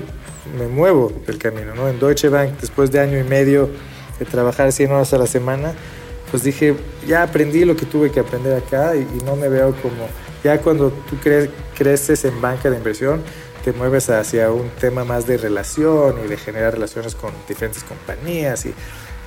me 0.58 0.68
muevo 0.68 1.12
del 1.26 1.38
camino. 1.38 1.74
¿no? 1.74 1.88
En 1.88 1.98
Deutsche 1.98 2.28
Bank, 2.28 2.52
después 2.60 2.90
de 2.92 3.00
año 3.00 3.18
y 3.18 3.24
medio 3.24 3.68
de 4.24 4.30
trabajar 4.30 4.72
100 4.72 4.92
horas 4.92 5.12
a 5.12 5.18
la 5.18 5.26
semana, 5.26 5.74
pues 6.30 6.44
dije, 6.44 6.74
ya 7.06 7.24
aprendí 7.24 7.64
lo 7.64 7.76
que 7.76 7.86
tuve 7.86 8.10
que 8.10 8.20
aprender 8.20 8.56
acá 8.56 8.94
y, 8.96 9.06
no 9.24 9.36
me 9.36 9.48
veo 9.48 9.74
como, 9.82 10.08
ya 10.42 10.58
cuando 10.60 10.90
tú 10.90 11.16
creces 11.76 12.24
en 12.24 12.40
banca 12.40 12.70
de 12.70 12.76
inversión, 12.76 13.20
te 13.64 13.72
mueves 13.72 14.10
hacia 14.10 14.50
un 14.50 14.68
tema 14.80 15.04
más 15.04 15.26
de 15.26 15.36
relación 15.36 16.16
y 16.24 16.28
de 16.28 16.36
generar 16.36 16.74
relaciones 16.74 17.14
con 17.14 17.32
diferentes 17.46 17.84
compañías 17.84 18.66
y 18.66 18.74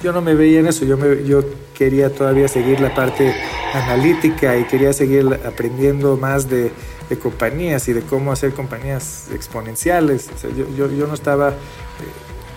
yo 0.04 0.12
no 0.12 0.22
me 0.22 0.36
veía 0.36 0.60
en 0.60 0.68
eso, 0.68 0.84
yo, 0.86 0.98
me, 0.98 1.24
yo 1.24 1.43
quería 1.74 2.10
todavía 2.10 2.48
seguir 2.48 2.80
la 2.80 2.93
parte 2.93 3.34
analítica 3.74 4.58
y 4.58 4.66
quería 4.66 4.93
seguir 4.93 5.39
aprendiendo 5.46 6.18
más 6.18 6.50
de, 6.50 6.72
de 7.10 7.18
compañías 7.18 7.88
y 7.88 7.93
de 7.93 8.02
cómo 8.02 8.32
hacer 8.32 8.54
compañías 8.54 9.30
exponenciales. 9.34 10.30
yo, 10.58 10.66
yo, 10.76 10.91
yo, 10.91 11.08
no 11.08 11.14
estaba, 11.14 11.50
eh, 11.50 11.54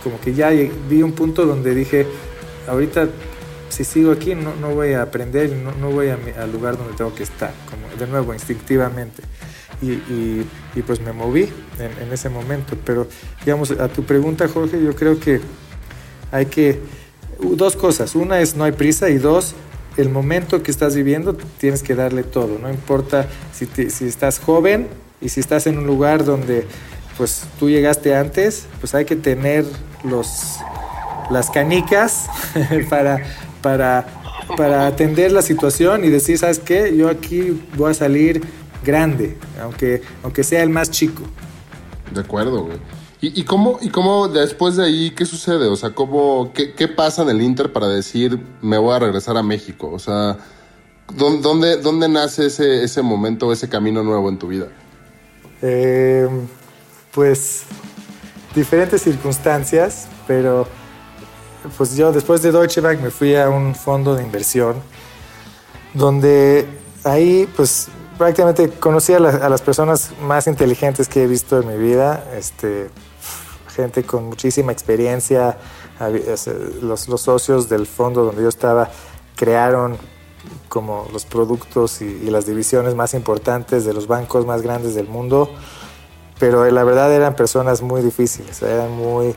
como 0.03 0.21
que 0.21 0.35
ya 0.35 0.51
vi 0.51 1.03
un 1.03 1.13
punto 1.13 1.47
donde 1.47 1.75
dije, 1.75 2.07
ahorita 2.69 3.09
si 3.69 3.85
sigo 3.85 4.13
aquí 4.13 4.35
no, 4.35 4.55
no 4.57 4.75
voy 4.75 4.93
a 4.93 5.03
aprender, 5.03 5.51
no, 5.51 5.73
no 5.73 5.91
voy 5.91 6.09
al 6.09 6.53
lugar 6.53 6.77
donde 6.77 6.95
tengo 6.95 7.15
que 7.15 7.23
estar, 7.23 7.53
como 7.69 7.89
de 7.97 8.07
nuevo, 8.07 8.33
instintivamente. 8.35 9.23
Y, 9.81 9.93
y, 9.93 10.83
pues 10.85 11.01
me 11.01 11.13
moví 11.13 11.49
en, 11.79 12.07
en, 12.07 12.13
ese 12.13 12.29
momento. 12.29 12.77
Pero 12.85 13.07
digamos, 13.45 13.71
a 13.71 13.87
tu 13.87 14.03
pregunta, 14.03 14.49
Jorge, 14.49 14.83
yo 14.83 14.97
creo 14.97 15.21
que 15.21 15.41
hay 16.33 16.47
que, 16.47 16.81
dos 17.41 17.77
cosas, 17.77 18.17
una 18.17 18.41
es 18.41 18.57
no 18.57 18.65
hay 18.65 18.73
prisa 18.73 19.09
y 19.11 19.19
dos, 19.19 19.55
el 19.97 20.09
momento 20.09 20.63
que 20.63 20.71
estás 20.71 20.97
viviendo 20.97 21.37
tienes 21.59 21.83
que 21.83 21.95
darle 21.95 22.23
todo, 22.23 22.59
no 22.59 22.71
importa 22.71 23.29
si, 23.53 23.67
si 23.91 24.07
estás 24.07 24.39
joven 24.39 24.89
y 25.21 25.29
si 25.29 25.41
estás 25.41 25.67
en 25.67 25.79
un 25.79 25.87
lugar 25.87 26.25
donde 26.25 26.67
pues 27.17 27.45
tú 27.59 27.69
llegaste 27.69 28.15
antes, 28.15 28.67
pues 28.81 28.95
hay 28.95 29.05
que 29.05 29.17
tener 29.17 29.65
los, 30.05 30.59
las 31.31 31.51
canicas 31.51 32.27
para, 32.91 33.19
para, 33.63 34.07
para 34.57 34.87
atender 34.87 35.33
la 35.33 35.43
situación 35.43 36.05
y 36.05 36.09
decir, 36.09 36.39
¿sabes 36.39 36.59
qué? 36.59 36.97
Yo 36.97 37.09
aquí 37.09 37.63
voy 37.77 37.91
a 37.91 37.95
salir 37.95 38.43
grande, 38.85 39.37
aunque, 39.63 40.03
aunque 40.23 40.45
sea 40.45 40.63
el 40.63 40.71
más 40.71 40.91
chico. 40.91 41.23
De 42.13 42.21
acuerdo, 42.21 42.65
güey. 42.65 42.79
¿Y, 43.21 43.41
y, 43.41 43.45
cómo, 43.45 43.79
¿Y 43.83 43.89
cómo 43.89 44.29
después 44.29 44.77
de 44.77 44.85
ahí 44.85 45.11
qué 45.11 45.27
sucede? 45.27 45.67
O 45.67 45.75
sea, 45.75 45.91
¿cómo, 45.91 46.53
qué, 46.55 46.73
qué, 46.75 46.87
pasa 46.87 47.23
en 47.23 47.31
el 47.31 47.43
Inter 47.43 47.73
para 47.73 47.89
decir 47.89 48.41
me 48.63 48.79
voy 48.79 48.95
a 48.95 49.01
regresar 49.01 49.37
a 49.37 49.43
México? 49.43 49.91
O 49.93 49.99
sea, 49.99 50.39
¿dónde, 51.17 51.79
dónde 51.79 52.09
nace 52.09 52.47
ese, 52.47 52.85
ese 52.85 53.03
momento, 53.03 53.53
ese 53.53 53.69
camino 53.69 54.05
nuevo 54.05 54.29
en 54.29 54.39
tu 54.39 54.47
vida? 54.47 54.69
Eh, 55.63 56.29
pues 57.13 57.65
diferentes 58.55 59.03
circunstancias, 59.03 60.07
pero 60.29 60.69
pues 61.77 61.97
yo 61.97 62.13
después 62.13 62.43
de 62.43 62.53
Deutsche 62.53 62.81
Bank 62.81 63.01
me 63.01 63.11
fui 63.11 63.35
a 63.35 63.49
un 63.49 63.75
fondo 63.75 64.15
de 64.15 64.23
inversión 64.23 64.77
donde 65.95 66.67
ahí 67.05 67.49
pues 67.57 67.89
prácticamente 68.17 68.69
conocí 68.71 69.13
a, 69.15 69.21
la, 69.21 69.31
a, 69.31 69.49
las 69.49 69.63
personas 69.63 70.11
más 70.23 70.47
inteligentes 70.47 71.09
que 71.09 71.23
he 71.23 71.27
visto 71.27 71.61
en 71.61 71.69
mi 71.69 71.77
vida, 71.77 72.25
este, 72.37 72.91
gente 73.75 74.03
con 74.03 74.25
muchísima 74.25 74.73
experiencia, 74.73 75.57
los, 76.83 77.09
los, 77.09 77.21
socios 77.21 77.69
del 77.69 77.87
fondo 77.87 78.25
donde 78.25 78.43
yo 78.43 78.49
estaba 78.49 78.91
crearon 79.35 79.97
como 80.69 81.09
los 81.13 81.25
productos 81.25 82.03
y, 82.03 82.05
y, 82.05 82.31
las 82.31 82.47
divisiones 82.47 82.95
más 82.95 83.15
importantes 83.15 83.85
de 83.85 83.95
los 83.95 84.07
bancos 84.07 84.47
más 84.47 84.63
grandes 84.63 84.95
del 84.95 85.09
mundo, 85.09 85.51
pero 86.39 86.69
la 86.71 86.85
verdad 86.85 87.13
eran 87.13 87.35
personas 87.35 87.83
muy 87.83 88.03
difíciles, 88.03 88.63
eran 88.63 88.91
muy, 88.93 89.35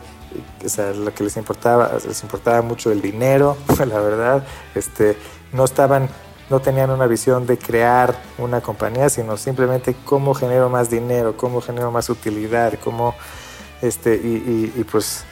o 0.64 0.70
sea, 0.70 0.92
lo 0.92 1.14
que 1.14 1.24
les 1.24 1.38
importaba, 1.38 1.92
les 2.06 2.22
importaba 2.24 2.62
mucho 2.62 2.92
el 2.92 3.02
dinero, 3.02 3.58
la 3.80 4.00
verdad, 4.00 4.46
este, 4.76 5.18
no 5.54 5.66
estaban 5.66 6.10
no 6.50 6.60
tenían 6.60 6.90
una 6.90 7.08
visión 7.08 7.48
de 7.48 7.58
crear 7.58 8.14
una 8.38 8.60
compañía, 8.60 9.08
sino 9.08 9.38
simplemente 9.38 9.96
cómo 10.04 10.34
genero 10.34 10.70
más 10.70 10.90
dinero, 10.90 11.38
cómo 11.38 11.62
genero 11.62 11.92
más 11.92 12.10
utilidad, 12.10 12.74
cómo, 12.84 13.16
este, 13.82 14.16
y, 14.16 14.74
y, 14.76 14.82
y 14.82 14.84
pues 14.84 15.24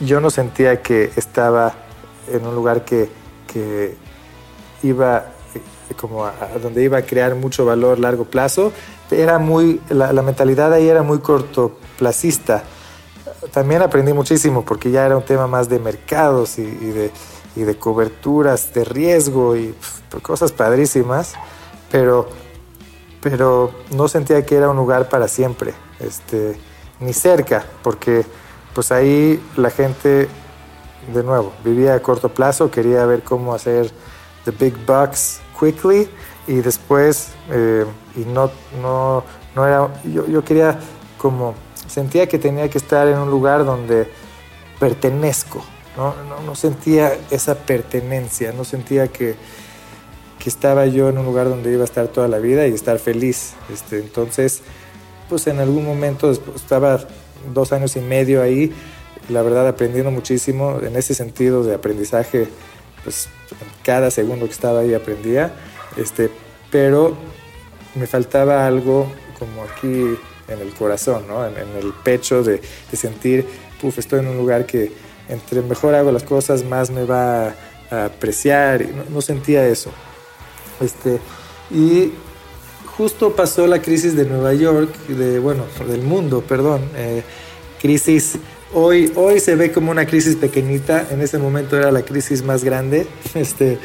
yo 0.00 0.20
no 0.20 0.30
sentía 0.30 0.80
que 0.80 1.12
estaba 1.16 1.74
en 2.32 2.46
un 2.46 2.54
lugar 2.54 2.82
que, 2.86 3.10
que 3.52 3.94
iba 4.82 5.26
como 5.98 6.24
a, 6.24 6.30
a, 6.30 6.58
donde 6.58 6.82
iba 6.82 6.96
a 6.96 7.02
crear 7.02 7.34
mucho 7.34 7.66
valor 7.66 7.98
a 7.98 8.00
largo 8.00 8.24
plazo, 8.24 8.72
era 9.10 9.38
muy, 9.38 9.82
la, 9.90 10.14
la 10.14 10.22
mentalidad 10.22 10.72
ahí 10.72 10.88
era 10.88 11.02
muy 11.02 11.18
cortoplacista. 11.18 12.62
También 13.52 13.82
aprendí 13.82 14.12
muchísimo 14.12 14.64
porque 14.64 14.90
ya 14.90 15.06
era 15.06 15.16
un 15.16 15.24
tema 15.24 15.46
más 15.46 15.68
de 15.68 15.78
mercados 15.78 16.58
y, 16.58 16.64
de 16.64 17.10
y 17.56 17.62
de 17.62 17.76
coberturas 17.76 18.72
de 18.72 18.84
riesgo 18.84 19.56
y 19.56 19.74
pues, 20.10 20.22
cosas 20.22 20.52
padrísimas, 20.52 21.34
pero, 21.90 22.28
pero 23.20 23.72
no 23.94 24.08
sentía 24.08 24.44
que 24.44 24.56
era 24.56 24.68
un 24.68 24.76
lugar 24.76 25.08
para 25.08 25.28
siempre, 25.28 25.74
este, 25.98 26.56
ni 27.00 27.12
cerca, 27.12 27.64
porque 27.82 28.24
pues 28.74 28.92
ahí 28.92 29.42
la 29.56 29.70
gente, 29.70 30.28
de 31.12 31.22
nuevo, 31.22 31.52
vivía 31.64 31.94
a 31.94 32.00
corto 32.00 32.28
plazo, 32.28 32.70
quería 32.70 33.04
ver 33.06 33.22
cómo 33.22 33.52
hacer 33.52 33.90
the 34.44 34.52
big 34.52 34.74
bucks 34.86 35.40
quickly 35.58 36.08
y 36.46 36.54
después, 36.60 37.32
eh, 37.50 37.84
y 38.16 38.20
no, 38.20 38.50
no, 38.80 39.24
no 39.56 39.66
era, 39.66 39.88
yo, 40.04 40.26
yo 40.26 40.44
quería 40.44 40.78
como, 41.18 41.54
sentía 41.90 42.28
que 42.28 42.38
tenía 42.38 42.70
que 42.70 42.78
estar 42.78 43.08
en 43.08 43.18
un 43.18 43.30
lugar 43.30 43.64
donde 43.64 44.06
pertenezco, 44.78 45.62
no, 45.96 46.14
no, 46.28 46.40
no, 46.40 46.54
sentía 46.54 47.12
esa 47.30 47.54
pertenencia, 47.56 48.52
no 48.52 48.64
sentía 48.64 49.08
que, 49.08 49.34
que, 50.38 50.48
estaba 50.48 50.86
yo 50.86 51.08
en 51.08 51.18
un 51.18 51.26
lugar 51.26 51.48
donde 51.48 51.72
iba 51.72 51.82
a 51.82 51.84
estar 51.84 52.08
toda 52.08 52.28
la 52.28 52.38
vida 52.38 52.66
y 52.66 52.72
estar 52.72 52.98
feliz. 52.98 53.54
Este, 53.72 53.98
entonces, 53.98 54.62
pues 55.28 55.46
en 55.48 55.58
algún 55.58 55.84
momento 55.84 56.30
estaba 56.30 57.00
dos 57.52 57.72
años 57.72 57.96
y 57.96 58.00
medio 58.00 58.40
ahí, 58.40 58.72
la 59.28 59.42
verdad 59.42 59.66
aprendiendo 59.66 60.10
muchísimo 60.10 60.78
en 60.80 60.96
ese 60.96 61.14
sentido 61.14 61.64
de 61.64 61.74
aprendizaje, 61.74 62.48
pues 63.02 63.28
cada 63.82 64.10
segundo 64.10 64.46
que 64.46 64.52
estaba 64.52 64.80
ahí 64.80 64.94
aprendía, 64.94 65.52
este, 65.96 66.30
pero 66.70 67.16
me 67.94 68.06
faltaba 68.06 68.66
algo 68.66 69.06
como 69.38 69.64
aquí 69.64 70.16
en 70.50 70.60
el 70.60 70.72
corazón, 70.74 71.24
¿no? 71.28 71.46
en, 71.46 71.56
en 71.56 71.76
el 71.76 71.92
pecho 72.04 72.42
de, 72.42 72.60
de 72.90 72.96
sentir, 72.96 73.46
puf, 73.80 73.98
estoy 73.98 74.20
en 74.20 74.28
un 74.28 74.36
lugar 74.36 74.66
que 74.66 74.92
entre 75.28 75.62
mejor 75.62 75.94
hago 75.94 76.10
las 76.12 76.24
cosas, 76.24 76.64
más 76.64 76.90
me 76.90 77.04
va 77.04 77.54
a 77.90 78.04
apreciar. 78.06 78.84
No, 78.88 79.04
no 79.14 79.20
sentía 79.22 79.66
eso. 79.66 79.90
Este, 80.80 81.18
y 81.70 82.12
justo 82.96 83.34
pasó 83.34 83.66
la 83.66 83.80
crisis 83.80 84.16
de 84.16 84.24
Nueva 84.24 84.52
York, 84.54 84.94
de, 85.08 85.38
bueno, 85.38 85.64
del 85.86 86.02
mundo, 86.02 86.42
perdón. 86.46 86.82
Eh, 86.96 87.22
crisis, 87.80 88.38
hoy, 88.74 89.12
hoy 89.14 89.40
se 89.40 89.54
ve 89.54 89.72
como 89.72 89.90
una 89.90 90.04
crisis 90.04 90.36
pequeñita, 90.36 91.06
en 91.10 91.20
ese 91.20 91.38
momento 91.38 91.76
era 91.76 91.90
la 91.92 92.02
crisis 92.02 92.42
más 92.42 92.64
grande. 92.64 93.06
Este, 93.34 93.78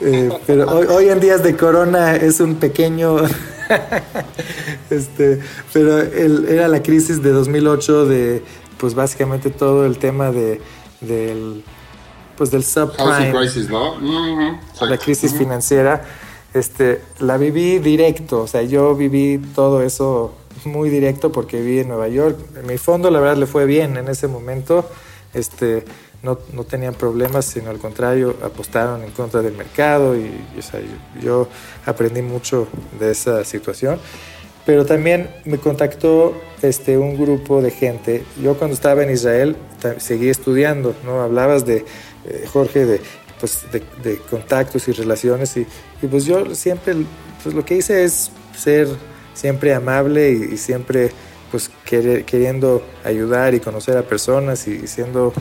eh, 0.00 0.28
pero 0.46 0.70
hoy, 0.70 0.86
hoy, 0.88 1.08
en 1.08 1.20
días 1.20 1.42
de 1.42 1.56
corona 1.56 2.16
es 2.16 2.40
un 2.40 2.56
pequeño... 2.56 3.16
este, 4.90 5.40
pero 5.72 5.98
el, 5.98 6.46
era 6.48 6.68
la 6.68 6.82
crisis 6.82 7.22
de 7.22 7.30
2008 7.30 8.06
de 8.06 8.42
pues 8.78 8.94
básicamente 8.94 9.50
todo 9.50 9.86
el 9.86 9.98
tema 9.98 10.30
de, 10.30 10.60
del 11.00 11.64
pues 12.36 12.50
del 12.50 12.64
subprime, 12.64 13.32
crisis, 13.32 13.70
¿no? 13.70 13.94
uh 13.94 13.98
-huh. 13.98 14.88
la 14.88 14.98
crisis 14.98 15.32
-huh. 15.32 15.38
financiera, 15.38 16.04
este, 16.52 17.00
la 17.20 17.38
viví 17.38 17.78
directo, 17.78 18.42
o 18.42 18.46
sea, 18.46 18.62
yo 18.62 18.94
viví 18.94 19.38
todo 19.54 19.82
eso 19.82 20.34
muy 20.64 20.90
directo 20.90 21.32
porque 21.32 21.60
viví 21.60 21.80
en 21.80 21.88
Nueva 21.88 22.08
York. 22.08 22.38
En 22.56 22.66
mi 22.66 22.78
fondo, 22.78 23.10
la 23.10 23.20
verdad, 23.20 23.36
le 23.36 23.46
fue 23.46 23.64
bien 23.66 23.96
en 23.96 24.08
ese 24.08 24.26
momento, 24.26 24.88
este, 25.32 25.84
no, 26.26 26.38
no 26.52 26.64
tenían 26.64 26.94
problemas, 26.94 27.46
sino 27.46 27.70
al 27.70 27.78
contrario, 27.78 28.36
apostaron 28.42 29.02
en 29.02 29.12
contra 29.12 29.40
del 29.40 29.54
mercado 29.54 30.16
y, 30.16 30.30
o 30.58 30.62
sea, 30.62 30.80
yo, 31.22 31.48
aprendí 31.86 32.20
mucho 32.20 32.68
de 32.98 33.12
esa 33.12 33.44
situación 33.44 33.98
pero 34.66 34.84
también 34.84 35.30
me 35.44 35.58
contactó 35.58 36.34
este, 36.60 36.98
un 36.98 37.16
grupo 37.16 37.62
de 37.62 37.70
gente. 37.70 38.24
Yo 38.42 38.58
cuando 38.58 38.74
estaba 38.74 39.04
en 39.04 39.10
Israel 39.10 39.54
seguí 39.98 40.28
estudiando, 40.28 40.92
¿no? 41.04 41.22
Hablabas 41.22 41.64
de, 41.64 41.84
eh, 42.24 42.44
Jorge, 42.52 42.84
de, 42.84 43.00
pues, 43.38 43.60
de, 43.70 44.18
contactos 44.28 44.88
y 44.88 44.92
relaciones 44.92 45.56
y, 45.56 45.68
pues 46.10 46.24
yo 46.24 46.52
siempre, 46.56 46.96
pues 47.44 47.54
lo 47.54 47.64
que 47.64 47.76
hice 47.76 48.02
es 48.02 48.32
ser 48.56 48.88
siempre 49.34 49.72
amable 49.72 50.32
y, 50.32 50.54
y 50.54 50.56
siempre 50.56 51.12
pues 51.50 51.70
queriendo 51.84 52.82
ayudar 53.04 53.54
y 53.54 53.60
conocer 53.60 53.96
a 53.96 54.02
personas 54.02 54.66
y, 54.66 54.86
siendo 54.86 55.32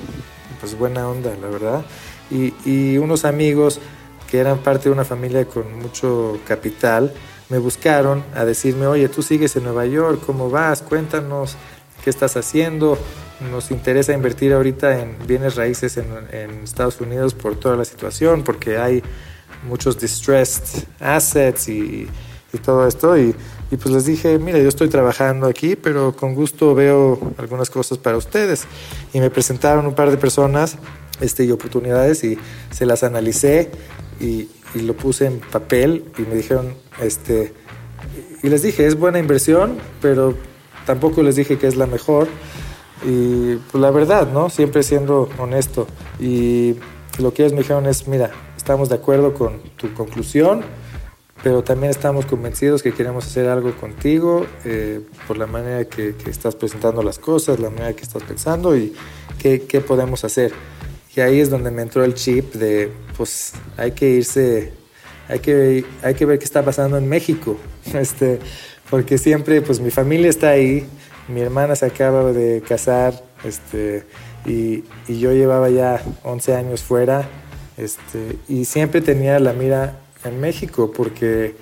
pues 0.65 0.79
buena 0.79 1.07
onda, 1.07 1.31
la 1.39 1.47
verdad. 1.47 1.85
Y, 2.31 2.55
y 2.65 2.97
unos 2.97 3.23
amigos 3.23 3.79
que 4.27 4.39
eran 4.39 4.57
parte 4.57 4.85
de 4.85 4.89
una 4.89 5.05
familia 5.05 5.45
con 5.45 5.77
mucho 5.77 6.39
capital, 6.47 7.13
me 7.49 7.59
buscaron 7.59 8.23
a 8.33 8.45
decirme, 8.45 8.87
oye, 8.87 9.07
tú 9.07 9.21
sigues 9.21 9.55
en 9.55 9.63
Nueva 9.65 9.85
York, 9.85 10.23
¿cómo 10.25 10.49
vas? 10.49 10.81
Cuéntanos 10.81 11.55
qué 12.03 12.09
estás 12.09 12.35
haciendo. 12.35 12.97
Nos 13.51 13.69
interesa 13.69 14.13
invertir 14.13 14.53
ahorita 14.53 14.99
en 14.99 15.15
bienes 15.27 15.55
raíces 15.55 15.97
en, 15.97 16.07
en 16.31 16.63
Estados 16.63 16.99
Unidos 16.99 17.35
por 17.35 17.55
toda 17.55 17.75
la 17.75 17.85
situación, 17.85 18.43
porque 18.43 18.79
hay 18.79 19.03
muchos 19.69 19.99
distressed 19.99 20.87
assets 20.99 21.69
y 21.69 22.07
y 22.55 22.57
todo 22.57 22.87
esto. 22.87 23.17
Y, 23.17 23.35
y, 23.71 23.77
pues 23.77 23.93
les 23.93 24.05
dije, 24.05 24.39
mira, 24.39 24.59
yo 24.59 24.67
estoy 24.69 24.89
trabajando 24.89 25.47
aquí, 25.47 25.75
pero 25.75 26.15
con 26.15 26.33
gusto 26.33 26.73
veo 26.75 27.19
algunas 27.37 27.69
cosas 27.69 27.97
para 27.97 28.17
ustedes. 28.17 28.65
Y 29.13 29.19
me 29.19 29.29
presentaron 29.29 29.85
un 29.85 29.93
par 29.93 30.11
de 30.11 30.17
personas 30.17 30.77
este, 31.21 31.45
y 31.45 31.51
oportunidades 31.51 32.23
y 32.23 32.37
se 32.71 32.85
las 32.85 33.03
analicé 33.03 33.71
y, 34.19 34.49
y 34.73 34.79
lo 34.81 34.95
puse 34.95 35.27
en 35.27 35.39
papel 35.39 36.05
y 36.17 36.23
me 36.23 36.35
dijeron, 36.35 36.73
este, 37.01 37.53
y 38.43 38.49
les 38.49 38.61
dije, 38.61 38.85
es 38.85 38.97
buena 38.97 39.19
inversión, 39.19 39.77
pero 40.01 40.35
tampoco 40.85 41.23
les 41.23 41.35
dije 41.35 41.57
que 41.57 41.67
es 41.67 41.75
la 41.75 41.87
mejor. 41.87 42.27
Y 43.03 43.55
pues 43.71 43.81
la 43.81 43.91
verdad, 43.91 44.31
¿no? 44.31 44.49
Siempre 44.49 44.83
siendo 44.83 45.29
honesto. 45.37 45.87
Y 46.19 46.75
lo 47.19 47.33
que 47.33 47.43
ellos 47.43 47.53
me 47.53 47.59
dijeron 47.59 47.85
es, 47.85 48.07
mira, 48.07 48.31
estamos 48.55 48.89
de 48.89 48.95
acuerdo 48.95 49.33
con 49.33 49.61
tu 49.77 49.93
conclusión, 49.93 50.63
pero 51.43 51.63
también 51.63 51.91
estamos 51.91 52.25
convencidos 52.25 52.81
que 52.81 52.93
queremos 52.93 53.25
hacer 53.25 53.47
algo 53.47 53.75
contigo 53.75 54.45
eh, 54.63 55.01
por 55.27 55.37
la 55.37 55.45
manera 55.45 55.85
que, 55.85 56.15
que, 56.15 56.29
estás 56.29 56.55
presentando 56.55 57.03
las 57.03 57.19
cosas, 57.19 57.59
la 57.59 57.69
manera 57.69 57.93
que 57.93 58.03
estás 58.03 58.23
pensando 58.23 58.75
y 58.75 58.93
qué, 59.39 59.61
qué 59.63 59.81
podemos 59.81 60.23
hacer. 60.23 60.53
Y 61.15 61.21
ahí 61.21 61.39
es 61.39 61.49
donde 61.49 61.71
me 61.71 61.81
entró 61.81 62.03
el 62.03 62.13
chip 62.13 62.53
de, 62.55 62.91
pues 63.15 63.53
hay 63.77 63.91
que 63.91 64.09
irse, 64.09 64.73
hay 65.27 65.39
que, 65.39 65.85
hay 66.01 66.13
que 66.13 66.25
ver 66.25 66.39
qué 66.39 66.45
está 66.45 66.63
pasando 66.63 66.97
en 66.97 67.07
México, 67.07 67.57
este, 67.93 68.39
porque 68.89 69.17
siempre, 69.17 69.61
pues 69.61 69.79
mi 69.79 69.91
familia 69.91 70.29
está 70.29 70.49
ahí, 70.49 70.85
mi 71.27 71.41
hermana 71.41 71.75
se 71.75 71.85
acaba 71.85 72.31
de 72.33 72.61
casar, 72.67 73.23
este, 73.43 74.03
y, 74.45 74.83
y 75.07 75.19
yo 75.19 75.31
llevaba 75.31 75.69
ya 75.69 76.01
11 76.23 76.55
años 76.55 76.81
fuera, 76.81 77.27
este, 77.77 78.37
y 78.47 78.65
siempre 78.65 79.01
tenía 79.01 79.39
la 79.39 79.53
mira 79.53 79.99
en 80.25 80.39
México, 80.39 80.91
porque 80.95 81.45
es 81.45 81.53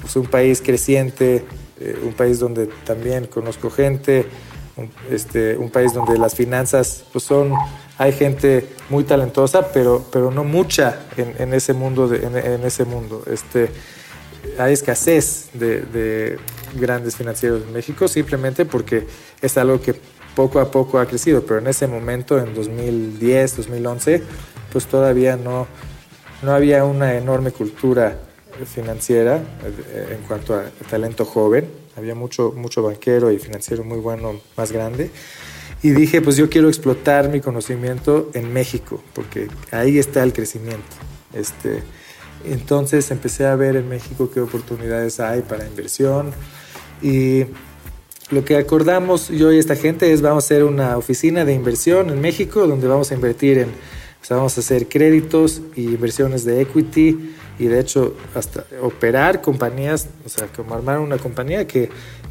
pues, 0.00 0.16
un 0.16 0.26
país 0.26 0.60
creciente, 0.60 1.44
eh, 1.80 1.98
un 2.04 2.12
país 2.14 2.38
donde 2.38 2.66
también 2.84 3.26
conozco 3.26 3.70
gente, 3.70 4.26
un, 4.76 4.90
este, 5.10 5.56
un 5.56 5.70
país 5.70 5.92
donde 5.92 6.18
las 6.18 6.34
finanzas 6.34 7.04
pues 7.12 7.24
son 7.24 7.52
hay 7.98 8.12
gente 8.12 8.66
muy 8.90 9.04
talentosa, 9.04 9.72
pero, 9.72 10.04
pero 10.12 10.30
no 10.30 10.44
mucha 10.44 11.06
en, 11.16 11.34
en 11.38 11.54
ese 11.54 11.72
mundo. 11.72 12.08
De, 12.08 12.26
en, 12.26 12.36
en, 12.36 12.64
ese 12.64 12.84
mundo. 12.84 13.22
Este, 13.26 13.70
hay 14.58 14.72
escasez 14.72 15.48
de, 15.54 15.80
de, 15.80 16.38
grandes 16.74 17.16
financieros 17.16 17.62
en 17.62 17.72
México 17.72 18.06
simplemente 18.06 18.66
porque 18.66 19.06
es 19.40 19.56
algo 19.56 19.80
que 19.80 19.94
poco 20.34 20.60
a 20.60 20.70
poco 20.70 20.98
ha 20.98 21.06
crecido, 21.06 21.42
pero 21.46 21.60
en 21.60 21.68
ese 21.68 21.86
momento, 21.86 22.38
en 22.38 22.54
2010, 22.54 23.56
2011, 23.56 24.22
pues 24.70 24.86
todavía 24.86 25.36
no, 25.36 25.66
no 26.42 26.52
había 26.52 26.84
una 26.84 27.14
enorme 27.14 27.50
cultura 27.50 28.18
financiera 28.64 29.36
eh, 29.36 30.16
en 30.18 30.26
cuanto 30.26 30.54
a 30.54 30.64
talento 30.88 31.24
joven. 31.24 31.68
Había 31.96 32.14
mucho, 32.14 32.52
mucho 32.52 32.82
banquero 32.82 33.30
y 33.30 33.38
financiero 33.38 33.84
muy 33.84 33.98
bueno, 33.98 34.40
más 34.56 34.72
grande. 34.72 35.10
Y 35.82 35.90
dije, 35.90 36.20
pues 36.22 36.36
yo 36.36 36.48
quiero 36.48 36.68
explotar 36.68 37.28
mi 37.28 37.40
conocimiento 37.40 38.30
en 38.34 38.52
México, 38.52 39.02
porque 39.14 39.48
ahí 39.70 39.98
está 39.98 40.22
el 40.22 40.32
crecimiento. 40.32 40.96
Este, 41.34 41.82
entonces 42.44 43.10
empecé 43.10 43.46
a 43.46 43.56
ver 43.56 43.76
en 43.76 43.88
México 43.88 44.30
qué 44.32 44.40
oportunidades 44.40 45.20
hay 45.20 45.42
para 45.42 45.66
inversión. 45.66 46.32
Y 47.02 47.44
lo 48.30 48.44
que 48.44 48.56
acordamos 48.56 49.28
yo 49.28 49.52
y 49.52 49.58
esta 49.58 49.76
gente 49.76 50.12
es 50.12 50.22
vamos 50.22 50.44
a 50.44 50.46
hacer 50.46 50.64
una 50.64 50.96
oficina 50.96 51.44
de 51.44 51.52
inversión 51.52 52.10
en 52.10 52.20
México, 52.20 52.66
donde 52.66 52.88
vamos 52.88 53.10
a 53.10 53.14
invertir 53.14 53.58
en, 53.58 53.68
o 54.26 54.28
sea, 54.28 54.38
vamos 54.38 54.56
a 54.56 54.60
hacer 54.60 54.88
créditos 54.88 55.62
y 55.76 55.84
inversiones 55.84 56.44
de 56.44 56.60
equity 56.60 57.32
y 57.60 57.66
de 57.66 57.78
hecho 57.78 58.16
hasta 58.34 58.64
operar 58.82 59.40
compañías, 59.40 60.08
o 60.24 60.28
sea, 60.28 60.48
como 60.48 60.74
armar 60.74 60.98
una 60.98 61.16
compañía 61.16 61.64
que, 61.68 61.90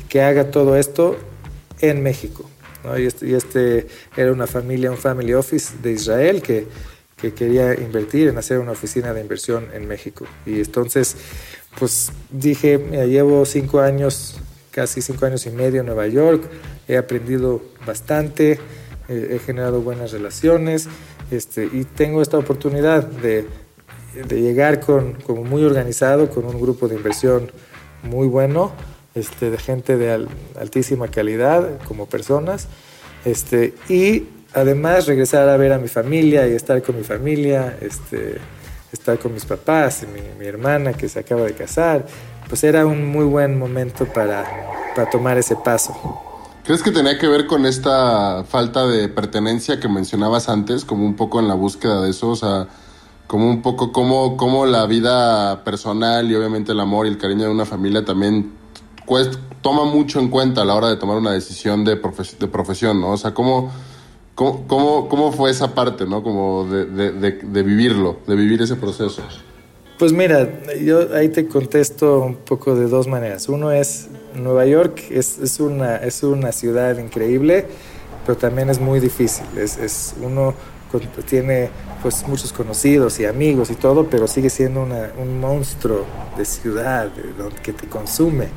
que 0.10 0.22
haga 0.22 0.52
todo 0.52 0.76
esto 0.76 1.16
en 1.80 2.04
México. 2.04 2.50
¿no? 2.84 3.00
Y, 3.00 3.06
este, 3.06 3.30
y, 3.30 3.34
este, 3.34 3.88
era 4.18 4.34
una 4.34 4.46
familia, 4.46 4.92
un 4.92 4.98
family 4.98 5.34
office 5.36 5.76
de 5.82 5.94
Israel 5.94 6.42
que, 6.42 6.68
que 7.16 7.34
quería 7.34 7.74
invertir 7.76 8.28
en 8.28 8.38
hacer 8.38 8.60
una 8.60 8.74
oficina 8.74 9.14
de 9.14 9.22
inversión 9.22 9.70
en 9.74 9.88
México. 9.88 10.26
Y 10.46 10.56
entonces, 10.56 11.16
pues 11.80 12.12
dije, 12.30 12.78
mira, 12.78 13.06
llevo 13.06 13.46
cinco 13.46 13.80
años, 13.80 14.36
casi 14.70 15.02
cinco 15.02 15.28
años 15.28 15.46
y 15.46 15.50
medio 15.52 15.80
en 15.80 15.86
Nueva 15.86 16.08
York, 16.08 16.44
he 16.90 16.98
aprendido 16.98 17.62
bastante, 17.88 18.60
eh, 19.08 19.30
he 19.32 19.40
generado 19.40 19.80
buenas 19.80 20.12
relaciones 20.12 20.90
este, 21.32 21.66
y 21.66 21.84
tengo 21.84 22.22
esta 22.22 22.38
oportunidad 22.38 23.04
de, 23.04 23.48
de 24.28 24.42
llegar 24.42 24.80
con, 24.80 25.14
como 25.14 25.44
muy 25.44 25.64
organizado, 25.64 26.30
con 26.30 26.46
un 26.46 26.60
grupo 26.60 26.88
de 26.88 26.96
inversión 26.96 27.52
muy 28.04 28.28
bueno 28.28 28.72
este, 29.16 29.50
de 29.50 29.58
gente 29.58 29.98
de 29.98 30.12
al, 30.12 30.28
altísima 30.60 31.08
calidad 31.08 31.80
como 31.88 32.06
personas, 32.06 32.68
este, 33.24 33.74
y 33.90 34.28
además 34.54 35.08
regresar 35.08 35.48
a 35.50 35.58
ver 35.58 35.74
a 35.74 35.80
mi 35.80 35.88
familia 35.88 36.48
y 36.48 36.52
estar 36.54 36.82
con 36.84 36.98
mi 36.98 37.04
familia, 37.04 37.78
este, 37.82 38.36
estar 38.92 39.18
con 39.18 39.34
mis 39.34 39.46
papás, 39.46 40.06
mi, 40.14 40.22
mi, 40.38 40.46
hermana 40.46 40.94
que 40.94 41.10
se 41.10 41.20
acaba 41.20 41.44
de 41.44 41.54
casar, 41.54 42.06
pues 42.48 42.64
era 42.64 42.86
un 42.86 43.06
muy 43.06 43.26
buen 43.26 43.58
momento 43.58 44.06
para, 44.06 44.46
para 44.96 45.10
tomar 45.10 45.38
ese 45.38 45.56
paso. 45.56 45.96
¿Crees 46.66 46.82
que 46.82 46.90
tenía 46.90 47.20
que 47.20 47.28
ver 47.28 47.46
con 47.46 47.68
esta 47.68 48.44
falta 48.44 48.88
de 48.88 49.08
pertenencia 49.08 49.80
que 49.80 49.88
mencionabas 49.88 50.50
antes, 50.50 50.84
como 50.84 51.06
un 51.06 51.16
poco 51.16 51.40
en 51.40 51.48
la 51.48 51.54
búsqueda 51.54 52.02
de 52.02 52.10
eso? 52.10 52.30
O 52.30 52.36
sea, 52.36 52.68
como 53.28 53.48
un 53.48 53.62
poco 53.62 53.92
como, 53.92 54.36
como 54.36 54.66
la 54.66 54.88
vida 54.88 55.64
personal 55.64 56.30
y 56.32 56.34
obviamente 56.34 56.72
el 56.72 56.80
amor 56.80 57.06
y 57.06 57.10
el 57.10 57.20
cariño 57.20 57.44
de 57.44 57.50
una 57.52 57.66
familia 57.66 58.04
también 58.04 58.52
pues, 59.06 59.30
toma 59.62 59.86
mucho 59.86 60.20
en 60.20 60.30
cuenta 60.30 60.64
a 60.64 60.66
la 60.66 60.74
hora 60.74 60.90
de 60.90 60.96
tomar 60.96 61.18
una 61.18 61.34
decisión 61.34 61.86
de, 61.86 61.98
de 62.40 62.48
profesión, 62.48 63.00
¿no? 63.00 63.12
O 63.12 63.18
sea, 63.18 63.36
¿cómo, 63.36 63.72
cómo, 64.34 64.66
cómo, 64.68 65.08
cómo 65.08 65.32
fue 65.32 65.52
esa 65.52 65.76
parte, 65.76 66.08
¿no? 66.08 66.24
Como 66.24 66.66
de, 66.66 66.86
de, 66.86 67.12
de, 67.12 67.32
de, 67.32 67.62
vivirlo, 67.62 68.22
de 68.26 68.36
vivir 68.36 68.64
ese 68.64 68.76
proceso. 68.76 69.22
Pues 69.98 70.12
mira, 70.12 70.50
yo 70.82 71.14
ahí 71.16 71.30
te 71.30 71.48
contesto 71.48 72.20
un 72.20 72.36
poco 72.36 72.76
de 72.76 72.88
dos 72.88 73.08
maneras. 73.08 73.48
Uno 73.48 73.72
es, 73.72 74.08
Nueva 74.36 74.66
York 74.66 75.02
es, 75.10 75.60
una, 75.60 75.96
es 75.98 76.22
una 76.22 76.52
ciudad 76.52 76.98
increíble, 76.98 77.66
pero 78.26 78.38
también 78.38 78.70
es 78.70 78.80
muy 78.80 79.00
difícil. 79.00 79.46
Es, 79.58 79.78
es 79.78 80.16
uno 80.22 80.54
tiene 81.28 81.70
pues 82.02 82.28
muchos 82.28 82.54
conocidos 82.54 83.20
y 83.20 83.26
amigos 83.26 83.70
y 83.70 83.76
todo, 83.76 84.08
pero 84.10 84.28
sigue 84.28 84.50
siendo 84.50 84.84
una, 84.84 85.12
un 85.18 85.40
monstruo 85.40 86.06
de 86.38 86.46
ciudad 86.46 87.10
que 87.64 87.74
te 87.74 87.88
consume. 87.88 88.48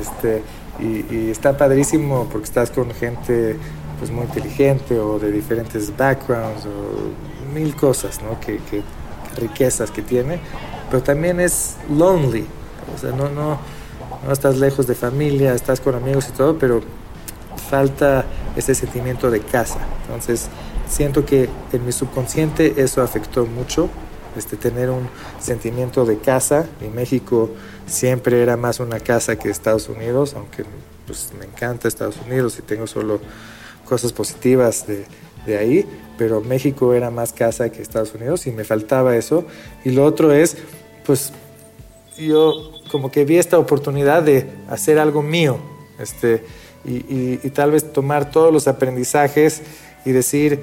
Este, 0.00 0.42
y, 0.80 1.30
está 1.30 1.56
padrísimo 1.56 2.28
porque 2.30 2.46
estás 2.46 2.70
con 2.70 2.90
gente 2.92 3.56
pues 3.98 4.10
muy 4.10 4.24
inteligente 4.24 4.98
o 4.98 5.18
de 5.18 5.30
diferentes 5.30 5.96
backgrounds 5.96 6.66
o 6.66 7.54
mil 7.54 7.74
cosas, 7.76 8.20
¿no? 8.22 8.40
Que, 8.40 8.58
riquezas 9.36 9.90
que 9.90 10.02
tiene, 10.02 10.40
pero 10.92 11.02
también 11.02 11.40
es 11.40 11.76
lonely, 11.88 12.44
o 12.94 12.98
sea, 13.00 13.12
no, 13.12 13.30
no, 13.30 13.58
no 14.26 14.30
estás 14.30 14.58
lejos 14.58 14.86
de 14.86 14.94
familia, 14.94 15.54
estás 15.54 15.80
con 15.80 15.94
amigos 15.94 16.28
y 16.28 16.32
todo, 16.32 16.58
pero 16.58 16.82
falta 17.70 18.26
ese 18.56 18.74
sentimiento 18.74 19.30
de 19.30 19.40
casa. 19.40 19.78
Entonces, 20.02 20.48
siento 20.86 21.24
que 21.24 21.48
en 21.72 21.86
mi 21.86 21.92
subconsciente 21.92 22.74
eso 22.76 23.00
afectó 23.00 23.46
mucho 23.46 23.88
este, 24.36 24.58
tener 24.58 24.90
un 24.90 25.08
sentimiento 25.40 26.04
de 26.04 26.18
casa. 26.18 26.66
En 26.82 26.94
México 26.94 27.48
siempre 27.86 28.42
era 28.42 28.58
más 28.58 28.78
una 28.78 29.00
casa 29.00 29.36
que 29.36 29.48
Estados 29.48 29.88
Unidos, 29.88 30.34
aunque 30.36 30.66
pues, 31.06 31.30
me 31.38 31.46
encanta 31.46 31.88
Estados 31.88 32.18
Unidos 32.26 32.58
y 32.58 32.62
tengo 32.62 32.86
solo 32.86 33.18
cosas 33.86 34.12
positivas 34.12 34.86
de, 34.86 35.06
de 35.46 35.56
ahí, 35.56 35.86
pero 36.18 36.40
México 36.40 36.92
era 36.94 37.10
más 37.10 37.32
casa 37.32 37.70
que 37.70 37.80
Estados 37.80 38.14
Unidos 38.14 38.46
y 38.46 38.50
me 38.50 38.64
faltaba 38.64 39.16
eso. 39.16 39.46
Y 39.84 39.90
lo 39.92 40.04
otro 40.04 40.32
es, 40.32 40.58
pues 41.04 41.32
yo 42.18 42.72
como 42.90 43.10
que 43.10 43.24
vi 43.24 43.38
esta 43.38 43.58
oportunidad 43.58 44.22
de 44.22 44.46
hacer 44.68 44.98
algo 44.98 45.22
mío 45.22 45.58
este, 45.98 46.44
y, 46.84 47.36
tal 47.50 47.70
vez 47.70 47.92
tomar 47.92 48.30
todos 48.30 48.52
los 48.52 48.66
aprendizajes 48.68 49.62
y 50.04 50.12
decir, 50.12 50.60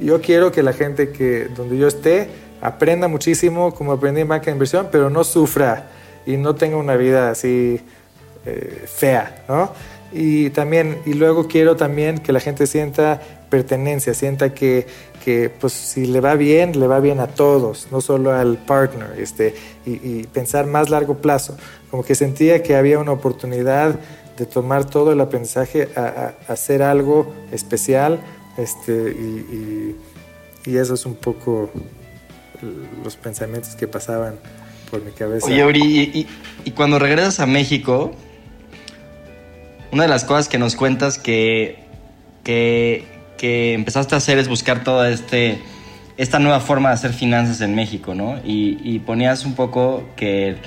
yo 0.00 0.20
quiero 0.20 0.50
que 0.50 0.62
la 0.62 0.72
gente 0.72 1.10
que 1.10 1.48
donde 1.54 1.76
yo 1.76 1.88
esté 1.88 2.28
aprenda 2.60 3.08
muchísimo 3.08 3.74
como 3.74 3.92
aprendí 3.92 4.22
en 4.22 4.28
banca 4.28 4.46
de 4.46 4.52
inversión, 4.52 4.88
pero 4.90 5.10
no 5.10 5.24
sufra 5.24 5.90
y 6.26 6.36
no 6.36 6.54
tenga 6.54 6.76
una 6.76 6.96
vida 6.96 7.30
así 7.30 7.80
eh, 8.46 8.84
fea, 8.86 9.44
¿no? 9.48 9.72
Y 10.12 10.50
también, 10.50 10.98
y 11.06 11.14
luego 11.14 11.48
quiero 11.48 11.76
también 11.76 12.18
que 12.18 12.32
la 12.32 12.40
gente 12.40 12.66
sienta 12.66 13.20
pertenencia, 13.48 14.14
sienta 14.14 14.54
que, 14.54 14.86
que 15.24 15.50
pues 15.50 15.72
si 15.72 16.06
le 16.06 16.20
va 16.20 16.34
bien, 16.34 16.78
le 16.78 16.86
va 16.86 17.00
bien 17.00 17.20
a 17.20 17.28
todos, 17.28 17.88
no 17.90 18.00
solo 18.00 18.32
al 18.32 18.58
partner, 18.58 19.18
este, 19.18 19.54
y, 19.86 20.24
pensar 20.24 20.66
más 20.66 20.90
largo 20.90 21.18
plazo, 21.18 21.56
como 21.90 22.02
que 22.04 22.14
sentía 22.14 22.62
que 22.62 22.74
había 22.74 22.98
una 22.98 23.12
oportunidad 23.12 23.98
de 24.36 24.46
tomar 24.46 24.84
todo 24.84 25.12
el 25.12 25.20
aprendizaje 25.20 25.88
a 25.96 26.34
hacer 26.48 26.82
algo 26.82 27.32
especial, 27.52 28.20
este, 28.56 28.92
y, 28.92 29.96
y, 30.66 30.70
y 30.72 30.76
eso 30.76 30.94
es 30.94 31.06
un 31.06 31.14
poco 31.14 31.70
los 33.04 33.16
pensamientos 33.16 33.74
que 33.74 33.88
pasaban 33.88 34.36
por 34.90 35.02
mi 35.02 35.10
cabeza. 35.12 35.46
Oye, 35.46 35.64
Uri, 35.64 36.28
y, 36.64 36.70
cuando 36.72 36.98
regresas 36.98 37.40
a 37.40 37.46
México, 37.46 38.12
una 39.90 40.04
de 40.04 40.08
las 40.08 40.24
cosas 40.24 40.48
que 40.48 40.58
nos 40.58 40.76
cuentas 40.76 41.18
que, 41.18 41.78
que, 42.44 43.04
que 43.42 43.72
empezaste 43.72 44.14
a 44.14 44.18
hacer 44.18 44.38
es 44.38 44.46
buscar 44.46 44.84
toda 44.84 45.10
este, 45.10 45.60
esta 46.16 46.38
nueva 46.38 46.60
forma 46.60 46.90
de 46.90 46.94
hacer 46.94 47.12
finanzas 47.12 47.60
en 47.60 47.74
México, 47.74 48.14
¿no? 48.14 48.38
Y, 48.44 48.78
y 48.84 49.00
ponías 49.00 49.44
un 49.44 49.56
poco 49.56 50.04
que 50.14 50.58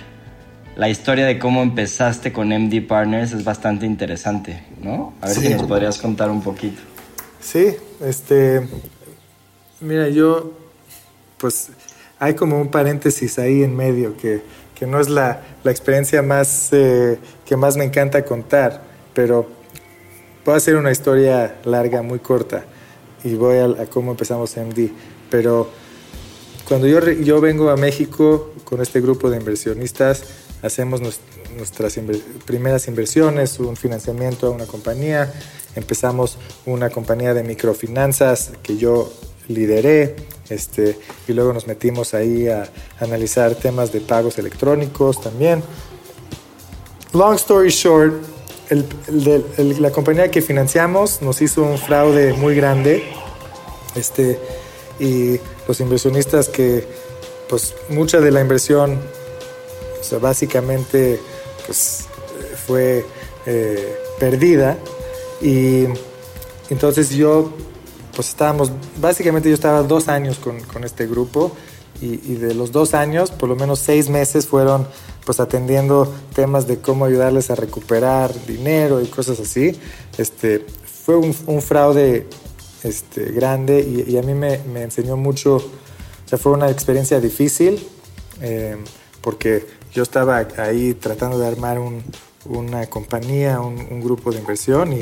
la 0.75 0.89
historia 0.89 1.25
de 1.25 1.39
cómo 1.39 1.63
empezaste 1.63 2.33
con 2.33 2.49
MD 2.49 2.85
Partners 2.85 3.31
es 3.31 3.45
bastante 3.45 3.85
interesante, 3.85 4.61
¿no? 4.81 5.13
A 5.21 5.27
ver 5.27 5.37
si 5.37 5.47
nos 5.53 5.63
podrías 5.63 5.97
contar 5.99 6.29
un 6.29 6.43
poquito. 6.43 6.81
Sí, 7.39 7.77
este, 8.03 8.67
mira, 9.79 10.09
yo, 10.09 10.51
pues 11.37 11.69
hay 12.19 12.33
como 12.33 12.59
un 12.59 12.67
paréntesis 12.67 13.39
ahí 13.39 13.63
en 13.63 13.73
medio 13.73 14.17
que, 14.17 14.41
que 14.77 14.85
no 14.85 14.99
es 14.99 15.07
la, 15.07 15.39
la 15.63 15.71
experiencia 15.71 16.21
más, 16.21 16.73
eh, 16.73 17.19
que 17.45 17.55
más 17.55 17.77
me 17.77 17.85
encanta 17.85 18.25
contar, 18.25 18.81
pero 19.13 19.49
puedo 20.45 20.55
hacer 20.55 20.77
una 20.77 20.91
historia 20.91 21.57
larga, 21.65 22.01
muy 22.01 22.19
corta, 22.19 22.63
y 23.23 23.33
voy 23.33 23.57
a, 23.57 23.65
a 23.65 23.85
cómo 23.87 24.11
empezamos 24.11 24.55
MD, 24.55 24.91
pero 25.29 25.67
cuando 26.67 26.87
yo, 26.87 26.99
yo 27.11 27.41
vengo 27.41 27.69
a 27.69 27.75
México 27.75 28.53
con 28.63 28.81
este 28.81 29.01
grupo 29.01 29.29
de 29.29 29.37
inversionistas, 29.37 30.23
hacemos 30.61 31.01
nuestras 31.57 31.99
primeras 32.45 32.87
inversiones, 32.87 33.59
un 33.59 33.75
financiamiento 33.75 34.47
a 34.47 34.51
una 34.51 34.65
compañía, 34.65 35.33
empezamos 35.75 36.37
una 36.65 36.89
compañía 36.89 37.33
de 37.33 37.43
microfinanzas 37.43 38.51
que 38.61 38.77
yo 38.77 39.11
lideré, 39.47 40.15
este, 40.49 40.97
y 41.27 41.33
luego 41.33 41.53
nos 41.53 41.65
metimos 41.65 42.13
ahí 42.13 42.47
a 42.47 42.69
analizar 42.99 43.55
temas 43.55 43.91
de 43.91 44.01
pagos 44.01 44.37
electrónicos 44.37 45.21
también. 45.21 45.63
Long 47.13 47.35
story 47.35 47.69
short, 47.69 48.34
la 48.69 49.91
compañía 49.91 50.31
que 50.31 50.41
financiamos 50.41 51.21
nos 51.21 51.41
hizo 51.41 51.63
un 51.63 51.77
fraude 51.77 52.33
muy 52.33 52.55
grande, 52.55 53.03
este, 53.95 54.39
y 54.99 55.39
los 55.67 55.79
inversionistas 55.79 56.49
que, 56.49 56.87
pues 57.49 57.75
mucha 57.89 58.19
de 58.19 58.31
la 58.31 58.41
inversión 58.41 58.99
o 60.11 60.19
básicamente 60.19 61.19
pues, 61.65 62.05
fue 62.65 63.05
eh, 63.45 63.97
perdida. 64.19 64.77
Y 65.41 65.85
entonces 66.69 67.09
yo 67.09 67.51
pues 68.15 68.29
estábamos, 68.29 68.71
básicamente 68.97 69.49
yo 69.49 69.55
estaba 69.55 69.83
dos 69.83 70.07
años 70.07 70.37
con, 70.39 70.61
con 70.61 70.83
este 70.85 71.05
grupo 71.05 71.51
y, 72.01 72.31
y, 72.31 72.35
de 72.35 72.53
los 72.53 72.71
dos 72.71 72.93
años 72.93 73.29
por 73.31 73.49
lo 73.49 73.55
menos 73.55 73.79
seis 73.79 74.09
meses 74.09 74.47
fueron 74.47 74.87
pues 75.25 75.39
atendiendo 75.39 76.13
temas 76.33 76.67
de 76.67 76.79
cómo 76.79 77.05
ayudarles 77.05 77.49
a 77.49 77.55
recuperar 77.55 78.33
dinero 78.45 79.01
y 79.01 79.07
cosas 79.07 79.39
así. 79.39 79.79
Este, 80.17 80.65
fue 80.85 81.17
un, 81.17 81.35
un 81.47 81.61
fraude 81.61 82.27
este, 82.85 83.31
grande 83.31 83.79
y, 84.07 84.15
a 84.15 84.21
mí 84.21 84.35
me, 84.35 84.59
enseñó 84.75 85.17
mucho, 85.17 85.55
o 85.55 86.27
sea, 86.27 86.37
fue 86.37 86.51
una 86.51 86.69
experiencia 86.69 87.19
difícil 87.19 87.83
eh, 88.41 88.77
porque 89.21 89.65
yo 89.91 90.03
estaba 90.03 90.45
ahí 90.57 90.93
tratando 90.93 91.39
de 91.39 91.47
armar 91.47 91.79
una 92.45 92.85
compañía, 92.85 93.59
un, 93.59 94.01
grupo 94.01 94.31
de 94.31 94.37
inversión 94.37 94.93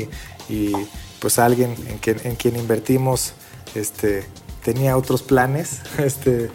y, 0.48 0.72
pues 1.20 1.38
alguien 1.38 1.74
en, 2.04 2.36
quien 2.36 2.56
invertimos 2.56 3.34
este, 3.74 4.24
tenía 4.62 4.96
otros 4.96 5.22
planes 5.22 5.80
este, 5.98 6.50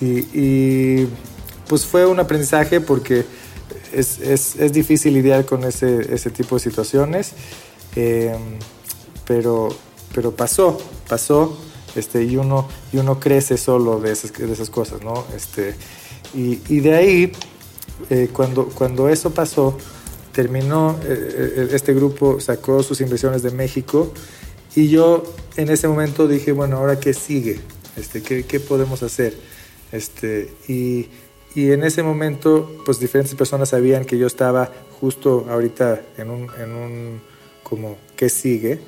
y, 0.00 1.08
pues 1.68 1.86
fue 1.86 2.06
un 2.06 2.18
aprendizaje 2.20 2.80
porque 2.80 3.24
es, 3.92 4.72
difícil 4.72 5.14
lidiar 5.14 5.44
con 5.44 5.64
ese, 5.64 6.30
tipo 6.30 6.56
de 6.56 6.60
situaciones, 6.60 7.32
em, 7.96 8.58
pero, 9.26 9.68
pero 10.14 10.32
pasó, 10.32 10.78
pasó 11.08 11.56
este, 11.94 12.24
y, 12.24 12.36
uno, 12.36 12.68
y 12.92 12.98
uno 12.98 13.18
crece 13.20 13.56
solo 13.56 14.00
de 14.00 14.12
esas, 14.12 14.32
de 14.32 14.52
esas 14.52 14.70
cosas, 14.70 15.02
¿no? 15.02 15.24
Este, 15.34 15.74
y, 16.34 16.60
y 16.68 16.80
de 16.80 16.94
ahí 16.94 17.32
eh, 18.10 18.28
cuando, 18.32 18.68
cuando 18.68 19.08
eso 19.08 19.30
pasó, 19.30 19.76
terminó, 20.32 20.98
eh, 21.02 21.54
eh, 21.56 21.68
este 21.72 21.92
grupo 21.94 22.40
sacó 22.40 22.82
sus 22.82 23.00
inversiones 23.00 23.42
de 23.42 23.50
México 23.50 24.12
y 24.76 24.88
yo 24.88 25.24
en 25.56 25.68
ese 25.68 25.88
momento 25.88 26.28
dije, 26.28 26.52
bueno, 26.52 26.76
ahora 26.76 27.00
qué 27.00 27.12
sigue, 27.12 27.60
este, 27.96 28.22
¿qué, 28.22 28.44
qué 28.44 28.60
podemos 28.60 29.02
hacer? 29.02 29.34
Este, 29.90 30.52
y, 30.68 31.08
y, 31.54 31.72
en 31.72 31.82
ese 31.82 32.02
momento, 32.02 32.70
pues 32.84 33.00
diferentes 33.00 33.34
personas 33.34 33.70
sabían 33.70 34.04
que 34.04 34.18
yo 34.18 34.26
estaba 34.26 34.70
justo 35.00 35.46
ahorita 35.48 36.00
en 36.16 36.30
un, 36.30 36.50
en 36.60 36.74
un 36.74 37.20
como, 37.62 37.98
¿qué 38.16 38.28
sigue? 38.28 38.80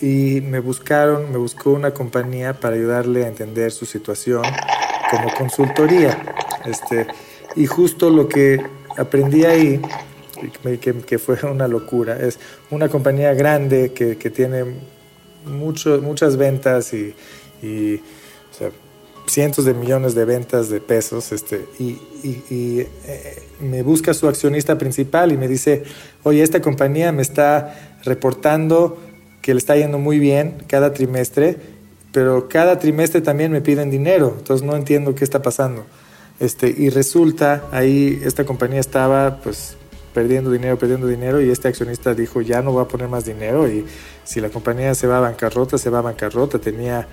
Y 0.00 0.40
me 0.40 0.60
buscaron, 0.60 1.30
me 1.30 1.38
buscó 1.38 1.70
una 1.70 1.92
compañía 1.92 2.58
para 2.58 2.76
ayudarle 2.76 3.24
a 3.24 3.28
entender 3.28 3.70
su 3.72 3.86
situación 3.86 4.42
como 5.10 5.32
consultoría. 5.34 6.34
Este, 6.64 7.06
y 7.56 7.66
justo 7.66 8.10
lo 8.10 8.28
que 8.28 8.62
aprendí 8.96 9.44
ahí, 9.44 9.80
que, 10.80 10.94
que 10.94 11.18
fue 11.18 11.38
una 11.42 11.68
locura, 11.68 12.18
es 12.18 12.38
una 12.70 12.88
compañía 12.88 13.34
grande 13.34 13.92
que, 13.92 14.16
que 14.16 14.30
tiene 14.30 14.64
mucho, 15.44 16.00
muchas 16.02 16.36
ventas 16.36 16.92
y, 16.92 17.14
y 17.62 18.00
cientos 19.30 19.64
de 19.64 19.74
millones 19.74 20.14
de 20.14 20.24
ventas 20.24 20.68
de 20.68 20.80
pesos, 20.80 21.32
este, 21.32 21.66
y, 21.78 21.98
eh, 22.24 23.42
me 23.60 23.82
busca 23.82 24.14
su 24.14 24.28
accionista 24.28 24.78
principal 24.78 25.32
y 25.32 25.36
me 25.36 25.48
dice, 25.48 25.84
oye, 26.22 26.42
esta 26.42 26.60
compañía 26.60 27.12
me 27.12 27.22
está 27.22 27.98
reportando 28.04 28.98
que 29.42 29.54
le 29.54 29.58
está 29.58 29.76
yendo 29.76 29.98
muy 29.98 30.18
bien 30.18 30.56
cada 30.66 30.92
trimestre, 30.92 31.56
pero 32.12 32.48
cada 32.48 32.78
trimestre 32.78 33.20
también 33.20 33.52
me 33.52 33.60
piden 33.60 33.90
dinero, 33.90 34.34
entonces 34.38 34.66
no 34.66 34.76
entiendo 34.76 35.14
qué 35.14 35.24
está 35.24 35.42
pasando. 35.42 35.84
Este, 36.40 36.74
y 36.76 36.88
resulta, 36.88 37.64
ahí 37.70 38.20
esta 38.24 38.44
compañía 38.44 38.80
estaba 38.80 39.40
pues 39.42 39.76
perdiendo 40.14 40.50
dinero, 40.50 40.78
perdiendo 40.78 41.06
dinero 41.06 41.40
y 41.40 41.50
este 41.50 41.68
accionista 41.68 42.14
dijo 42.14 42.40
ya 42.40 42.62
no 42.62 42.72
voy 42.72 42.82
a 42.82 42.88
poner 42.88 43.08
más 43.08 43.24
dinero 43.24 43.68
y 43.68 43.84
si 44.24 44.40
la 44.40 44.48
compañía 44.48 44.94
se 44.94 45.06
va 45.06 45.18
a 45.18 45.20
bancarrota, 45.20 45.78
se 45.78 45.90
va 45.90 45.98
a 45.98 46.02
bancarrota. 46.02 46.58
Tenía 46.58 47.06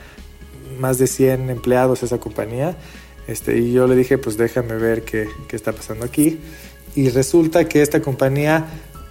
más 0.79 0.97
de 0.97 1.07
100 1.07 1.49
empleados 1.49 2.03
esa 2.03 2.19
compañía 2.19 2.77
este, 3.27 3.57
y 3.57 3.73
yo 3.73 3.87
le 3.87 3.95
dije 3.95 4.17
pues 4.17 4.37
déjame 4.37 4.75
ver 4.75 5.03
qué, 5.03 5.27
qué 5.47 5.55
está 5.55 5.73
pasando 5.73 6.05
aquí. 6.05 6.39
Y 6.95 7.09
resulta 7.09 7.67
que 7.67 7.81
esta 7.81 8.01
compañía 8.01 8.65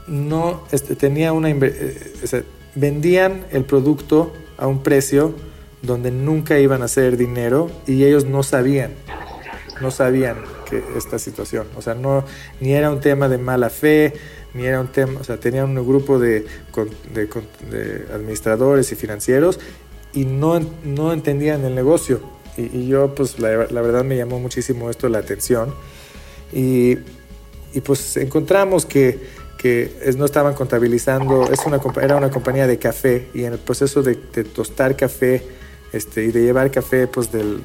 no 0.08 0.64
este, 0.72 0.96
tenía 0.96 1.32
una... 1.32 1.50
Eh, 1.50 2.44
vendían 2.74 3.46
el 3.50 3.64
producto 3.64 4.32
a 4.58 4.66
un 4.66 4.82
precio 4.82 5.34
donde 5.82 6.10
nunca 6.10 6.58
iban 6.58 6.82
a 6.82 6.86
hacer 6.86 7.16
dinero 7.16 7.70
y 7.86 8.04
ellos 8.04 8.24
no 8.24 8.42
sabían 8.42 8.92
no 9.80 9.90
sabían 9.90 10.36
que 10.68 10.82
esta 10.96 11.18
situación. 11.18 11.66
O 11.76 11.82
sea, 11.82 11.94
no, 11.94 12.24
ni 12.60 12.72
era 12.72 12.90
un 12.90 13.00
tema 13.00 13.28
de 13.28 13.38
mala 13.38 13.70
fe, 13.70 14.14
ni 14.54 14.64
era 14.64 14.80
un 14.80 14.88
tema, 14.88 15.20
o 15.20 15.24
sea, 15.24 15.38
tenían 15.38 15.76
un 15.76 15.86
grupo 15.86 16.18
de, 16.18 16.46
administradores 18.12 18.90
y 18.92 18.96
financieros 18.96 19.60
y 20.16 20.24
no, 20.24 20.58
no 20.82 21.12
entendían 21.12 21.64
el 21.64 21.74
negocio. 21.74 22.20
Y, 22.56 22.88
yo, 22.88 23.14
pues, 23.14 23.38
la, 23.38 23.50
verdad 23.50 24.02
me 24.02 24.16
llamó 24.16 24.40
muchísimo 24.40 24.88
esto 24.88 25.10
la 25.10 25.18
atención. 25.18 25.74
Y, 26.52 26.96
y 27.74 27.80
pues 27.84 28.16
encontramos 28.16 28.86
que, 28.86 29.20
que 29.58 30.14
no 30.16 30.24
estaban 30.24 30.54
contabilizando, 30.54 31.52
es 31.52 31.60
una, 31.66 31.78
era 32.00 32.16
una 32.16 32.30
compañía 32.30 32.66
de 32.66 32.78
café 32.78 33.28
y 33.34 33.44
en 33.44 33.52
el 33.52 33.58
proceso 33.58 34.02
de, 34.02 34.18
de 34.32 34.44
tostar 34.44 34.96
café 34.96 35.46
este, 35.92 36.24
y 36.24 36.32
de 36.32 36.44
llevar 36.44 36.70
café 36.70 37.06
pues 37.08 37.30
del, 37.30 37.62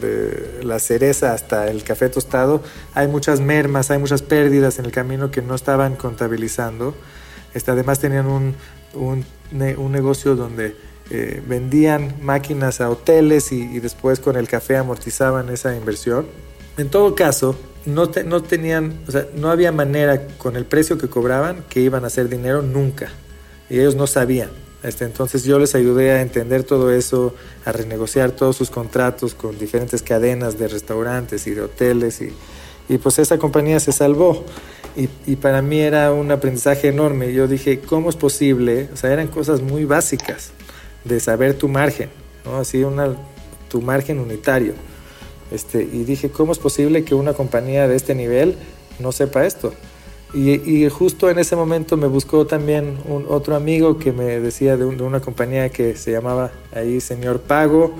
de 0.00 0.62
la 0.62 0.78
cereza 0.78 1.34
hasta 1.34 1.70
el 1.70 1.82
café 1.82 2.08
tostado, 2.08 2.62
hay 2.94 3.08
muchas 3.08 3.40
mermas, 3.40 3.90
hay 3.90 3.98
muchas 3.98 4.22
pérdidas 4.22 4.78
en 4.78 4.86
el 4.86 4.90
camino 4.90 5.30
que 5.30 5.42
no 5.42 5.54
estaban 5.54 5.96
contabilizando. 5.96 6.94
Este, 7.52 7.70
además 7.72 7.98
tenían 7.98 8.26
un, 8.26 8.54
un, 8.94 9.26
un 9.76 9.92
negocio 9.92 10.34
donde 10.34 10.74
eh, 11.10 11.42
vendían 11.44 12.14
máquinas 12.22 12.80
a 12.80 12.88
hoteles 12.88 13.50
y, 13.50 13.62
y, 13.62 13.80
después 13.80 14.20
con 14.20 14.36
el 14.36 14.46
café 14.46 14.76
amortizaban 14.76 15.48
esa 15.48 15.74
inversión. 15.74 16.26
En 16.76 16.88
todo 16.88 17.16
caso, 17.16 17.56
no, 17.84 18.10
no 18.26 18.42
tenían, 18.42 19.00
o 19.08 19.10
sea, 19.10 19.26
no 19.34 19.50
había 19.50 19.72
manera 19.72 20.28
con 20.38 20.56
el 20.56 20.64
precio 20.64 20.98
que 20.98 21.08
cobraban 21.08 21.64
que 21.68 21.80
iban 21.80 22.04
a 22.04 22.06
hacer 22.06 22.28
dinero 22.28 22.62
nunca. 22.62 23.10
Y 23.68 23.80
ellos 23.80 23.96
no 23.96 24.06
sabían. 24.06 24.50
Este, 24.84 25.04
entonces 25.04 25.44
yo 25.44 25.58
les 25.58 25.74
ayudé 25.74 26.12
a 26.12 26.22
entender 26.22 26.62
todo 26.62 26.92
eso, 26.92 27.34
a 27.64 27.72
renegociar 27.72 28.30
todos 28.30 28.56
sus 28.56 28.70
contratos 28.70 29.34
con 29.34 29.58
diferentes 29.58 30.02
cadenas 30.02 30.58
de 30.58 30.68
restaurantes 30.68 31.46
y 31.46 31.50
de 31.50 31.62
hoteles 31.62 32.22
y, 32.22 32.32
y 32.88 32.98
pues 32.98 33.18
esa 33.18 33.36
compañía 33.38 33.80
se 33.80 33.92
salvó. 33.92 34.44
Y, 34.96 35.08
y, 35.26 35.36
para 35.36 35.62
mí 35.62 35.80
era 35.80 36.12
un 36.12 36.30
aprendizaje 36.32 36.88
enorme. 36.88 37.32
Yo 37.32 37.46
dije, 37.46 37.80
¿cómo 37.80 38.10
es 38.10 38.16
posible? 38.16 38.88
O 38.92 38.96
sea, 38.96 39.12
eran 39.12 39.28
cosas 39.28 39.60
muy 39.60 39.84
básicas 39.84 40.52
de 41.04 41.20
saber 41.20 41.54
tu 41.54 41.68
margen, 41.68 42.10
¿no? 42.44 42.56
Así 42.56 42.82
una, 42.82 43.16
tu 43.68 43.80
margen 43.80 44.18
unitario. 44.18 44.74
Este, 45.50 45.82
y 45.82 46.04
dije, 46.04 46.30
¿cómo 46.30 46.52
es 46.52 46.58
posible 46.58 47.04
que 47.04 47.14
una 47.14 47.32
compañía 47.32 47.88
de 47.88 47.96
este 47.96 48.14
nivel 48.14 48.56
no 48.98 49.12
sepa 49.12 49.46
esto? 49.46 49.72
Y, 50.32 50.88
justo 50.90 51.28
en 51.28 51.40
ese 51.40 51.56
momento 51.56 51.96
me 51.96 52.06
buscó 52.06 52.46
también 52.46 52.98
un, 53.08 53.26
otro 53.28 53.56
amigo 53.56 53.98
que 53.98 54.12
me 54.12 54.38
decía 54.38 54.76
de, 54.76 54.84
una 54.84 55.20
compañía 55.20 55.70
que 55.70 55.96
se 55.96 56.12
llamaba 56.12 56.52
ahí 56.72 57.00
Señor 57.00 57.40
Pago, 57.40 57.92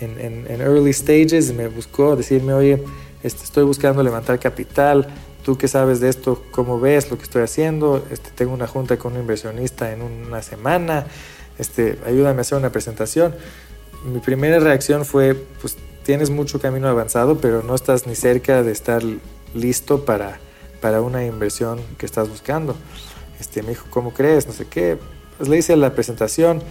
en, 0.00 0.44
en, 0.48 0.60
Early 0.60 0.92
Stages, 0.92 1.52
me 1.54 1.68
buscó 1.68 2.16
decirme, 2.16 2.52
oye, 2.52 2.82
este, 3.22 3.44
estoy 3.44 3.62
buscando 3.62 4.02
levantar 4.02 4.40
capital, 4.40 5.06
tú 5.44 5.56
qué 5.56 5.68
sabes 5.68 6.00
de 6.00 6.08
esto, 6.08 6.42
cómo 6.50 6.80
ves 6.80 7.10
lo 7.10 7.16
que 7.16 7.24
estoy 7.24 7.42
haciendo, 7.42 8.04
este, 8.10 8.30
tengo 8.30 8.52
una 8.54 8.66
junta 8.66 8.96
con 8.96 9.12
un 9.12 9.20
inversionista 9.20 9.92
en 9.92 10.02
una 10.02 10.42
semana, 10.42 11.06
este, 11.58 11.98
ayúdame 12.06 12.38
a 12.38 12.40
hacer 12.42 12.58
una 12.58 12.70
presentación. 12.70 13.34
Mi 14.04 14.20
primera 14.20 14.58
reacción 14.60 15.04
fue, 15.04 15.34
pues 15.60 15.76
tienes 16.04 16.30
mucho 16.30 16.60
camino 16.60 16.88
avanzado, 16.88 17.38
pero 17.38 17.62
no 17.62 17.74
estás 17.74 18.06
ni 18.06 18.14
cerca 18.14 18.62
de 18.62 18.72
estar 18.72 19.02
listo 19.54 20.04
para 20.04 20.38
para 20.80 21.00
una 21.02 21.24
inversión 21.24 21.80
que 21.96 22.06
estás 22.06 22.28
buscando. 22.28 22.76
Este, 23.40 23.62
me 23.62 23.70
dijo, 23.70 23.86
¿cómo 23.90 24.12
crees? 24.12 24.46
No 24.46 24.52
sé 24.52 24.66
qué. 24.66 24.98
Pues 25.36 25.48
le 25.48 25.58
hice 25.58 25.76
la 25.76 25.94
presentación, 25.94 26.62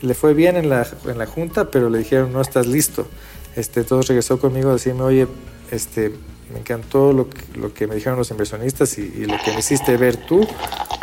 le 0.00 0.14
fue 0.14 0.34
bien 0.34 0.56
en 0.56 0.68
la, 0.68 0.86
en 1.06 1.18
la 1.18 1.26
junta, 1.26 1.70
pero 1.70 1.88
le 1.90 1.98
dijeron, 1.98 2.32
no 2.32 2.40
estás 2.40 2.66
listo. 2.66 3.06
Este, 3.56 3.80
entonces 3.80 4.08
regresó 4.08 4.38
conmigo 4.38 4.70
a 4.70 4.74
decirme, 4.74 5.02
oye, 5.02 5.26
este, 5.70 6.12
me 6.52 6.60
encantó 6.60 7.12
lo 7.12 7.28
que, 7.28 7.58
lo 7.58 7.72
que 7.72 7.86
me 7.86 7.94
dijeron 7.94 8.18
los 8.18 8.30
inversionistas 8.30 8.98
y, 8.98 9.26
lo 9.26 9.36
que 9.44 9.52
me 9.52 9.60
hiciste 9.60 9.96
ver 9.96 10.16
tú. 10.16 10.46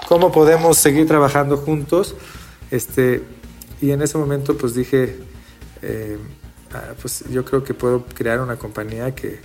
¿Cómo 0.08 0.32
podemos 0.32 0.78
seguir 0.78 1.08
trabajando 1.08 1.58
juntos? 1.58 2.16
Este, 2.72 3.24
y 3.82 3.92
en 3.92 4.02
ese 4.02 4.18
momento 4.18 4.58
pues 4.58 4.74
dije, 4.74 5.18
eh, 5.82 6.18
ah, 6.74 6.94
pues 7.02 7.24
yo 7.30 7.46
creo 7.46 7.64
que 7.64 7.74
puedo 7.74 8.06
crear 8.06 8.40
una 8.40 8.58
compañía 8.58 9.14
que, 9.14 9.40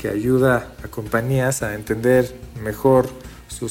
que 0.00 0.08
ayuda 0.08 0.72
a 0.82 0.88
compañías 0.88 1.62
a 1.62 1.74
entender 1.74 2.34
mejor 2.62 3.08
su, 3.48 3.68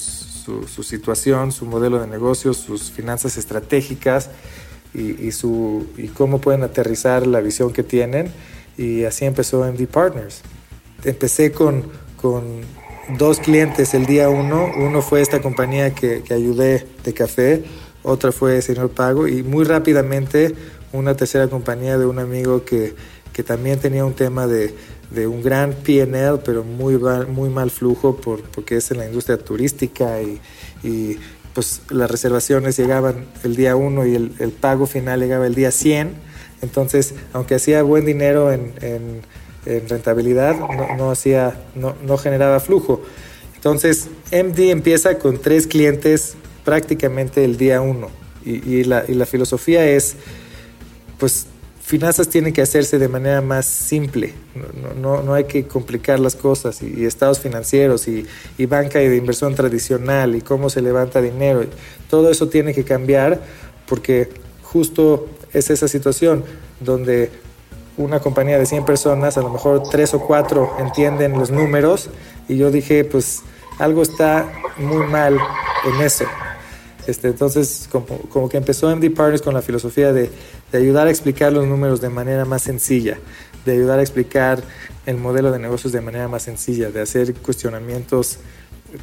situación, 0.83 1.51
su 1.51 1.65
modelo 1.65 1.99
de 1.99 2.07
negocios, 2.07 2.57
sus 2.57 2.91
finanzas 2.91 3.37
estratégicas 3.37 4.29
y, 4.93 5.31
su, 5.31 5.87
y 5.97 6.07
cómo 6.09 6.39
pueden 6.39 6.63
aterrizar 6.63 7.25
la 7.25 7.41
visión 7.41 7.73
que 7.73 7.83
tienen. 7.83 8.31
Y 8.77 9.03
así 9.03 9.25
empezó 9.25 9.63
MD 9.63 9.87
Partners. 9.87 10.41
Empecé 11.03 11.51
con, 11.51 11.83
con 12.21 12.61
dos 13.17 13.39
clientes 13.39 13.93
el 13.93 14.05
día 14.05 14.29
uno. 14.29 14.71
Uno 14.77 15.01
fue 15.01 15.21
esta 15.21 15.41
compañía 15.41 15.93
que, 15.93 16.23
que 16.23 16.33
ayudé 16.33 16.87
de 17.03 17.13
café, 17.13 17.63
otra 18.03 18.31
fue 18.31 18.61
Señor 18.61 18.89
Pago 18.89 19.27
y 19.27 19.43
muy 19.43 19.63
rápidamente 19.63 20.53
una 20.91 21.15
tercera 21.15 21.47
compañía 21.47 21.97
de 21.97 22.05
un 22.05 22.19
amigo 22.19 22.63
que, 22.65 22.93
que 23.31 23.43
también 23.43 23.79
tenía 23.79 24.05
un 24.05 24.13
tema 24.13 24.45
de, 24.45 24.75
de 25.09 25.27
un 25.27 25.41
gran 25.41 25.73
PNL, 25.73 26.39
pero 26.43 26.63
muy, 26.63 26.97
muy 26.97 27.49
mal 27.49 27.71
flujo 27.71 28.17
por, 28.17 28.43
porque 28.43 28.77
es 28.77 28.91
en 28.91 28.97
la 28.97 29.05
industria 29.05 29.37
turística 29.37 30.21
y, 30.21 30.39
y 30.83 31.17
pues 31.53 31.81
las 31.89 32.09
reservaciones 32.09 32.77
llegaban 32.77 33.25
el 33.43 33.55
día 33.55 33.75
1 33.75 34.05
y 34.07 34.15
el, 34.15 34.31
el, 34.39 34.51
pago 34.51 34.85
final 34.85 35.19
llegaba 35.19 35.45
el 35.45 35.55
día 35.55 35.71
100. 35.71 36.13
Entonces, 36.61 37.13
aunque 37.31 37.55
hacía 37.55 37.83
buen 37.83 38.05
dinero 38.05 38.51
en, 38.51 38.73
en, 38.81 39.21
en 39.65 39.89
rentabilidad, 39.89 40.55
no, 40.97 41.11
hacía, 41.11 41.61
no, 41.75 41.95
no 42.05 42.17
generaba 42.17 42.59
flujo. 42.59 43.01
Entonces, 43.55 44.07
MD 44.31 44.71
empieza 44.71 45.19
con 45.19 45.37
tres 45.37 45.67
clientes 45.67 46.35
prácticamente 46.63 47.43
el 47.43 47.57
día 47.57 47.81
1 47.81 48.09
y, 48.45 48.51
y, 48.51 48.83
la, 48.83 49.05
y 49.07 49.13
la 49.13 49.25
filosofía 49.25 49.85
es, 49.85 50.15
pues 51.17 51.47
finanzas 51.81 52.29
tienen 52.29 52.53
que 52.53 52.61
hacerse 52.61 52.97
de 52.97 53.07
manera 53.07 53.41
más 53.41 53.65
simple, 53.65 54.33
no, 54.99 55.21
no, 55.21 55.33
hay 55.33 55.43
que 55.43 55.67
complicar 55.67 56.19
las 56.19 56.35
cosas 56.35 56.81
y, 56.81 57.05
estados 57.05 57.39
financieros 57.39 58.07
y, 58.07 58.25
y, 58.57 58.65
banca 58.65 58.99
de 58.99 59.15
inversión 59.15 59.53
tradicional 59.53 60.35
y 60.35 60.41
cómo 60.41 60.69
se 60.69 60.81
levanta 60.81 61.21
dinero, 61.21 61.65
todo 62.09 62.29
eso 62.31 62.47
tiene 62.47 62.73
que 62.73 62.83
cambiar 62.83 63.41
porque 63.87 64.29
justo 64.61 65.27
es 65.51 65.69
esa 65.69 65.87
situación 65.87 66.43
donde 66.79 67.29
una 67.97 68.19
compañía 68.19 68.57
de 68.57 68.65
100 68.65 68.85
personas, 68.85 69.37
a 69.37 69.41
lo 69.41 69.49
mejor 69.49 69.83
3 69.83 70.15
o 70.15 70.19
4 70.21 70.77
entienden 70.79 71.33
los 71.33 71.51
números 71.51 72.09
y 72.47 72.57
yo 72.57 72.71
dije, 72.71 73.03
pues 73.05 73.43
algo 73.77 74.01
está 74.01 74.51
muy 74.77 75.05
mal 75.05 75.37
en 75.85 76.01
eso. 76.01 76.25
Este, 77.07 77.27
entonces, 77.27 77.89
como, 77.91 78.49
que 78.49 78.57
empezó 78.57 78.93
MD 78.95 79.11
Partners 79.11 79.41
con 79.41 79.53
la 79.53 79.61
filosofía 79.61 80.13
de, 80.13 80.29
ayudar 80.71 81.07
a 81.07 81.09
explicar 81.09 81.53
los 81.53 81.67
números 81.67 82.01
de 82.01 82.09
manera 82.09 82.45
más 82.45 82.63
sencilla, 82.63 83.19
de 83.65 83.73
ayudar 83.73 83.99
a 83.99 84.01
explicar 84.01 84.63
el 85.05 85.17
modelo 85.17 85.51
de 85.51 85.59
negocios 85.59 85.93
de 85.93 86.01
manera 86.01 86.27
más 86.27 86.43
sencilla, 86.43 86.89
de 86.89 87.01
hacer 87.01 87.33
cuestionamientos 87.35 88.39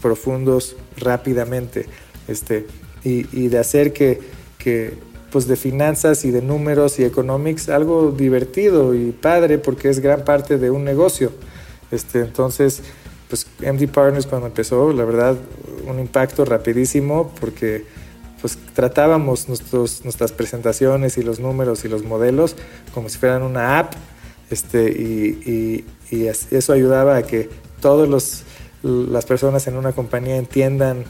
profundos 0.01 0.77
rápidamente, 0.97 1.87
este, 2.27 2.67
y, 3.05 3.27
y 3.33 3.49
de 3.49 3.59
hacer 3.59 3.93
que, 3.93 4.21
que, 4.59 4.95
pues 5.31 5.47
de 5.47 5.57
finanzas 5.57 6.25
y 6.25 6.31
de 6.31 6.43
números 6.43 6.99
y 6.99 7.05
economics 7.05 7.69
algo 7.69 8.11
divertido 8.11 8.95
y 8.95 9.13
padre 9.13 9.59
porque 9.59 9.89
es 9.89 10.01
gran 10.01 10.25
parte 10.25 10.59
de 10.59 10.71
un 10.71 10.85
negocio. 10.85 11.33
Este, 11.91 12.21
entonces, 12.21 12.83
pues 13.31 13.47
MD 13.61 13.89
Partners 13.89 14.27
cuando 14.27 14.49
empezó, 14.49 14.93
la 14.93 15.05
verdad, 15.05 15.37
un 15.87 15.99
impacto 16.01 16.45
rapidísimo 16.45 17.33
porque 17.41 17.87
pues 18.41 18.59
tratábamos 18.75 19.49
nuestros, 19.49 20.05
nuestras 20.05 20.33
presentaciones 20.33 21.17
y 21.17 21.23
los 21.23 21.41
números 21.41 21.85
y 21.85 21.89
los 21.89 22.05
modelos 22.05 22.57
como 22.93 23.09
si 23.09 23.19
fueran 23.19 23.43
una 23.43 23.79
app 23.79 23.95
este, 24.51 24.91
y, 24.91 25.85
y, 26.11 26.27
eso 26.27 26.73
ayudaba 26.73 27.17
a 27.17 27.23
que 27.23 27.49
todas 27.81 28.45
las 28.83 29.25
personas 29.25 29.69
en 29.69 29.77
una 29.77 29.93
compañía 29.93 30.37
entiendan 30.37 31.05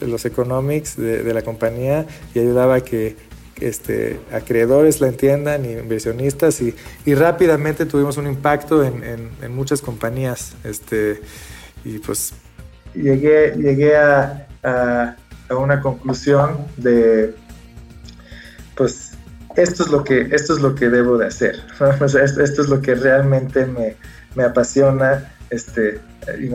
los 0.00 0.24
economics 0.26 0.96
de, 0.96 1.34
la 1.34 1.42
compañía 1.42 2.06
y 2.34 2.38
ayudaba 2.38 2.76
a 2.76 2.80
que 2.82 3.16
este, 3.60 4.20
acreedores 4.32 5.00
la 5.00 5.08
entiendan 5.08 5.64
y 5.64 5.72
inversionistas 5.72 6.60
y, 6.60 6.72
y 7.04 7.14
rápidamente 7.14 7.84
tuvimos 7.84 8.16
un 8.16 8.28
impacto 8.28 8.84
en, 8.84 9.02
en, 9.02 9.30
en 9.42 9.54
muchas 9.54 9.82
compañías. 9.82 10.54
Este, 10.62 11.20
y 11.84 11.98
pues 11.98 12.32
llegué, 12.94 13.54
llegué 13.56 13.96
a, 13.96 14.46
a, 14.62 15.16
una 15.56 15.80
conclusión 15.80 16.66
de, 16.78 17.34
pues, 18.76 19.12
esto 19.56 19.84
es 19.84 19.90
lo 19.90 20.02
que, 20.02 20.22
esto 20.32 20.54
es 20.54 20.60
lo 20.60 20.74
que 20.74 20.88
debo 20.88 21.18
de 21.18 21.26
hacer, 21.26 21.56
esto, 22.00 22.18
es 22.62 22.68
lo 22.68 22.80
que 22.80 22.94
realmente 22.94 23.66
me, 23.66 23.96
me 24.34 24.44
apasiona, 24.44 25.32
este, 25.50 26.00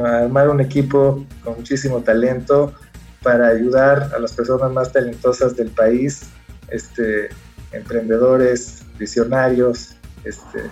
armar 0.03 0.49
un 0.49 0.59
equipo 0.59 1.25
con 1.43 1.57
muchísimo 1.57 2.01
talento 2.01 2.73
para 3.21 3.47
ayudar 3.47 4.11
a 4.15 4.19
las 4.19 4.33
personas 4.33 4.71
más 4.71 4.91
talentosas 4.91 5.55
del 5.55 5.69
país, 5.69 6.23
este, 6.69 7.29
emprendedores, 7.71 8.83
visionarios, 8.97 9.95
este, 10.23 10.63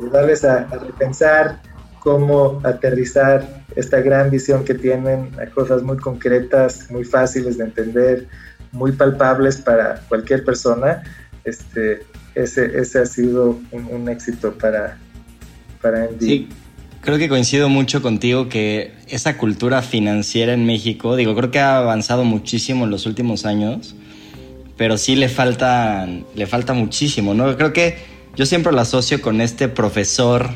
ayudarles 0.00 0.44
a, 0.44 0.62
a 0.62 0.78
repensar 0.78 1.60
cómo 2.06 2.60
aterrizar 2.62 3.64
esta 3.74 4.00
gran 4.00 4.30
visión 4.30 4.64
que 4.64 4.74
tienen 4.74 5.28
a 5.42 5.46
cosas 5.46 5.82
muy 5.82 5.96
concretas, 5.96 6.88
muy 6.88 7.02
fáciles 7.02 7.58
de 7.58 7.64
entender, 7.64 8.28
muy 8.70 8.92
palpables 8.92 9.56
para 9.56 9.96
cualquier 10.08 10.44
persona. 10.44 11.02
Este, 11.42 12.04
ese, 12.36 12.78
ese 12.78 13.00
ha 13.00 13.06
sido 13.06 13.58
un, 13.72 14.08
éxito 14.08 14.56
para, 14.56 14.96
para 15.82 16.08
Sí, 16.20 16.48
creo 17.00 17.18
que 17.18 17.28
coincido 17.28 17.68
mucho 17.68 18.00
contigo 18.02 18.48
que 18.48 18.92
esa 19.08 19.36
cultura 19.36 19.82
financiera 19.82 20.52
en 20.52 20.64
México, 20.64 21.16
digo, 21.16 21.34
creo 21.34 21.50
que 21.50 21.58
ha 21.58 21.78
avanzado 21.78 22.22
muchísimo 22.22 22.84
en 22.84 22.92
los 22.92 23.06
últimos 23.06 23.44
años, 23.46 23.96
pero 24.76 24.96
sí 24.96 25.16
le 25.16 25.28
falta, 25.28 26.06
le 26.36 26.46
falta 26.46 26.72
muchísimo, 26.72 27.34
¿no? 27.34 27.56
Creo 27.56 27.72
que 27.72 27.98
yo 28.36 28.46
siempre 28.46 28.70
lo 28.70 28.80
asocio 28.80 29.20
con 29.20 29.40
este 29.40 29.66
profesor 29.66 30.50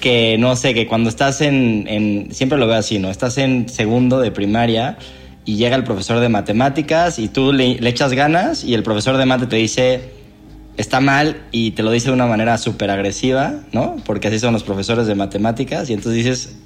que 0.00 0.36
no 0.38 0.56
sé, 0.56 0.74
que 0.74 0.86
cuando 0.86 1.08
estás 1.08 1.40
en, 1.40 2.28
siempre 2.32 2.58
lo 2.58 2.66
veo 2.66 2.76
así, 2.76 2.98
¿no? 2.98 3.10
Estás 3.10 3.38
en 3.38 3.68
segundo 3.68 4.20
de 4.20 4.30
primaria 4.30 4.98
y 5.44 5.56
llega 5.56 5.76
el 5.76 5.84
profesor 5.84 6.20
de 6.20 6.28
matemáticas 6.28 7.18
y 7.18 7.28
tú 7.28 7.52
le, 7.52 7.78
echas 7.88 8.12
ganas 8.12 8.64
y 8.64 8.74
el 8.74 8.82
profesor 8.82 9.16
de 9.16 9.26
mate 9.26 9.46
te 9.46 9.56
dice, 9.56 10.10
está 10.76 11.00
mal 11.00 11.42
y 11.52 11.72
te 11.72 11.82
lo 11.82 11.90
dice 11.90 12.08
de 12.08 12.14
una 12.14 12.26
manera 12.26 12.58
súper 12.58 12.90
agresiva, 12.90 13.54
¿no? 13.72 13.96
Porque 14.04 14.28
así 14.28 14.38
son 14.38 14.52
los 14.52 14.64
profesores 14.64 15.06
de 15.06 15.14
matemáticas 15.14 15.90
y 15.90 15.92
entonces 15.92 16.24
dices, 16.24 16.56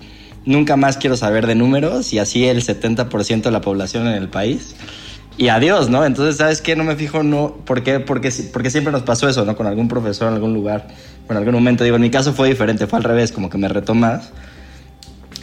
nunca 0.44 0.76
más 0.76 0.96
quiero 0.96 1.16
saber 1.16 1.46
de 1.46 1.54
números 1.54 2.12
y 2.12 2.18
así 2.18 2.46
el 2.46 2.62
70% 2.62 3.42
de 3.42 3.50
la 3.50 3.60
población 3.60 4.06
en 4.06 4.14
el 4.14 4.28
país. 4.28 4.74
Y 5.36 5.48
adiós, 5.48 5.90
¿no? 5.90 6.04
Entonces, 6.04 6.36
¿sabes 6.36 6.60
qué? 6.60 6.76
No 6.76 6.84
me 6.84 6.94
fijo, 6.94 7.22
no, 7.22 7.56
¿por 7.64 7.82
qué? 7.82 7.98
Porque, 8.00 8.32
porque 8.52 8.70
siempre 8.70 8.92
nos 8.92 9.02
pasó 9.02 9.28
eso, 9.28 9.44
¿no? 9.44 9.56
Con 9.56 9.66
algún 9.66 9.88
profesor 9.88 10.28
en 10.28 10.34
algún 10.34 10.54
lugar 10.54 10.86
en 11.28 11.36
algún 11.36 11.54
momento. 11.54 11.84
Digo, 11.84 11.96
en 11.96 12.02
mi 12.02 12.10
caso 12.10 12.32
fue 12.32 12.48
diferente, 12.48 12.86
fue 12.86 12.98
al 12.98 13.04
revés, 13.04 13.32
como 13.32 13.50
que 13.50 13.58
me 13.58 13.68
retó 13.68 13.94
más. 13.94 14.30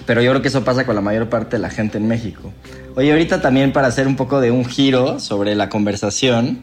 Pero 0.06 0.22
yo 0.22 0.32
creo 0.32 0.42
que 0.42 0.48
eso 0.48 0.64
pasa 0.64 0.86
con 0.86 0.96
la 0.96 1.02
mayor 1.02 1.30
parte 1.30 1.58
de 1.58 1.62
la 1.62 1.70
gente 1.70 1.98
en 1.98 2.08
México. 2.08 2.52
Oye, 2.96 3.12
ahorita 3.12 3.42
también 3.42 3.72
para 3.72 3.88
hacer 3.88 4.08
un 4.08 4.16
poco 4.16 4.42
de 4.42 4.52
un 4.52 4.66
giro 4.66 5.20
sobre 5.20 5.56
la 5.56 5.70
conversación, 5.70 6.62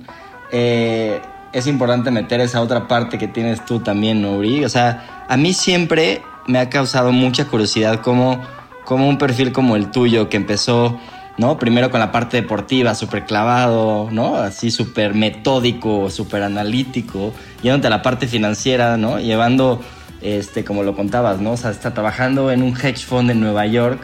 eh, 0.53 1.21
es 1.53 1.67
importante 1.67 2.11
meter 2.11 2.41
esa 2.41 2.61
otra 2.61 2.89
parte 2.89 3.17
que 3.17 3.29
tienes 3.29 3.65
tú 3.65 3.81
también, 3.81 4.23
¿no, 4.23 4.37
Uri? 4.37 4.65
O 4.65 4.69
sea, 4.69 5.25
a 5.29 5.37
mí 5.37 5.53
siempre 5.53 6.21
me 6.47 6.59
ha 6.59 6.69
causado 6.69 7.13
mucha 7.13 7.47
curiosidad 7.47 8.01
cómo, 8.03 8.43
cómo 8.85 9.09
un 9.09 9.19
perfil 9.19 9.53
como 9.53 9.77
el 9.77 9.91
tuyo, 9.91 10.29
que 10.29 10.37
empezó, 10.37 10.99
¿no? 11.39 11.59
Primero 11.59 11.91
con 11.91 12.01
la 12.01 12.13
parte 12.13 12.37
deportiva, 12.37 12.95
súper 12.95 13.25
clavado, 13.25 14.09
¿no? 14.11 14.37
Así 14.37 14.71
súper 14.71 15.15
metódico, 15.15 16.11
súper 16.11 16.43
analítico, 16.43 17.33
yéndote 17.63 17.87
a 17.87 17.91
la 17.91 18.03
parte 18.03 18.27
financiera, 18.27 18.97
¿no? 18.97 19.19
Llevando, 19.19 19.81
este, 20.21 20.65
como 20.65 20.83
lo 20.83 20.95
contabas, 20.95 21.41
¿no? 21.41 21.53
O 21.53 21.57
sea, 21.57 21.71
está 21.71 21.95
trabajando 21.95 22.53
en 22.53 22.63
un 22.63 22.77
hedge 22.77 23.05
fund 23.07 23.31
en 23.31 23.41
Nueva 23.41 23.67
York 23.67 24.01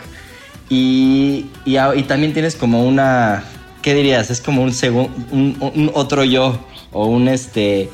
y, 0.71 1.47
y, 1.65 2.03
también 2.05 2.33
tienes 2.33 2.55
como 2.55 2.87
una, 2.87 3.45
¿qué 3.83 3.95
dirías? 3.95 4.31
Es 4.31 4.41
como 4.41 4.63
un, 4.63 4.73
un, 5.31 5.57
un 5.61 5.91
otro 5.95 6.25
yo 6.25 6.59
o 6.93 7.07
un 7.07 7.29
este 7.29 7.91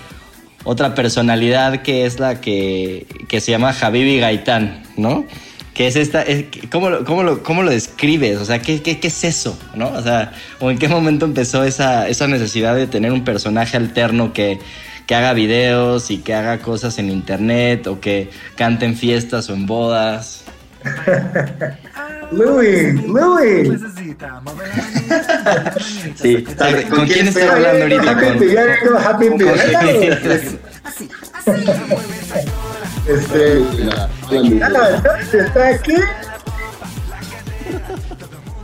otra 0.64 0.94
personalidad 0.94 1.82
que 1.82 2.04
es 2.04 2.20
la 2.20 2.40
que, 2.40 3.06
que 3.28 3.40
se 3.40 3.50
llama 3.50 3.72
Javibi 3.72 4.20
Gaitán, 4.20 4.82
¿no? 4.96 5.24
Que 5.80 5.86
es 5.86 5.96
esta, 5.96 6.20
es, 6.20 6.44
¿cómo, 6.70 6.90
lo, 6.90 7.06
cómo, 7.06 7.22
lo, 7.22 7.42
¿cómo 7.42 7.62
lo 7.62 7.70
describes? 7.70 8.36
O 8.36 8.44
sea, 8.44 8.60
¿qué, 8.60 8.82
qué, 8.82 9.00
qué 9.00 9.08
es 9.08 9.24
eso? 9.24 9.58
¿no? 9.74 9.88
O 9.88 10.02
sea, 10.02 10.34
¿o 10.58 10.70
en 10.70 10.76
qué 10.76 10.88
momento 10.88 11.24
empezó 11.24 11.64
esa, 11.64 12.06
esa 12.06 12.28
necesidad 12.28 12.76
de 12.76 12.86
tener 12.86 13.12
un 13.12 13.24
personaje 13.24 13.78
alterno 13.78 14.34
que, 14.34 14.58
que 15.06 15.14
haga 15.14 15.32
videos 15.32 16.10
y 16.10 16.18
que 16.18 16.34
haga 16.34 16.58
cosas 16.58 16.98
en 16.98 17.08
internet 17.08 17.86
o 17.86 17.98
que 17.98 18.28
cante 18.56 18.84
en 18.84 18.94
fiestas 18.94 19.48
o 19.48 19.54
en 19.54 19.64
bodas? 19.64 20.44
Louis, 22.30 23.02
Louis. 23.06 23.80
Sí, 26.16 26.44
¿con, 26.90 27.06
quién 27.06 27.28
estoy 27.28 27.44
hablando 27.44 27.84
ahorita? 27.84 28.16
Con, 28.20 28.98
Happy 29.02 29.30
Este, 33.10 33.64
¿está 35.32 35.68
aquí? 35.68 35.96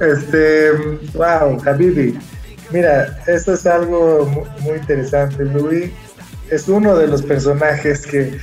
Este, 0.00 0.70
wow, 1.14 1.60
Habibi. 1.66 2.16
Mira, 2.70 3.18
esto 3.26 3.54
es 3.54 3.66
algo 3.66 4.24
muy 4.60 4.76
interesante. 4.76 5.44
Louis 5.44 5.90
es 6.50 6.68
uno 6.68 6.96
de 6.96 7.08
los 7.08 7.22
personajes 7.22 8.06
que, 8.06 8.38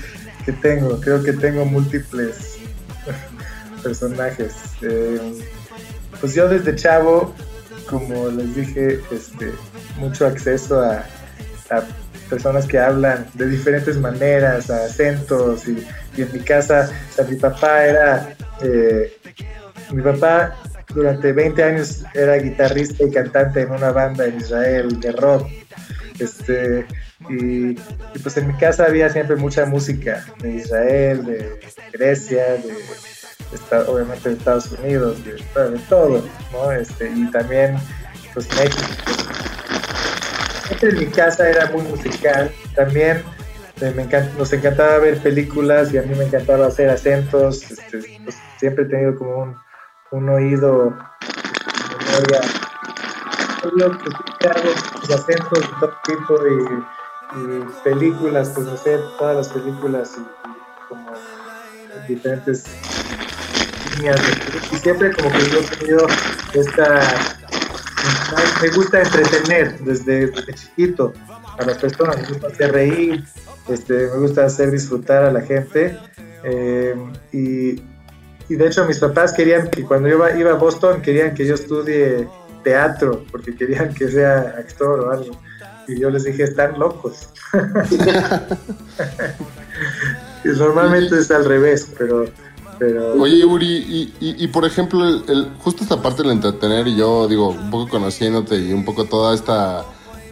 que 0.46 0.52
tengo. 0.52 1.00
Creo 1.00 1.24
que 1.24 1.32
tengo 1.32 1.64
múltiples 1.64 2.58
personajes. 3.84 4.54
Eh, 4.82 5.42
pues 6.20 6.36
yo 6.36 6.50
desde 6.50 6.76
chavo, 6.76 7.34
como 7.90 8.28
les 8.28 8.56
dije, 8.56 9.00
este, 9.10 9.54
mucho 9.98 10.26
acceso 10.26 10.82
a, 10.82 11.06
personas 12.34 12.66
que 12.66 12.80
hablan 12.80 13.28
de 13.36 13.48
diferentes 13.48 13.96
maneras, 13.98 14.68
acentos, 14.72 15.68
y, 15.68 15.86
en 16.18 16.34
mi 16.34 16.40
casa, 16.40 16.90
mi 17.30 17.36
papá 17.36 17.86
era, 17.86 18.36
eh, 18.64 19.16
mi 19.92 20.02
papá 20.02 20.58
durante 20.96 21.32
20 21.32 21.64
años 21.64 22.04
era 22.16 22.38
guitarrista 22.38 23.04
y 23.04 23.12
cantante 23.12 23.62
en 23.62 23.72
una 23.72 23.92
banda 23.92 24.26
en 24.26 24.38
Israel 24.38 25.00
de 25.00 25.12
rock. 25.12 25.48
Este, 26.18 26.88
y, 27.30 27.76
pues 28.24 28.36
en 28.38 28.48
mi 28.48 28.58
casa 28.58 28.86
había 28.86 29.10
siempre 29.10 29.36
mucha 29.36 29.68
música 29.68 30.26
de 30.40 30.56
Israel, 30.56 31.26
de 31.26 31.60
Grecia, 31.92 32.46
de 32.54 32.74
obviamente 33.88 34.30
de 34.30 34.36
Estados 34.38 34.72
Unidos, 34.72 35.24
de, 35.24 35.34
de 35.34 35.80
todo, 35.88 36.28
¿no? 36.52 36.72
Este, 36.72 37.12
y 37.16 37.30
también, 37.30 37.76
pues 38.34 38.48
México. 38.56 39.53
En 40.82 41.00
mi 41.00 41.06
casa 41.08 41.50
era 41.50 41.68
muy 41.68 41.84
musical, 41.84 42.52
también. 42.76 43.24
Me 43.82 44.06
nos 44.38 44.54
encantaba 44.54 45.00
ver 45.00 45.18
películas 45.22 45.94
y 45.94 45.98
a 45.98 46.04
mí 46.04 46.16
me 46.16 46.26
encantaba 46.26 46.68
hacer 46.68 46.90
acentos, 46.90 47.70
este, 47.70 48.20
pues, 48.24 48.38
siempre 48.58 48.86
he 48.86 48.88
tenido 48.88 49.18
como 49.18 49.38
un, 49.44 49.58
un 50.12 50.30
oído, 50.30 50.96
memoria, 52.06 52.42
oído 53.66 53.98
que 53.98 55.14
acentos 55.14 55.60
de 55.60 55.68
todo 55.80 55.94
tipo 56.06 56.36
y, 56.48 57.84
películas, 57.84 58.52
pues 58.54 58.68
no 58.68 58.78
sé, 58.78 59.00
todas 59.18 59.36
las 59.36 59.50
películas 59.50 60.12
y 60.18 60.88
como 60.88 61.12
diferentes 62.08 62.66
y 64.72 64.78
siempre 64.78 65.12
como 65.14 65.32
que 65.32 65.50
yo 65.50 65.60
he 65.60 65.78
tenido 65.78 66.08
esta 66.54 67.38
me 68.62 68.70
gusta 68.70 69.02
entretener 69.02 69.80
desde, 69.80 70.32
chiquito 70.54 71.14
a 71.58 71.66
las 71.66 71.78
personas, 71.78 72.22
me 72.22 72.28
gusta 72.30 72.48
hacer 72.48 72.72
reír, 72.72 73.24
este, 73.70 74.08
me 74.08 74.18
gusta 74.18 74.46
hacer 74.46 74.72
disfrutar 74.72 75.24
a 75.24 75.32
la 75.32 75.42
gente 75.42 75.98
eh, 76.44 76.96
y, 77.32 77.82
y, 78.50 78.56
de 78.56 78.68
hecho 78.68 78.86
mis 78.86 79.00
papás 79.00 79.34
querían 79.34 79.70
que 79.70 79.84
cuando 79.84 80.10
yo 80.10 80.18
iba, 80.38 80.52
a 80.52 80.56
Boston 80.56 81.02
querían 81.02 81.34
que 81.34 81.46
yo 81.46 81.56
estudie 81.56 82.28
teatro 82.64 83.26
porque 83.32 83.56
querían 83.56 83.94
que 83.94 84.10
sea 84.10 84.56
actor 84.58 85.00
o 85.00 85.12
algo. 85.12 85.40
Y 85.86 86.00
yo 86.00 86.10
les 86.10 86.24
dije 86.24 86.44
están 86.44 86.80
locos 86.80 87.28
y 90.46 90.48
normalmente 90.48 91.20
es 91.20 91.30
al 91.30 91.44
revés 91.44 91.90
pero 91.98 92.26
Oye, 93.20 93.46
Uri, 93.46 94.14
y, 94.20 94.48
por 94.48 94.66
ejemplo, 94.66 95.22
justo 95.60 95.84
esta 95.84 96.02
parte 96.02 96.24
del 96.24 96.32
entretener, 96.32 96.88
y 96.88 96.96
yo 96.96 97.28
digo, 97.28 97.50
un 97.50 97.70
poco 97.70 97.90
conociéndote 97.90 98.58
y 98.58 98.74
un 98.74 98.84
poco 98.86 99.06
toda 99.06 99.34
esta, 99.34 99.86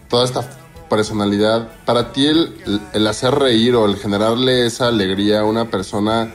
toda 0.10 0.26
esta 0.26 0.42
personalidad, 0.90 1.70
para 1.86 2.12
ti 2.12 2.28
el, 2.28 2.54
el 2.94 3.08
hacer 3.08 3.36
reír 3.36 3.76
o 3.76 3.86
el 3.86 3.96
generarle 3.96 4.66
esa 4.66 4.88
alegría 4.88 5.42
a 5.42 5.46
una 5.46 5.70
persona, 5.70 6.34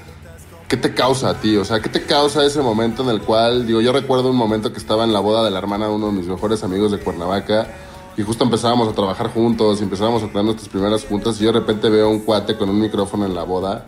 ¿qué 0.69 0.77
te 0.77 0.95
causa 0.95 1.31
a 1.31 1.41
ti? 1.41 1.57
O 1.57 1.65
sea, 1.65 1.81
¿qué 1.81 1.89
te 1.89 2.03
causa 2.05 2.45
ese 2.45 2.63
momento 2.63 3.03
en 3.03 3.11
el 3.11 3.21
cual, 3.21 3.67
digo, 3.67 3.81
yo 3.81 3.93
recuerdo 3.93 4.31
un 4.31 4.37
momento 4.37 4.73
que 4.73 4.79
estaba 4.79 5.05
en 5.05 5.13
la 5.13 5.21
boda 5.21 5.45
de 5.45 5.51
la 5.51 5.59
hermana 5.59 5.89
de 5.89 5.95
uno 5.95 6.07
de 6.07 6.13
mis 6.13 6.27
mejores 6.27 6.63
amigos 6.65 6.93
de 6.93 6.99
Cuernavaca, 6.99 7.69
y 8.17 8.23
justo 8.23 8.45
empezábamos 8.45 8.89
a 8.89 8.93
trabajar 8.95 9.29
juntos, 9.29 9.81
y 9.81 9.83
empezábamos 9.83 10.23
a 10.23 10.29
tener 10.29 10.45
nuestras 10.45 10.69
primeras 10.69 11.05
juntas, 11.05 11.39
y 11.39 11.45
yo 11.45 11.53
de 11.53 11.59
repente 11.59 11.91
veo 11.91 12.09
un 12.09 12.21
cuate 12.21 12.57
con 12.57 12.71
un 12.71 12.81
micrófono 12.81 13.27
en 13.27 13.35
la 13.35 13.43
boda 13.43 13.87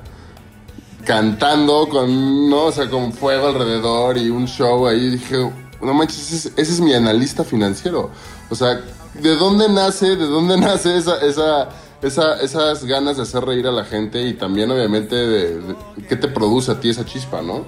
cantando 1.05 1.89
con, 1.89 2.51
no, 2.51 2.67
o 2.67 2.73
sea, 2.73 2.89
con 2.89 3.13
fuego 3.13 3.49
alrededor 3.49 4.19
y 4.19 4.31
un 4.31 4.47
show 4.47 4.87
ahí. 4.87 5.11
Dije, 5.11 5.37
no 5.81 5.95
manches, 5.95 6.53
ese 6.57 6.61
es, 6.61 6.81
mi 6.81 6.95
analista 6.95 7.45
financiero. 7.45 8.11
O 8.51 8.55
sea, 8.55 8.81
¿de 9.15 9.37
dónde 9.37 9.69
nace, 9.69 10.17
de 10.17 10.27
dónde 10.27 10.57
nace 10.61 10.97
esa, 10.97 11.19
esa, 11.21 11.69
esa, 12.03 12.41
esas 12.41 12.85
ganas 12.85 13.17
de 13.17 13.23
hacer 13.23 13.45
reír 13.45 13.67
a 13.67 13.73
la 13.73 13.85
gente 13.85 14.23
y 14.23 14.35
también, 14.35 14.71
obviamente, 14.71 15.15
de, 15.15 15.61
qué 16.09 16.17
te 16.17 16.29
produce 16.29 16.73
a 16.73 16.81
ti 16.81 16.91
esa 16.91 17.05
chispa, 17.05 17.43
no? 17.43 17.65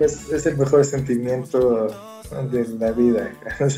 Es, 0.00 0.46
el 0.46 0.56
mejor 0.56 0.84
sentimiento 0.84 1.88
de 2.50 2.68
la 2.78 2.92
vida. 2.92 3.30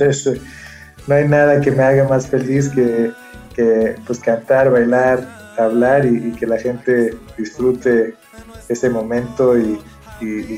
no 1.09 1.15
hay 1.15 1.27
nada 1.27 1.61
que 1.61 1.73
me 1.73 1.83
haga 1.83 2.09
más 2.09 2.29
feliz 2.29 2.69
que, 2.69 3.11
que 3.57 3.97
pues, 4.07 4.21
cantar, 4.21 4.71
bailar, 4.71 5.27
hablar 5.59 6.07
y 6.07 6.33
que 6.33 6.47
la 6.47 6.59
gente 6.59 7.17
disfrute 7.37 8.15
ese 8.71 8.89
momento 8.89 9.59
y, 9.59 9.79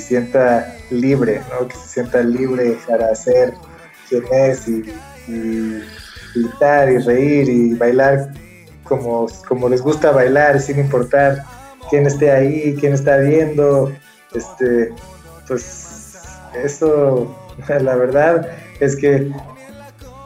sienta 0.01 0.77
libre, 0.91 1.41
¿no? 1.51 1.69
que 1.69 1.77
se 1.77 1.87
sienta 1.87 2.21
libre 2.21 2.77
para 2.89 3.13
hacer 3.13 3.55
quien 4.09 4.25
es 4.33 4.67
y, 4.67 4.83
gritar 6.35 6.91
y 6.91 6.99
reír 6.99 7.49
y 7.49 7.75
bailar 7.75 8.33
como, 8.83 9.29
como 9.47 9.69
les 9.69 9.81
gusta 9.81 10.11
bailar 10.11 10.61
sin 10.61 10.81
importar 10.81 11.45
quién 11.91 12.07
esté 12.07 12.33
ahí, 12.33 12.75
quién 12.81 12.95
está 12.95 13.19
viendo. 13.19 13.93
Este, 14.35 14.93
pues 15.47 16.25
eso, 16.65 17.37
la 17.69 17.95
verdad 17.95 18.49
es 18.81 18.97
que 18.97 19.31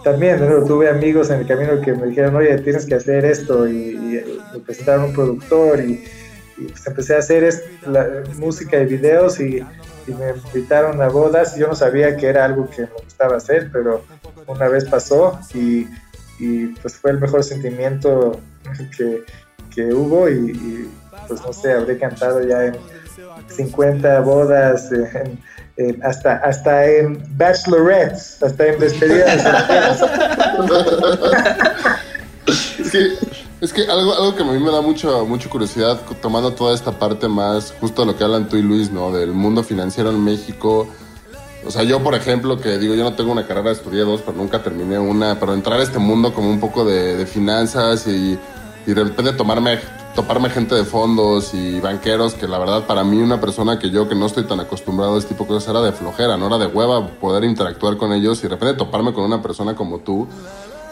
también 0.02 0.38
tuve 0.66 0.88
amigos 0.88 1.28
en 1.28 1.40
el 1.40 1.46
camino 1.46 1.80
que 1.82 1.92
me 1.92 2.06
dijeron, 2.06 2.36
oye, 2.36 2.56
tienes 2.58 2.86
que 2.86 2.94
hacer 2.94 3.24
esto 3.26 3.68
y, 3.68 3.72
y 3.74 4.40
me 4.54 4.60
presentaron 4.60 5.06
un 5.06 5.12
productor 5.12 5.80
y 5.80 6.02
y 6.58 6.64
pues 6.64 6.86
empecé 6.86 7.14
a 7.16 7.18
hacer 7.18 7.52
la, 7.86 8.22
música 8.36 8.78
y 8.80 8.86
videos 8.86 9.40
y, 9.40 9.64
me 10.06 10.30
invitaron 10.54 11.02
a 11.02 11.08
bodas. 11.08 11.56
Yo 11.56 11.66
no 11.66 11.74
sabía 11.74 12.16
que 12.16 12.28
era 12.28 12.44
algo 12.44 12.70
que 12.70 12.82
me 12.82 12.92
gustaba 13.02 13.38
hacer, 13.38 13.70
pero 13.72 14.04
una 14.46 14.68
vez 14.68 14.84
pasó 14.84 15.36
y, 15.52 15.86
pues 16.80 16.94
fue 16.94 17.10
el 17.10 17.18
mejor 17.18 17.42
sentimiento 17.42 18.40
que, 18.96 19.24
que 19.74 19.92
hubo 19.92 20.28
y, 20.28 20.88
pues 21.26 21.42
no 21.42 21.52
sé, 21.52 21.72
habré 21.72 21.98
cantado 21.98 22.40
ya 22.46 22.66
en 22.66 22.76
50 23.48 24.20
bodas, 24.20 24.90
hasta, 26.02 26.36
hasta 26.36 26.86
en 26.86 27.22
bachelorettes, 27.36 28.42
hasta 28.42 28.66
en 28.66 28.78
despedidas. 28.78 29.44
Es 32.78 32.92
que 32.92 33.45
algo, 33.88 34.14
algo 34.14 34.34
que 34.34 34.42
a 34.42 34.46
mí 34.46 34.58
me 34.58 34.70
da 34.70 34.80
mucho, 34.80 35.24
mucha 35.26 35.48
curiosidad, 35.48 36.00
tomando 36.20 36.52
toda 36.52 36.74
esta 36.74 36.98
parte 36.98 37.28
más, 37.28 37.74
justo 37.80 38.04
lo 38.04 38.16
que 38.16 38.24
hablan 38.24 38.48
tú 38.48 38.56
y 38.56 38.62
Luis, 38.62 38.90
¿no? 38.90 39.10
Del 39.10 39.32
mundo 39.32 39.62
financiero 39.62 40.10
en 40.10 40.22
México. 40.22 40.86
O 41.66 41.70
sea, 41.70 41.82
yo, 41.82 42.02
por 42.02 42.14
ejemplo, 42.14 42.60
que 42.60 42.78
digo, 42.78 42.94
yo 42.94 43.02
no 43.02 43.14
tengo 43.14 43.32
una 43.32 43.46
carrera, 43.46 43.72
estudié 43.72 44.02
dos, 44.02 44.22
pero 44.22 44.36
nunca 44.36 44.62
terminé 44.62 44.98
una, 44.98 45.40
pero 45.40 45.54
entrar 45.54 45.80
a 45.80 45.82
este 45.82 45.98
mundo 45.98 46.32
como 46.32 46.48
un 46.48 46.60
poco 46.60 46.84
de, 46.84 47.16
de 47.16 47.26
finanzas 47.26 48.06
y, 48.06 48.38
y 48.86 48.94
de 48.94 49.04
repente 49.04 49.32
tomarme 49.32 49.80
toparme 50.16 50.48
gente 50.48 50.74
de 50.74 50.84
fondos 50.84 51.52
y 51.52 51.78
banqueros 51.78 52.32
que 52.32 52.48
la 52.48 52.58
verdad 52.58 52.86
para 52.86 53.04
mí 53.04 53.18
una 53.18 53.38
persona 53.38 53.78
que 53.78 53.90
yo 53.90 54.08
que 54.08 54.14
no 54.14 54.24
estoy 54.24 54.44
tan 54.44 54.58
acostumbrado 54.58 55.14
a 55.14 55.18
este 55.18 55.34
tipo 55.34 55.44
de 55.44 55.48
cosas 55.50 55.68
era 55.68 55.82
de 55.82 55.92
flojera, 55.92 56.38
no 56.38 56.46
era 56.46 56.56
de 56.56 56.66
hueva 56.66 57.06
poder 57.06 57.44
interactuar 57.44 57.98
con 57.98 58.14
ellos 58.14 58.38
y 58.38 58.42
de 58.44 58.48
repente 58.48 58.78
toparme 58.78 59.12
con 59.12 59.24
una 59.24 59.42
persona 59.42 59.76
como 59.76 59.98
tú. 59.98 60.26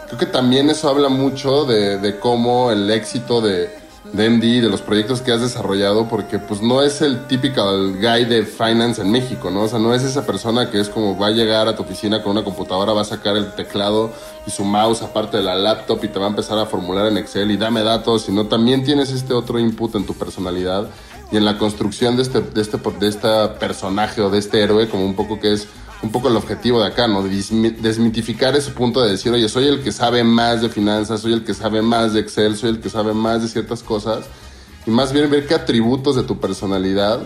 Creo 0.07 0.19
que 0.19 0.25
también 0.25 0.69
eso 0.69 0.89
habla 0.89 1.09
mucho 1.09 1.65
de, 1.65 2.17
cómo 2.19 2.71
el 2.71 2.89
éxito 2.91 3.41
de, 3.41 3.69
de 4.13 4.29
MD, 4.29 4.61
de 4.61 4.69
los 4.69 4.81
proyectos 4.81 5.21
que 5.21 5.31
has 5.31 5.41
desarrollado, 5.41 6.07
porque 6.07 6.37
pues 6.37 6.61
no 6.61 6.83
es 6.83 7.01
el 7.01 7.25
típico 7.25 7.63
guy 7.99 8.25
de 8.25 8.43
finance 8.45 9.01
en 9.01 9.11
México, 9.11 9.49
¿no? 9.49 9.63
O 9.63 9.67
sea, 9.67 9.79
no 9.79 9.93
es 9.95 10.03
esa 10.03 10.25
persona 10.25 10.69
que 10.69 10.79
es 10.79 10.89
como 10.89 11.17
va 11.17 11.27
a 11.27 11.31
llegar 11.31 11.67
a 11.67 11.75
tu 11.75 11.83
oficina 11.83 12.21
con 12.21 12.33
una 12.33 12.43
computadora, 12.43 12.93
va 12.93 13.01
a 13.01 13.05
sacar 13.05 13.35
el 13.35 13.53
teclado 13.55 14.11
y 14.45 14.51
su 14.51 14.63
mouse 14.63 15.01
aparte 15.01 15.37
de 15.37 15.43
la 15.43 15.55
laptop 15.55 16.03
y 16.03 16.07
te 16.07 16.19
va 16.19 16.25
a 16.25 16.29
empezar 16.29 16.59
a 16.59 16.67
formular 16.67 17.07
en 17.07 17.17
Excel 17.17 17.49
y 17.49 17.57
dame 17.57 17.81
datos, 17.81 18.23
sino 18.23 18.45
también 18.45 18.83
tienes 18.83 19.11
este 19.11 19.33
otro 19.33 19.57
input 19.57 19.95
en 19.95 20.05
tu 20.05 20.13
personalidad 20.13 20.87
y 21.31 21.37
en 21.37 21.45
la 21.45 21.57
construcción 21.57 22.15
de 22.15 22.21
este, 22.21 22.41
de 22.41 22.61
este, 22.61 22.77
de 22.77 23.07
este 23.07 23.47
personaje 23.59 24.21
o 24.21 24.29
de 24.29 24.37
este 24.37 24.61
héroe, 24.61 24.87
como 24.87 25.03
un 25.03 25.15
poco 25.15 25.39
que 25.39 25.53
es 25.53 25.67
un 26.05 26.11
poco 26.11 26.27
el 26.27 26.35
objetivo 26.35 26.79
de 26.79 26.87
acá, 26.87 27.07
¿no? 27.07 27.23
Desmitificar 27.23 28.55
ese 28.55 28.71
punto 28.71 29.01
de 29.01 29.11
decir, 29.11 29.31
oye, 29.31 29.49
soy 29.49 29.67
el 29.67 29.83
que 29.83 29.91
sabe 29.91 30.23
más 30.23 30.61
de 30.61 30.69
finanzas, 30.69 31.21
soy 31.21 31.33
el 31.33 31.43
que 31.43 31.55
sabe 31.55 31.81
más 31.81 32.13
de 32.13 32.19
Excel, 32.19 32.55
soy 32.55 32.69
el 32.69 32.79
que 32.79 32.89
sabe 32.89 33.13
más 33.13 33.41
de 33.41 33.47
ciertas 33.47 33.81
cosas. 33.81 34.25
Y 34.85 34.91
más 34.91 35.11
bien 35.11 35.29
ver 35.31 35.47
qué 35.47 35.55
atributos 35.55 36.15
de 36.15 36.21
tu 36.21 36.39
personalidad 36.39 37.21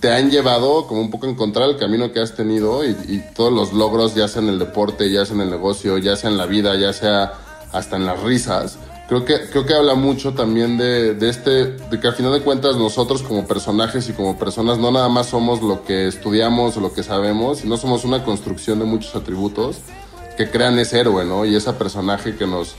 te 0.00 0.12
han 0.12 0.30
llevado 0.30 0.86
como 0.86 1.00
un 1.00 1.10
poco 1.10 1.26
a 1.26 1.30
encontrar 1.30 1.70
el 1.70 1.78
camino 1.78 2.12
que 2.12 2.20
has 2.20 2.36
tenido 2.36 2.84
y, 2.84 2.90
y, 2.90 3.24
todos 3.34 3.52
los 3.52 3.72
logros, 3.72 4.14
ya 4.14 4.28
sea 4.28 4.42
en 4.42 4.48
el 4.48 4.58
deporte, 4.58 5.10
ya 5.10 5.24
sea 5.24 5.34
en 5.34 5.40
el 5.40 5.50
negocio, 5.50 5.96
ya 5.96 6.14
sea 6.14 6.28
en 6.28 6.36
la 6.36 6.46
vida, 6.46 6.76
ya 6.76 6.92
sea 6.92 7.32
hasta 7.72 7.96
en 7.96 8.04
las 8.04 8.22
risas 8.22 8.78
creo 9.08 9.24
que, 9.24 9.48
creo 9.50 9.66
que 9.66 9.74
habla 9.74 9.94
mucho 9.94 10.34
también 10.34 10.76
de, 10.76 11.14
de, 11.14 11.28
este, 11.30 11.50
de 11.72 11.98
que 12.00 12.06
al 12.06 12.14
final 12.14 12.32
de 12.32 12.42
cuentas 12.42 12.76
nosotros 12.76 13.22
como 13.22 13.46
personajes 13.46 14.08
y 14.08 14.12
como 14.12 14.38
personas 14.38 14.78
no 14.78 14.90
nada 14.90 15.08
más 15.08 15.26
somos 15.26 15.62
lo 15.62 15.82
que 15.82 16.06
estudiamos 16.06 16.76
o 16.76 16.80
lo 16.80 16.92
que 16.92 17.02
sabemos, 17.02 17.58
sino 17.58 17.76
somos 17.78 18.04
una 18.04 18.22
construcción 18.22 18.78
de 18.78 18.84
muchos 18.84 19.16
atributos 19.16 19.78
que 20.36 20.50
crean 20.50 20.78
ese 20.78 21.00
héroe, 21.00 21.24
¿no? 21.24 21.44
Y 21.44 21.56
ese 21.56 21.72
personaje 21.72 22.36
que 22.36 22.46
nos, 22.46 22.76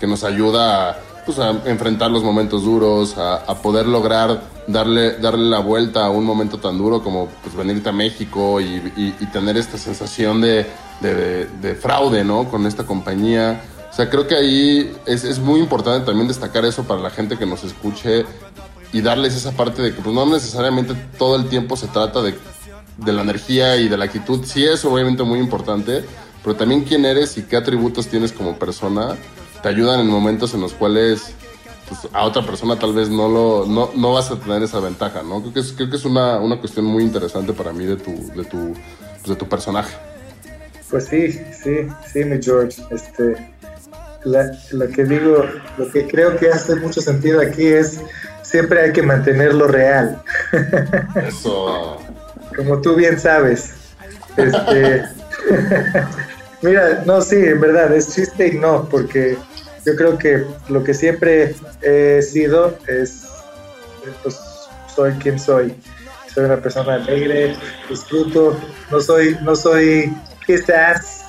que 0.00 0.06
nos 0.06 0.24
ayuda 0.24 0.90
a, 0.90 0.96
pues, 1.26 1.38
a 1.40 1.50
enfrentar 1.66 2.10
los 2.10 2.22
momentos 2.22 2.62
duros, 2.62 3.18
a, 3.18 3.36
a, 3.36 3.56
poder 3.56 3.86
lograr 3.86 4.40
darle, 4.68 5.18
darle 5.18 5.50
la 5.50 5.58
vuelta 5.58 6.06
a 6.06 6.10
un 6.10 6.24
momento 6.24 6.58
tan 6.58 6.78
duro 6.78 7.02
como 7.02 7.28
pues, 7.42 7.54
venirte 7.54 7.88
a 7.88 7.92
México 7.92 8.60
y, 8.60 8.92
y, 8.96 9.26
tener 9.26 9.56
esta 9.56 9.76
sensación 9.76 10.40
de, 10.40 10.64
de, 11.00 11.46
de, 11.46 11.74
fraude, 11.74 12.24
¿no? 12.24 12.48
Con 12.48 12.66
esta 12.66 12.84
compañía 12.84 13.60
o 13.92 13.94
sea, 13.94 14.08
creo 14.08 14.26
que 14.26 14.34
ahí 14.34 14.96
es, 15.04 15.22
es, 15.24 15.38
muy 15.38 15.60
importante 15.60 16.06
también 16.06 16.26
destacar 16.26 16.64
eso 16.64 16.84
para 16.84 16.98
la 16.98 17.10
gente 17.10 17.36
que 17.36 17.44
nos 17.44 17.62
escuche 17.62 18.24
y 18.90 19.02
darles 19.02 19.36
esa 19.36 19.52
parte 19.52 19.82
de 19.82 19.94
que 19.94 20.00
pues, 20.00 20.14
no 20.14 20.24
necesariamente 20.24 20.94
todo 21.18 21.36
el 21.36 21.46
tiempo 21.50 21.76
se 21.76 21.88
trata 21.88 22.22
de, 22.22 22.34
de 22.96 23.12
la 23.12 23.20
energía 23.20 23.76
y 23.76 23.88
de 23.88 23.98
la 23.98 24.06
actitud. 24.06 24.44
Sí 24.46 24.64
es 24.64 24.82
obviamente 24.86 25.22
muy 25.24 25.38
importante, 25.38 26.04
pero 26.42 26.56
también 26.56 26.84
quién 26.84 27.04
eres 27.04 27.36
y 27.36 27.42
qué 27.42 27.56
atributos 27.56 28.06
tienes 28.06 28.32
como 28.32 28.58
persona 28.58 29.14
te 29.62 29.68
ayudan 29.68 30.00
en 30.00 30.08
momentos 30.08 30.54
en 30.54 30.62
los 30.62 30.72
cuales 30.72 31.34
pues, 31.86 32.00
a 32.14 32.24
otra 32.24 32.46
persona 32.46 32.78
tal 32.78 32.94
vez 32.94 33.10
no, 33.10 33.28
lo, 33.28 33.66
no, 33.66 33.90
no 33.94 34.14
vas 34.14 34.30
a 34.30 34.40
tener 34.40 34.62
esa 34.62 34.80
ventaja, 34.80 35.22
¿no? 35.22 35.40
Creo 35.42 35.52
que 35.52 35.60
es, 35.60 35.72
creo 35.72 35.90
que 35.90 35.96
es 35.96 36.06
una, 36.06 36.38
una 36.38 36.58
cuestión 36.58 36.86
muy 36.86 37.02
interesante 37.02 37.52
para 37.52 37.74
mí 37.74 37.84
de 37.84 37.96
tu, 37.96 38.12
de 38.34 38.44
tu, 38.44 38.72
pues, 38.72 39.26
de 39.26 39.36
tu 39.36 39.46
personaje. 39.46 39.94
Pues 40.88 41.06
sí, 41.06 41.30
sí, 41.32 41.88
sí, 42.10 42.24
mi 42.24 42.42
George. 42.42 42.82
Este, 42.90 43.52
la, 44.24 44.50
lo 44.70 44.88
que 44.88 45.04
digo, 45.04 45.44
lo 45.78 45.90
que 45.90 46.06
creo 46.06 46.36
que 46.36 46.48
hace 46.48 46.76
mucho 46.76 47.00
sentido 47.00 47.40
aquí 47.40 47.66
es 47.66 48.00
siempre 48.42 48.82
hay 48.82 48.92
que 48.92 49.02
mantenerlo 49.02 49.66
real. 49.66 50.20
Eso. 51.26 51.98
Como 52.56 52.80
tú 52.80 52.94
bien 52.94 53.18
sabes. 53.18 53.74
Este, 54.36 55.04
mira, 56.62 57.02
no, 57.06 57.20
sí, 57.20 57.36
en 57.36 57.60
verdad, 57.60 57.94
es 57.94 58.14
chiste 58.14 58.48
y 58.48 58.58
no, 58.58 58.88
porque 58.88 59.36
yo 59.84 59.96
creo 59.96 60.18
que 60.18 60.44
lo 60.68 60.84
que 60.84 60.94
siempre 60.94 61.54
he 61.82 62.22
sido 62.22 62.76
es, 62.86 63.24
pues, 64.22 64.38
soy 64.94 65.12
quien 65.14 65.38
soy. 65.38 65.74
Soy 66.32 66.44
una 66.44 66.56
persona 66.56 66.94
alegre, 66.94 67.54
disfruto, 67.90 68.56
no 68.90 69.00
soy, 69.00 69.36
no 69.42 69.54
soy 69.54 70.14
quizás 70.46 71.21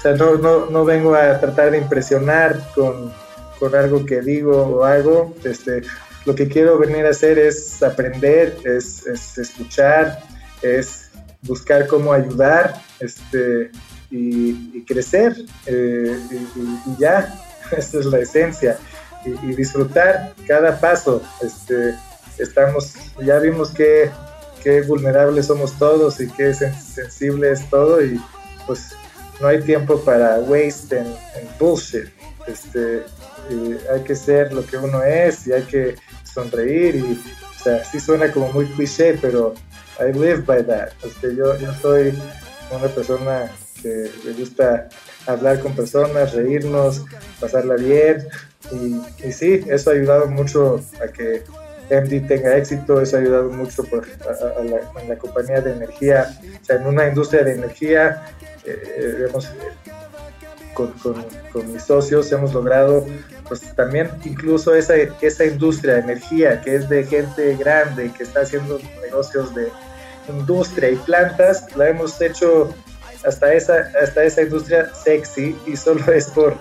o 0.00 0.02
sea, 0.02 0.14
no, 0.14 0.36
no, 0.36 0.64
no 0.64 0.86
vengo 0.86 1.14
a 1.14 1.38
tratar 1.40 1.72
de 1.72 1.76
impresionar 1.76 2.58
con, 2.74 3.12
con, 3.58 3.74
algo 3.74 4.06
que 4.06 4.22
digo 4.22 4.56
o 4.56 4.82
hago. 4.82 5.34
Este, 5.44 5.82
lo 6.24 6.34
que 6.34 6.48
quiero 6.48 6.78
venir 6.78 7.04
a 7.04 7.10
hacer 7.10 7.38
es 7.38 7.82
aprender, 7.82 8.56
es, 8.64 9.06
es 9.06 9.36
escuchar, 9.36 10.18
es 10.62 11.10
buscar 11.42 11.86
cómo 11.86 12.14
ayudar 12.14 12.80
este, 12.98 13.72
y, 14.10 14.82
crecer. 14.86 15.36
Eh, 15.66 16.18
y, 16.30 16.98
ya, 16.98 17.38
esa 17.76 17.98
es 17.98 18.06
la 18.06 18.20
esencia. 18.20 18.78
Y, 19.26 19.54
disfrutar 19.54 20.32
cada 20.48 20.80
paso. 20.80 21.22
Este, 21.42 21.94
estamos, 22.38 22.94
ya 23.22 23.38
vimos 23.38 23.68
qué, 23.72 24.10
qué 24.62 24.80
vulnerables 24.80 25.44
somos 25.44 25.78
todos 25.78 26.18
y 26.20 26.28
qué 26.30 26.54
sensible 26.54 27.52
es 27.52 27.68
todo 27.68 28.02
y 28.02 28.18
pues 28.66 28.94
no 29.40 29.48
hay 29.48 29.60
tiempo 29.62 30.00
para 30.00 30.38
waste 30.40 30.98
en, 30.98 31.14
bullshit. 31.58 32.08
Este, 32.46 33.02
hay 33.92 34.02
que 34.02 34.14
ser 34.14 34.52
lo 34.52 34.64
que 34.64 34.76
uno 34.76 35.02
es 35.02 35.46
y 35.46 35.52
hay 35.52 35.62
que 35.62 35.96
sonreír 36.24 36.96
y, 36.96 37.12
o 37.12 37.62
sea, 37.62 37.84
sí 37.84 38.00
suena 38.00 38.30
como 38.32 38.52
muy 38.52 38.66
cliché, 38.66 39.18
pero 39.20 39.54
I 39.98 40.12
live 40.12 40.42
by 40.46 40.64
that. 40.66 40.90
Este, 41.04 41.34
yo, 41.34 41.56
yo 41.58 41.72
soy 41.74 42.14
una 42.70 42.88
persona 42.88 43.50
que 43.82 44.10
le 44.24 44.32
gusta 44.32 44.88
hablar 45.26 45.60
con 45.60 45.74
personas, 45.74 46.34
reírnos, 46.34 47.04
pasarla 47.40 47.74
bien 47.76 48.26
y, 48.72 49.00
y 49.26 49.32
sí, 49.32 49.64
eso 49.68 49.90
ha 49.90 49.94
ayudado 49.94 50.26
mucho 50.26 50.80
a 51.02 51.08
que 51.08 51.42
MD 51.90 52.26
tenga 52.26 52.56
éxito, 52.56 53.00
eso 53.00 53.16
ha 53.16 53.20
ayudado 53.20 53.50
mucho 53.50 53.82
por, 53.84 54.06
a, 54.06 54.60
a 54.60 54.64
la, 54.64 55.04
la, 55.08 55.18
compañía 55.18 55.60
de 55.60 55.72
energía, 55.72 56.38
o 56.62 56.64
sea, 56.64 56.76
en 56.76 56.86
una 56.86 57.08
industria 57.08 57.42
de 57.42 57.54
energía 57.54 58.22
eh, 58.64 59.26
hemos, 59.28 59.48
con, 60.74 60.92
con, 60.92 61.24
con, 61.52 61.72
mis 61.72 61.82
socios 61.82 62.30
hemos 62.32 62.54
logrado 62.54 63.06
pues 63.48 63.60
también 63.74 64.10
incluso 64.24 64.74
esa, 64.74 64.94
esa 64.96 65.44
industria 65.44 65.94
de 65.94 66.00
energía 66.00 66.60
que 66.60 66.76
es 66.76 66.88
de 66.88 67.04
gente 67.04 67.56
grande 67.56 68.12
que 68.16 68.22
está 68.22 68.40
haciendo 68.40 68.78
negocios 69.02 69.54
de 69.54 69.68
industria 70.30 70.90
y 70.90 70.96
plantas, 70.96 71.66
la 71.76 71.88
hemos 71.88 72.20
hecho 72.20 72.72
hasta 73.24 73.52
esa, 73.52 73.90
hasta 74.02 74.24
esa 74.24 74.42
industria 74.42 74.92
sexy 74.94 75.56
y 75.66 75.76
solo 75.76 76.12
es 76.12 76.26
por, 76.28 76.56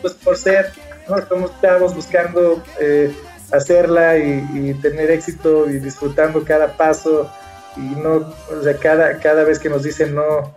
pues 0.00 0.14
por 0.14 0.36
ser, 0.36 0.72
¿no? 1.08 1.18
estamos 1.18 1.94
buscando 1.94 2.62
eh, 2.80 3.14
hacerla 3.52 4.18
y, 4.18 4.46
y, 4.54 4.74
tener 4.74 5.10
éxito 5.10 5.68
y 5.68 5.78
disfrutando 5.78 6.44
cada 6.44 6.76
paso 6.76 7.30
y 7.76 7.80
no, 7.80 8.32
o 8.50 8.62
sea, 8.62 8.76
cada, 8.78 9.18
cada 9.18 9.44
vez 9.44 9.58
que 9.58 9.68
nos 9.68 9.82
dicen 9.82 10.14
no, 10.14 10.54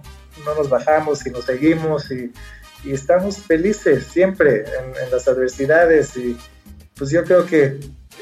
no 0.48 0.56
nos 0.56 0.70
bajamos 0.70 1.26
y 1.26 1.30
nos 1.30 1.46
seguimos 1.46 2.10
y, 2.12 2.32
estamos 2.86 3.40
felices 3.40 4.06
siempre 4.06 4.60
en, 4.60 5.12
las 5.12 5.28
adversidades 5.28 6.16
y 6.16 6.38
pues 6.96 7.10
yo 7.10 7.22
creo 7.26 7.46
que 7.46 7.80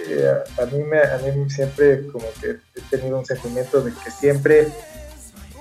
eh, 0.07 0.34
a, 0.59 0.65
mí 0.65 0.84
me, 0.84 0.99
a 0.99 1.19
mí 1.19 1.49
siempre 1.51 2.07
como 2.07 2.26
que 2.41 2.57
he 2.76 2.82
tenido 2.89 3.19
un 3.19 3.26
sentimiento 3.26 3.82
de 3.82 3.91
que 4.03 4.09
siempre, 4.09 4.67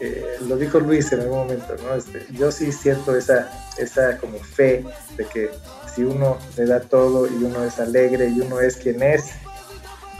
eh, 0.00 0.36
lo 0.48 0.56
dijo 0.56 0.80
Luis 0.80 1.12
en 1.12 1.20
algún 1.20 1.38
momento, 1.38 1.76
¿no? 1.82 1.94
Este, 1.96 2.24
yo 2.32 2.50
sí 2.50 2.72
siento 2.72 3.14
esa, 3.14 3.50
esa 3.76 4.16
como 4.16 4.38
fe 4.38 4.84
de 5.18 5.26
que 5.26 5.50
si 5.94 6.02
uno 6.02 6.38
le 6.56 6.64
da 6.64 6.80
todo 6.80 7.26
y 7.26 7.44
uno 7.44 7.62
es 7.62 7.78
alegre 7.78 8.28
y 8.28 8.40
uno 8.40 8.60
es 8.60 8.76
quien 8.76 9.02
es, 9.02 9.32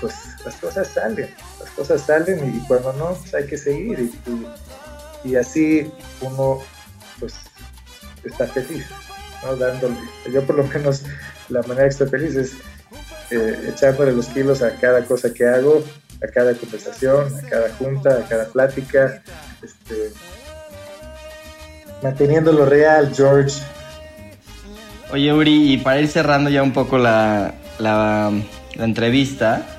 pues 0.01 0.14
las 0.45 0.57
cosas 0.57 0.88
salen, 0.88 1.30
las 1.59 1.70
cosas 1.70 2.03
salen 2.03 2.55
y 2.55 2.66
cuando 2.66 2.92
no, 2.95 3.14
pues 3.14 3.34
hay 3.34 3.47
que 3.47 3.57
seguir 3.57 3.99
y 3.99 4.11
y 5.25 5.37
así 5.37 5.91
uno 6.20 6.59
pues 7.18 7.35
está 8.25 8.47
feliz, 8.47 8.87
¿no? 9.43 9.57
Dándole. 9.57 9.97
Yo 10.33 10.43
por 10.45 10.57
lo 10.57 10.64
menos 10.64 11.03
la 11.49 11.62
manera 11.62 11.85
que 11.85 11.91
estoy 11.91 12.09
feliz 12.09 12.37
es 12.37 12.53
eh, 13.31 13.70
echándole 13.72 14.12
los 14.12 14.27
kilos 14.27 14.62
a 14.62 14.77
cada 14.77 15.05
cosa 15.05 15.33
que 15.33 15.47
hago, 15.47 15.83
a 16.22 16.27
cada 16.29 16.55
conversación, 16.55 17.35
a 17.35 17.49
cada 17.49 17.70
junta, 17.75 18.18
a 18.18 18.29
cada 18.29 18.47
plática, 18.47 19.22
este, 19.62 20.12
manteniéndolo 22.03 22.66
real, 22.66 23.12
George. 23.14 23.61
Oye, 25.11 25.33
Uri, 25.33 25.72
y 25.72 25.79
para 25.79 26.01
ir 26.01 26.09
cerrando 26.09 26.51
ya 26.51 26.62
un 26.62 26.72
poco 26.72 26.99
la, 26.99 27.55
la, 27.79 28.33
la 28.75 28.85
entrevista, 28.85 29.74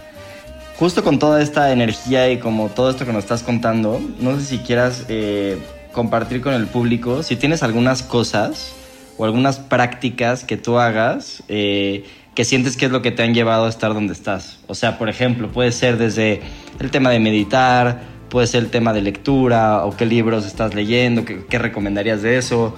justo 0.78 1.03
con 1.03 1.19
toda 1.19 1.41
esta 1.41 1.71
energía 1.71 2.30
y 2.32 2.39
como 2.39 2.69
todo 2.69 2.89
esto 2.89 3.05
que 3.05 3.13
nos 3.13 3.23
estás 3.23 3.43
contando, 3.43 4.01
no 4.19 4.39
sé 4.39 4.45
si 4.45 4.57
quieras 4.59 5.05
eh, 5.09 5.57
compartir 5.91 6.41
con 6.41 6.53
el 6.53 6.67
público 6.67 7.23
si 7.23 7.36
tienes 7.36 7.63
algunas 7.63 8.03
cosas 8.03 8.73
o 9.17 9.26
algunas 9.26 9.59
prácticas 9.59 10.43
que 10.43 10.57
tú 10.57 10.78
hagas 10.78 11.43
eh, 11.47 12.03
que 12.36 12.43
sientes 12.43 12.76
que 12.76 12.88
es 12.88 12.91
lo 12.91 13.01
que 13.01 13.11
te 13.11 13.23
han 13.23 13.34
llevado 13.34 13.65
a 13.65 13.69
estar 13.69 13.93
donde 13.93 14.11
estás. 14.11 14.59
O 14.67 14.76
sea, 14.76 14.97
por 14.97 15.07
ejemplo, 15.07 15.49
puede 15.49 15.71
ser 15.71 15.97
desde 15.97 16.41
el 16.82 16.91
tema 16.91 17.09
de 17.09 17.19
meditar, 17.19 18.01
puede 18.30 18.45
ser 18.47 18.63
el 18.63 18.69
tema 18.69 18.91
de 18.91 19.01
lectura 19.01 19.86
o 19.86 19.95
qué 19.95 20.05
libros 20.05 20.45
estás 20.45 20.76
leyendo, 20.76 21.23
qué, 21.23 21.45
qué 21.49 21.57
recomendarías 21.57 22.21
de 22.21 22.38
eso. 22.38 22.76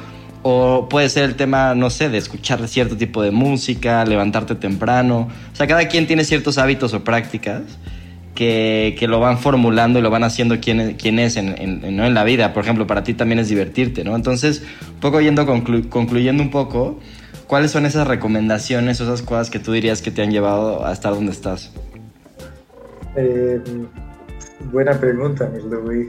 O 0.49 0.87
puede 0.87 1.09
ser 1.09 1.25
el 1.25 1.35
tema, 1.35 1.75
no 1.75 1.89
sé, 1.89 2.07
de 2.07 2.17
escuchar 2.17 2.65
cierto 2.69 2.95
tipo 2.95 3.21
de 3.21 3.31
música, 3.31 4.05
levantarte 4.05 4.55
temprano. 4.55 5.27
O 5.51 5.55
sea, 5.57 5.67
cada 5.67 5.89
quien 5.89 6.07
tiene 6.07 6.23
ciertos 6.23 6.57
hábitos 6.57 6.93
o 6.93 7.03
prácticas 7.03 7.63
que, 8.33 8.95
que 8.97 9.09
lo 9.09 9.19
van 9.19 9.39
formulando 9.39 9.99
y 9.99 10.01
lo 10.01 10.09
van 10.09 10.23
haciendo 10.23 10.61
quién, 10.61 10.93
quién 10.93 11.19
es 11.19 11.35
en, 11.35 11.97
¿no? 11.97 12.05
en 12.05 12.13
la 12.13 12.23
vida. 12.23 12.53
Por 12.53 12.63
ejemplo, 12.63 12.87
para 12.87 13.03
ti 13.03 13.13
también 13.13 13.39
es 13.39 13.49
divertirte, 13.49 14.05
¿no? 14.05 14.15
Entonces, 14.15 14.63
un 14.89 15.01
poco 15.01 15.19
yendo, 15.19 15.45
conclu 15.45 15.89
concluyendo 15.89 16.41
un 16.41 16.49
poco, 16.49 16.97
¿cuáles 17.47 17.71
son 17.71 17.85
esas 17.85 18.07
recomendaciones 18.07 19.01
o 19.01 19.03
esas 19.03 19.23
cosas 19.23 19.49
que 19.49 19.59
tú 19.59 19.73
dirías 19.73 20.01
que 20.01 20.11
te 20.11 20.21
han 20.21 20.31
llevado 20.31 20.85
a 20.85 20.93
estar 20.93 21.13
donde 21.13 21.33
estás? 21.33 21.73
Eh, 23.17 23.59
buena 24.71 24.97
pregunta, 24.97 25.51
Luis. 25.83 26.07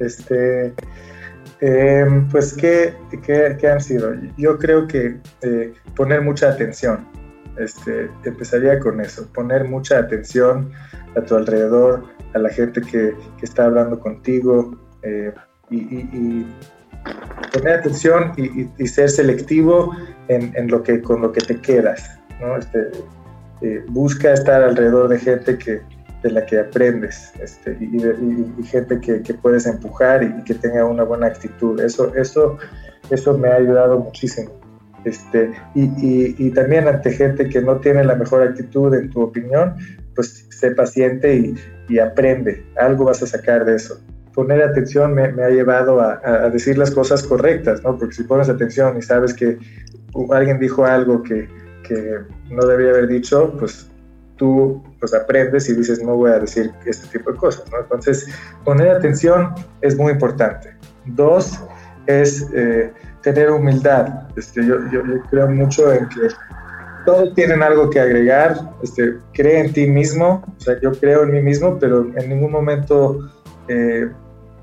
Este, 0.00 0.74
eh, 1.62 2.04
pues, 2.30 2.54
¿qué, 2.54 2.92
¿qué, 3.24 3.56
qué, 3.58 3.68
han 3.68 3.80
sido? 3.80 4.12
Yo 4.36 4.58
creo 4.58 4.88
que 4.88 5.18
eh, 5.42 5.72
poner 5.94 6.20
mucha 6.20 6.48
atención. 6.48 7.06
Este, 7.56 8.10
empezaría 8.24 8.78
con 8.80 9.00
eso, 9.00 9.28
poner 9.32 9.68
mucha 9.68 9.98
atención 9.98 10.72
a 11.16 11.20
tu 11.20 11.36
alrededor, 11.36 12.02
a 12.34 12.38
la 12.38 12.48
gente 12.48 12.80
que, 12.80 13.14
que 13.38 13.44
está 13.44 13.66
hablando 13.66 14.00
contigo 14.00 14.76
eh, 15.02 15.32
y, 15.70 15.76
y, 15.76 16.46
poner 17.52 17.74
atención 17.78 18.32
y, 18.36 18.68
y 18.78 18.86
ser 18.88 19.10
selectivo 19.10 19.94
en, 20.28 20.52
en, 20.56 20.68
lo 20.68 20.82
que, 20.82 21.00
con 21.00 21.20
lo 21.20 21.30
que 21.30 21.42
te 21.42 21.60
quedas. 21.60 22.18
¿no? 22.40 22.56
Este, 22.56 22.90
eh, 23.60 23.84
busca 23.88 24.32
estar 24.32 24.62
alrededor 24.62 25.08
de 25.08 25.18
gente 25.20 25.58
que, 25.58 25.82
de 26.22 26.30
la 26.30 26.46
que 26.46 26.60
aprendes 26.60 27.32
este, 27.40 27.76
y, 27.80 28.62
gente 28.64 29.00
que, 29.00 29.22
que, 29.22 29.34
puedes 29.34 29.66
empujar 29.66 30.22
y 30.22 30.42
que 30.44 30.54
tenga 30.54 30.84
una 30.84 31.02
buena 31.02 31.26
actitud. 31.26 31.80
Eso, 31.80 32.14
eso, 32.14 32.58
eso 33.10 33.36
me 33.36 33.48
ha 33.48 33.56
ayudado 33.56 33.98
muchísimo. 33.98 34.52
Este, 35.04 35.52
y, 35.74 36.36
y, 36.38 36.50
también 36.50 36.86
ante 36.86 37.10
gente 37.10 37.48
que 37.48 37.60
no 37.60 37.78
tiene 37.78 38.04
la 38.04 38.14
mejor 38.14 38.42
actitud, 38.42 38.94
en 38.94 39.10
tu 39.10 39.22
opinión, 39.22 39.74
pues 40.14 40.46
sé 40.50 40.70
paciente 40.70 41.54
y, 41.88 41.98
aprende. 41.98 42.64
Algo 42.78 43.04
vas 43.04 43.22
a 43.22 43.26
sacar 43.26 43.66
de 43.66 43.76
eso. 43.76 44.00
Poner 44.32 44.62
atención 44.62 45.12
me, 45.12 45.30
me 45.30 45.42
ha 45.42 45.50
llevado 45.50 46.00
a, 46.00 46.20
a, 46.24 46.48
decir 46.48 46.78
las 46.78 46.90
cosas 46.90 47.22
correctas, 47.22 47.82
¿no? 47.82 47.98
Porque 47.98 48.14
si 48.14 48.22
pones 48.22 48.48
atención 48.48 48.96
y 48.96 49.02
sabes 49.02 49.34
que 49.34 49.58
alguien 50.30 50.58
dijo 50.58 50.86
algo 50.86 51.22
que, 51.22 51.48
que 51.86 52.16
no 52.48 52.66
debía 52.66 52.90
haber 52.90 53.08
dicho, 53.08 53.54
pues 53.58 53.91
tú 54.42 54.82
pues 54.98 55.14
aprendes 55.14 55.68
y 55.68 55.74
dices 55.74 56.02
no 56.02 56.16
voy 56.16 56.32
a 56.32 56.40
decir 56.40 56.72
este 56.84 57.06
tipo 57.16 57.30
de 57.30 57.38
cosas. 57.38 57.62
Entonces, 57.80 58.26
poner 58.64 58.88
atención 58.88 59.54
es 59.82 59.96
muy 59.96 60.10
importante. 60.10 60.74
Dos, 61.06 61.60
es 62.06 62.48
eh, 62.52 62.92
tener 63.22 63.52
humildad. 63.52 64.26
Este, 64.36 64.66
yo, 64.66 64.80
yo, 64.90 65.06
yo, 65.06 65.22
creo 65.30 65.48
mucho 65.48 65.92
en 65.92 66.08
que 66.08 66.22
todos 67.06 67.32
tienen 67.36 67.62
algo 67.62 67.88
que 67.88 68.00
agregar. 68.00 68.56
Este, 68.82 69.14
cree 69.32 69.60
en 69.60 69.72
ti 69.72 69.86
mismo, 69.86 70.42
o 70.58 70.60
sea, 70.60 70.80
yo 70.80 70.90
creo 70.90 71.22
en 71.22 71.30
mí 71.30 71.40
mismo, 71.40 71.78
pero 71.78 72.04
en 72.16 72.28
ningún 72.28 72.50
momento 72.50 73.30
eh, 73.68 74.10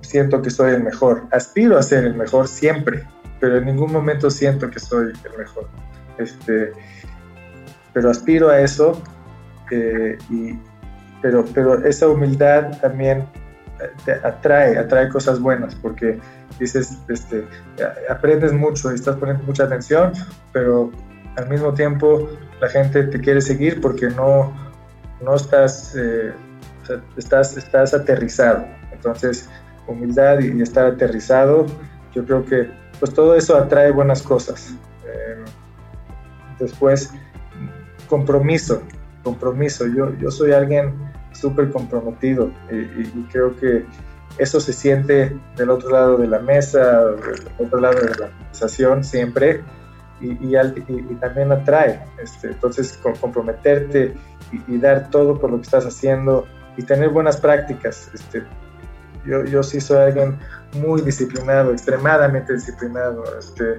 siento 0.01 0.41
que 0.41 0.49
soy 0.49 0.73
el 0.73 0.83
mejor. 0.83 1.23
Aspiro 1.31 1.77
a 1.77 1.83
ser 1.83 2.03
el 2.03 2.15
mejor 2.15 2.49
siempre, 2.49 3.07
pero 3.39 3.59
en 3.59 3.65
ningún 3.65 3.93
momento 3.93 4.29
siento 4.29 4.69
que 4.69 4.79
soy 4.79 5.13
el 5.23 5.37
mejor. 5.37 5.69
Este, 6.17 6.73
pero 7.93 8.09
aspiro 8.09 8.49
a 8.49 8.59
eso, 8.59 9.01
eh, 9.71 10.17
y, 10.29 10.57
pero, 11.21 11.45
pero 11.53 11.83
esa 11.85 12.07
humildad 12.07 12.79
también 12.79 13.25
te 14.05 14.13
atrae, 14.13 14.77
atrae 14.77 15.09
cosas 15.09 15.39
buenas, 15.39 15.75
porque 15.75 16.19
dices, 16.59 16.97
este, 17.07 17.45
aprendes 18.09 18.53
mucho 18.53 18.91
y 18.91 18.95
estás 18.95 19.15
poniendo 19.17 19.43
mucha 19.43 19.63
atención, 19.63 20.13
pero 20.51 20.91
al 21.37 21.49
mismo 21.49 21.73
tiempo 21.73 22.29
la 22.59 22.69
gente 22.69 23.03
te 23.03 23.19
quiere 23.19 23.41
seguir 23.41 23.79
porque 23.81 24.09
no, 24.09 24.53
no 25.21 25.35
estás, 25.35 25.95
eh, 25.95 26.33
estás, 27.17 27.55
estás 27.57 27.93
aterrizado. 27.93 28.65
Entonces, 28.91 29.49
humildad 29.87 30.39
y, 30.39 30.57
y, 30.57 30.61
estar 30.61 30.85
aterrizado, 30.85 31.65
yo 32.13 32.25
creo 32.25 32.45
que 32.45 32.69
pues 32.99 33.13
todo 33.13 33.35
eso 33.35 33.55
atrae 33.55 33.91
buenas 33.91 34.21
cosas. 34.21 34.73
Eh, 35.05 35.45
después, 36.59 37.13
compromiso, 38.09 38.81
compromiso. 39.29 39.85
Yo, 39.87 40.13
yo 40.17 40.31
soy 40.31 40.51
alguien 40.51 40.93
súper 41.31 41.71
comprometido 41.71 42.51
y, 42.71 42.75
y, 42.75 43.27
creo 43.31 43.55
que 43.55 43.85
eso 44.37 44.59
se 44.59 44.73
siente 44.73 45.37
del 45.55 45.69
otro 45.69 45.89
lado 45.89 46.17
de 46.17 46.27
la 46.27 46.39
mesa, 46.39 47.05
del 47.05 47.47
otro 47.59 47.79
lado 47.79 47.99
de 47.99 48.09
la 48.09 48.29
conversación 48.29 49.03
siempre 49.03 49.61
y, 50.21 50.31
y, 50.31 50.55
y 50.57 51.15
también 51.15 51.51
atrae. 51.51 52.03
Este, 52.21 52.47
entonces, 52.47 52.97
con, 53.01 53.15
comprometerte 53.15 54.15
y, 54.67 54.77
dar 54.77 55.09
todo 55.09 55.39
por 55.39 55.51
lo 55.51 55.57
que 55.57 55.63
estás 55.63 55.85
haciendo 55.85 56.47
y 56.77 56.83
tener 56.83 57.09
buenas 57.09 57.37
prácticas. 57.37 58.09
Este, 58.13 58.43
yo, 59.25 59.43
yo 59.45 59.61
sí 59.61 59.79
soy 59.79 59.97
alguien 59.97 60.39
muy 60.73 61.01
disciplinado, 61.01 61.71
extremadamente 61.71 62.53
disciplinado. 62.53 63.23
Este, 63.37 63.77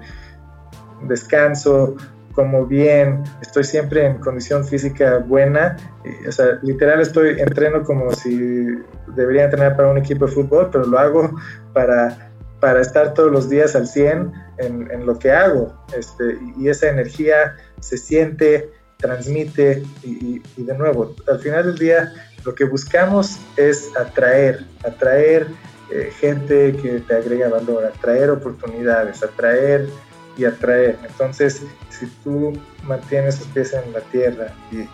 descanso, 1.02 1.96
como 2.34 2.66
bien, 2.66 3.22
estoy 3.42 3.64
siempre 3.64 4.06
en 4.06 4.18
condición 4.18 4.64
física 4.64 5.18
buena, 5.18 5.76
y, 6.04 6.26
o 6.28 6.32
sea, 6.32 6.58
literal 6.62 7.00
estoy, 7.00 7.40
entreno 7.40 7.82
como 7.82 8.12
si 8.12 8.66
debería 9.16 9.44
entrenar 9.44 9.76
para 9.76 9.90
un 9.90 9.98
equipo 9.98 10.26
de 10.26 10.32
fútbol, 10.32 10.68
pero 10.70 10.84
lo 10.84 10.98
hago 10.98 11.36
para, 11.72 12.30
para 12.60 12.80
estar 12.80 13.14
todos 13.14 13.32
los 13.32 13.48
días 13.48 13.74
al 13.74 13.86
100 13.86 14.32
en, 14.58 14.90
en 14.90 15.06
lo 15.06 15.18
que 15.18 15.32
hago, 15.32 15.74
este, 15.96 16.38
y 16.56 16.68
esa 16.68 16.88
energía 16.88 17.56
se 17.80 17.98
siente, 17.98 18.70
transmite, 18.98 19.82
y, 20.02 20.42
y, 20.56 20.62
de 20.62 20.76
nuevo, 20.76 21.14
al 21.28 21.38
final 21.40 21.64
del 21.64 21.78
día 21.78 22.12
lo 22.44 22.54
que 22.54 22.64
buscamos 22.64 23.38
es 23.56 23.90
atraer, 23.96 24.64
atraer 24.84 25.46
eh, 25.90 26.10
gente 26.20 26.76
que 26.80 27.00
te 27.00 27.14
agrega 27.14 27.48
valor, 27.48 27.84
atraer 27.84 28.30
oportunidades, 28.30 29.22
atraer 29.24 29.88
atraer. 30.44 30.98
Entonces, 31.06 31.62
si 31.88 32.06
tú 32.22 32.52
mantienes 32.84 33.38
tus 33.38 33.46
pies 33.48 33.72
en 33.72 33.92
la 33.92 34.00
tierra 34.00 34.52
y, 34.70 34.78
y, 34.78 34.88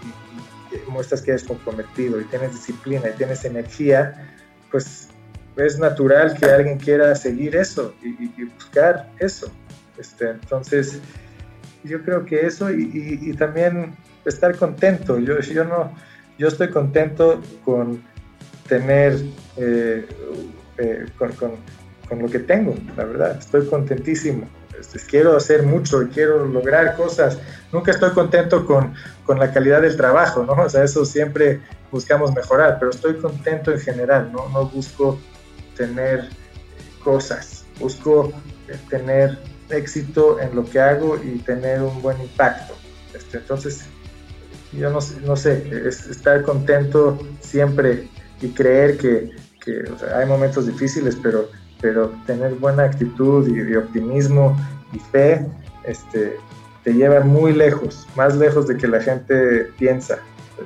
muestras 0.88 1.22
que 1.22 1.30
eres 1.30 1.44
comprometido 1.44 2.20
y 2.20 2.24
tienes 2.24 2.53
disciplina 2.53 3.09
y 3.09 3.16
tienes 3.16 3.44
energía, 3.44 4.36
pues 4.70 5.09
es 5.57 5.78
natural 5.78 6.36
que 6.38 6.47
alguien 6.47 6.78
quiera 6.78 7.14
seguir 7.14 7.57
eso 7.57 7.94
y, 8.03 8.44
buscar 8.44 9.11
eso. 9.18 9.51
Este, 9.98 10.31
entonces, 10.31 11.01
yo 11.85 12.02
creo 12.02 12.24
que 12.24 12.47
eso 12.47 12.70
y, 12.70 13.32
también 13.39 13.97
estar 14.24 14.56
contento. 14.56 15.18
Yo, 15.18 15.40
yo, 15.40 15.64
no, 15.64 15.93
yo 16.39 16.48
estoy 16.48 16.68
contento 16.68 17.40
con 17.64 18.02
tener, 18.68 19.14
eh, 19.56 20.06
eh, 20.78 21.06
con, 21.16 21.32
con 22.09 22.18
lo 22.18 22.28
que 22.28 22.40
tengo, 22.40 22.74
la 22.97 23.05
verdad. 23.05 23.39
Estoy 23.39 23.66
contentísimo 23.66 24.47
quiero 25.09 25.36
hacer 25.36 25.62
mucho 25.62 26.03
y 26.03 26.09
quiero 26.09 26.47
lograr 26.47 26.97
cosas. 26.97 27.39
Nunca 27.73 27.90
estoy 27.90 28.11
contento 28.11 28.65
con, 28.66 28.94
con, 29.24 29.39
la 29.39 29.53
calidad 29.53 29.82
del 29.82 29.97
trabajo, 29.97 30.44
¿no? 30.44 30.53
O 30.65 30.69
sea, 30.69 30.85
eso 30.85 31.05
siempre 31.05 31.61
buscamos 31.90 32.35
mejorar, 32.35 32.78
pero 32.78 32.90
estoy 32.90 33.15
contento 33.15 33.73
en 33.73 33.81
general, 33.81 34.31
¿no? 34.32 34.48
No 34.48 34.66
busco 34.66 35.19
tener 35.77 36.28
cosas, 37.03 37.65
busco 37.78 38.32
tener 38.89 39.39
éxito 39.70 40.40
en 40.40 40.55
lo 40.55 40.65
que 40.65 40.81
hago 40.81 41.16
y 41.23 41.39
tener 41.39 41.82
un 41.82 42.01
buen 42.03 42.20
impacto. 42.20 42.74
Este, 43.15 43.39
entonces, 43.39 43.85
yo 44.73 44.90
no, 44.90 44.98
no 45.24 45.36
sé, 45.36 45.86
es 45.86 46.07
estar 46.07 46.43
contento 46.43 47.19
siempre 47.40 48.09
y 48.40 48.48
creer 48.48 48.98
que, 48.98 49.31
que 49.65 49.85
hay 50.15 50.27
momentos 50.27 50.66
difíciles, 50.66 51.16
pero 51.23 51.48
pero 51.87 52.13
tener 52.27 52.53
buena 52.55 52.83
actitud 52.83 53.47
y, 53.47 53.71
y 53.71 53.77
optimismo 53.77 54.57
y 54.93 54.99
fe 54.99 55.47
este, 55.85 56.37
te 56.83 56.93
lleva 56.93 57.21
muy 57.21 57.53
lejos, 57.53 58.09
más 58.17 58.37
lejos 58.37 58.67
de 58.67 58.77
que 58.77 58.89
la 58.89 59.01
gente 59.01 59.71
piensa. 59.79 60.19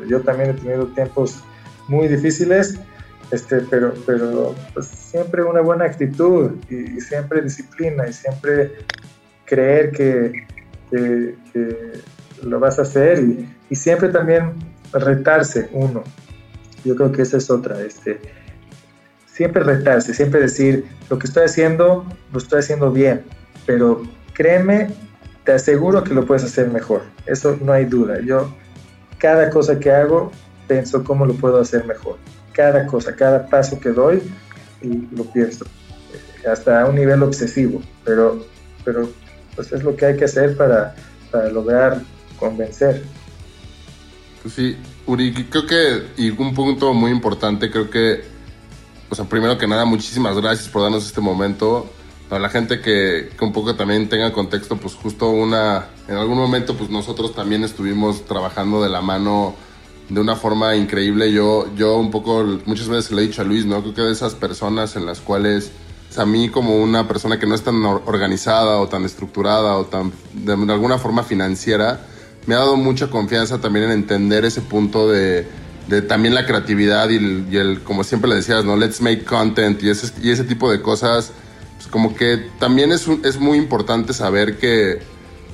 Yo 0.09 0.23
también 0.23 0.49
he 0.49 0.55
tenido 0.55 0.87
tiempos 0.87 1.43
muy 1.89 2.09
difíciles, 2.09 2.81
este, 3.33 3.61
pero, 3.71 3.93
pero 4.07 4.55
pues, 4.73 4.87
siempre 4.87 5.43
una 5.43 5.61
buena 5.61 5.85
actitud 5.85 6.53
y, 6.71 6.97
y, 6.97 7.01
siempre 7.03 7.43
disciplina 7.43 8.09
y 8.09 8.15
siempre 8.15 8.73
creer 9.45 9.91
que, 9.91 10.47
que, 10.91 11.35
que 11.53 11.93
lo 12.43 12.59
vas 12.61 12.79
a 12.79 12.83
hacer 12.83 13.19
y, 13.19 13.47
y, 13.69 13.77
siempre 13.77 14.09
también 14.09 14.55
retarse 14.95 15.69
uno. 15.73 16.03
Yo 16.83 16.97
creo 16.97 17.13
que 17.13 17.21
esa 17.21 17.37
es 17.37 17.51
otra. 17.51 17.79
Este, 17.83 18.19
siempre 19.41 19.63
retarse, 19.65 20.13
siempre 20.13 20.39
decir, 20.39 20.85
lo 21.09 21.19
que 21.19 21.27
estoy 21.27 21.45
haciendo, 21.45 22.05
lo 22.31 22.39
estoy 22.39 22.59
haciendo 22.59 22.93
bien, 22.93 23.23
pero 23.65 24.03
créeme, 24.35 24.91
te 25.47 25.53
aseguro 25.53 26.05
que 26.05 26.13
lo 26.13 26.27
puedes 26.27 26.45
hacer 26.45 26.69
mejor. 26.69 27.05
Eso 27.25 27.57
no 27.63 27.73
hay 27.73 27.87
duda. 27.87 28.21
Yo, 28.21 28.55
cada 29.17 29.49
cosa 29.49 29.81
que 29.81 29.91
hago, 29.91 30.31
pienso 30.69 31.03
cómo 31.05 31.25
lo 31.25 31.33
puedo 31.33 31.59
hacer 31.59 31.87
mejor. 31.87 32.19
Cada 32.53 32.85
cosa, 32.85 33.17
cada 33.17 33.47
paso 33.47 33.81
que 33.81 33.89
doy, 33.89 34.23
lo 34.83 35.25
pienso. 35.33 35.65
Hasta 36.47 36.83
a 36.83 36.85
un 36.85 36.97
nivel 36.97 37.23
obsesivo, 37.23 37.81
pero, 38.05 38.45
pero 38.85 39.09
pues 39.57 39.73
es 39.73 39.83
lo 39.83 39.97
que 39.97 40.05
hay 40.05 40.17
que 40.19 40.27
hacer 40.27 40.55
para, 40.55 40.95
para 41.31 41.49
lograr 41.49 42.03
convencer. 42.39 43.05
Pues 44.43 44.53
sí, 44.53 44.77
Uri, 45.07 45.33
creo 45.49 45.67
que, 45.67 46.03
y 46.19 46.29
un 46.29 46.53
punto 46.53 46.93
muy 46.93 47.11
importante, 47.11 47.71
creo 47.71 47.89
que, 47.89 48.39
o 49.11 49.15
sea, 49.15 49.25
primero 49.25 49.59
que 49.59 49.67
nada, 49.67 49.85
muchísimas 49.85 50.37
gracias 50.37 50.69
por 50.69 50.83
darnos 50.83 51.05
este 51.05 51.21
momento. 51.21 51.91
Para 52.29 52.41
la 52.43 52.49
gente 52.49 52.81
que, 52.81 53.31
que, 53.37 53.45
un 53.45 53.53
poco 53.53 53.75
también 53.75 54.09
tenga 54.09 54.33
contexto, 54.33 54.77
pues 54.77 54.95
justo 54.95 55.31
una, 55.31 55.89
en 56.07 56.15
algún 56.17 56.39
momento, 56.39 56.77
pues 56.77 56.89
nosotros 56.89 57.35
también 57.35 57.65
estuvimos 57.65 58.25
trabajando 58.25 58.81
de 58.81 58.89
la 58.89 59.01
mano 59.01 59.57
de 60.09 60.21
una 60.21 60.37
forma 60.37 60.77
increíble. 60.77 61.33
Yo, 61.33 61.67
yo 61.75 61.97
un 61.97 62.13
poco, 62.13 62.45
muchas 62.67 62.89
veces 62.89 63.11
le 63.11 63.23
he 63.23 63.27
dicho 63.27 63.43
a 63.43 63.45
Luis, 63.45 63.67
¿no? 63.67 63.83
Creo 63.83 63.95
que 63.95 64.03
de 64.03 64.13
esas 64.13 64.37
personas 64.37 64.95
en 64.95 65.07
las 65.07 65.21
cuales 65.21 65.73
a 66.17 66.25
mí 66.25 66.49
como 66.49 66.77
una 66.77 67.09
persona 67.09 67.39
que 67.39 67.47
no 67.47 67.55
es 67.55 67.63
tan 67.63 67.85
organizada 67.85 68.79
o 68.79 68.89
tan 68.89 69.05
estructurada 69.05 69.77
o 69.77 69.87
tan 69.87 70.13
de 70.33 70.53
alguna 70.53 70.99
forma 70.99 71.25
financiera, 71.25 72.07
me 72.47 72.55
ha 72.55 72.59
dado 72.59 72.77
mucha 72.77 73.09
confianza 73.09 73.61
también 73.61 73.87
en 73.87 73.93
entender 73.93 74.45
ese 74.45 74.61
punto 74.61 75.09
de, 75.09 75.49
también 76.03 76.35
la 76.35 76.47
creatividad 76.47 77.11
y 77.11 77.57
el, 77.57 77.81
como 77.83 78.05
siempre 78.05 78.31
le 78.31 78.37
decías, 78.37 78.65
¿no? 78.65 78.77
Let's 78.77 79.01
make 79.01 79.25
content 79.25 79.83
y 79.83 79.91
ese, 79.91 80.13
y 80.23 80.31
ese 80.31 80.45
tipo 80.45 80.71
de 80.71 80.81
cosas. 80.81 81.33
Pues 81.77 81.89
como 81.89 82.15
que 82.15 82.49
también 82.59 82.93
es, 82.93 83.07
es 83.25 83.39
muy 83.39 83.59
importante 83.59 84.13
saber 84.13 84.59
que, 84.59 85.01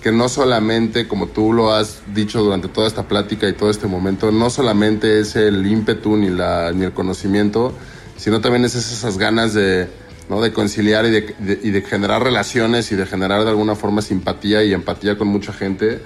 que 0.02 0.12
no 0.12 0.28
solamente, 0.28 1.08
como 1.08 1.28
tú 1.28 1.52
lo 1.52 1.72
has 1.72 2.02
dicho 2.14 2.42
durante 2.42 2.68
toda 2.68 2.86
esta 2.86 3.08
plática 3.08 3.48
y 3.48 3.52
todo 3.52 3.70
este 3.70 3.86
momento, 3.86 4.30
no 4.30 4.50
solamente 4.50 5.20
es 5.20 5.36
el 5.36 5.66
ímpetu 5.66 6.16
ni, 6.16 6.30
la, 6.30 6.72
ni 6.72 6.84
el 6.84 6.92
conocimiento, 6.92 7.72
sino 8.16 8.40
también 8.40 8.64
es 8.64 8.74
esas 8.74 9.18
ganas 9.18 9.54
de, 9.54 9.88
¿no? 10.28 10.40
de 10.40 10.52
conciliar 10.52 11.06
y 11.06 11.10
de, 11.10 11.60
y 11.62 11.70
de 11.70 11.82
generar 11.82 12.22
relaciones 12.22 12.92
y 12.92 12.96
de 12.96 13.06
generar 13.06 13.44
de 13.44 13.50
alguna 13.50 13.74
forma 13.74 14.02
simpatía 14.02 14.64
y 14.64 14.72
empatía 14.72 15.16
con 15.16 15.28
mucha 15.28 15.52
gente 15.52 16.00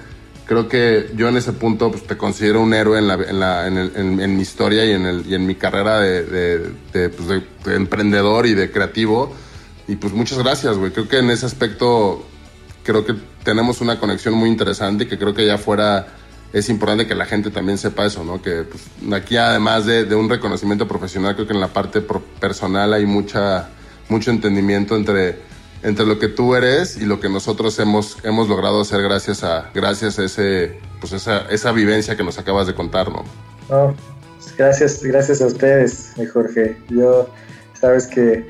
creo 0.51 0.67
que 0.67 1.09
yo 1.15 1.29
en 1.29 1.37
ese 1.37 1.53
punto 1.53 1.89
pues, 1.91 2.03
te 2.03 2.17
considero 2.17 2.59
un 2.59 2.73
héroe 2.73 2.99
en, 2.99 3.07
la, 3.07 3.13
en, 3.13 3.39
la, 3.39 3.67
en, 3.67 3.77
el, 3.77 4.19
en, 4.19 4.35
mi 4.35 4.41
historia 4.41 4.83
y 4.83 4.91
en, 4.91 5.05
el, 5.05 5.25
y 5.25 5.33
en 5.33 5.47
mi 5.47 5.55
carrera 5.55 6.01
de, 6.01 6.25
de, 6.91 7.09
pues, 7.09 7.41
de, 7.63 7.73
emprendedor 7.73 8.45
y 8.45 8.53
de 8.53 8.69
creativo. 8.69 9.33
Y 9.87 9.95
pues 9.95 10.11
muchas 10.11 10.39
gracias, 10.39 10.77
güey. 10.77 10.91
Creo 10.91 11.07
que 11.07 11.19
en 11.19 11.29
ese 11.29 11.45
aspecto 11.45 12.25
creo 12.83 13.05
que 13.05 13.15
tenemos 13.45 13.79
una 13.79 13.97
conexión 13.97 14.33
muy 14.33 14.49
interesante 14.49 15.05
y 15.05 15.07
que 15.07 15.17
creo 15.17 15.33
que 15.33 15.43
allá 15.43 15.53
afuera 15.53 16.07
es 16.51 16.67
importante 16.67 17.07
que 17.07 17.15
la 17.15 17.25
gente 17.25 17.49
también 17.49 17.77
sepa 17.77 18.05
eso, 18.05 18.25
¿no? 18.25 18.41
Que 18.41 18.63
pues, 18.63 18.83
aquí 19.13 19.37
además 19.37 19.85
de, 19.85 20.03
de 20.03 20.15
un 20.15 20.27
reconocimiento 20.27 20.85
profesional, 20.85 21.33
creo 21.35 21.47
que 21.47 21.53
en 21.53 21.61
la 21.61 21.69
parte 21.69 22.01
personal 22.41 22.91
hay 22.93 23.05
mucha, 23.05 23.69
mucho 24.09 24.31
entendimiento 24.31 24.97
entre 24.97 25.49
entre 25.83 26.05
lo 26.05 26.19
que 26.19 26.27
tú 26.27 26.55
eres 26.55 26.97
y 26.97 27.05
lo 27.05 27.19
que 27.19 27.29
nosotros 27.29 27.77
hemos, 27.79 28.17
hemos 28.23 28.47
logrado 28.47 28.81
hacer 28.81 29.01
gracias 29.01 29.43
a, 29.43 29.69
gracias 29.73 30.19
a 30.19 30.23
ese, 30.23 30.79
pues 30.99 31.13
esa, 31.13 31.41
esa 31.49 31.71
vivencia 31.71 32.15
que 32.15 32.23
nos 32.23 32.37
acabas 32.37 32.67
de 32.67 32.75
contar, 32.75 33.09
¿no? 33.11 33.23
Pues 33.67 34.55
gracias, 34.57 35.03
gracias 35.03 35.41
a 35.41 35.47
ustedes, 35.47 36.13
mi 36.17 36.25
Jorge. 36.25 36.77
Yo, 36.89 37.29
sabes 37.73 38.07
que, 38.07 38.49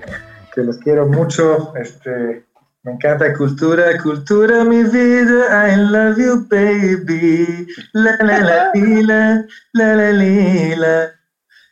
que 0.53 0.61
los 0.61 0.77
quiero 0.79 1.07
mucho. 1.07 1.73
Este, 1.75 2.45
me 2.83 2.93
encanta 2.93 3.33
cultura, 3.33 3.97
cultura, 4.01 4.63
mi 4.63 4.83
vida. 4.83 5.71
I 5.71 5.75
love 5.75 6.17
you, 6.17 6.47
baby. 6.49 7.67
La, 7.93 8.17
la, 8.19 8.39
la, 8.39 8.71
la, 8.73 9.45
la, 9.73 9.95
la, 9.95 10.11
la, 10.11 10.75
la. 10.75 11.11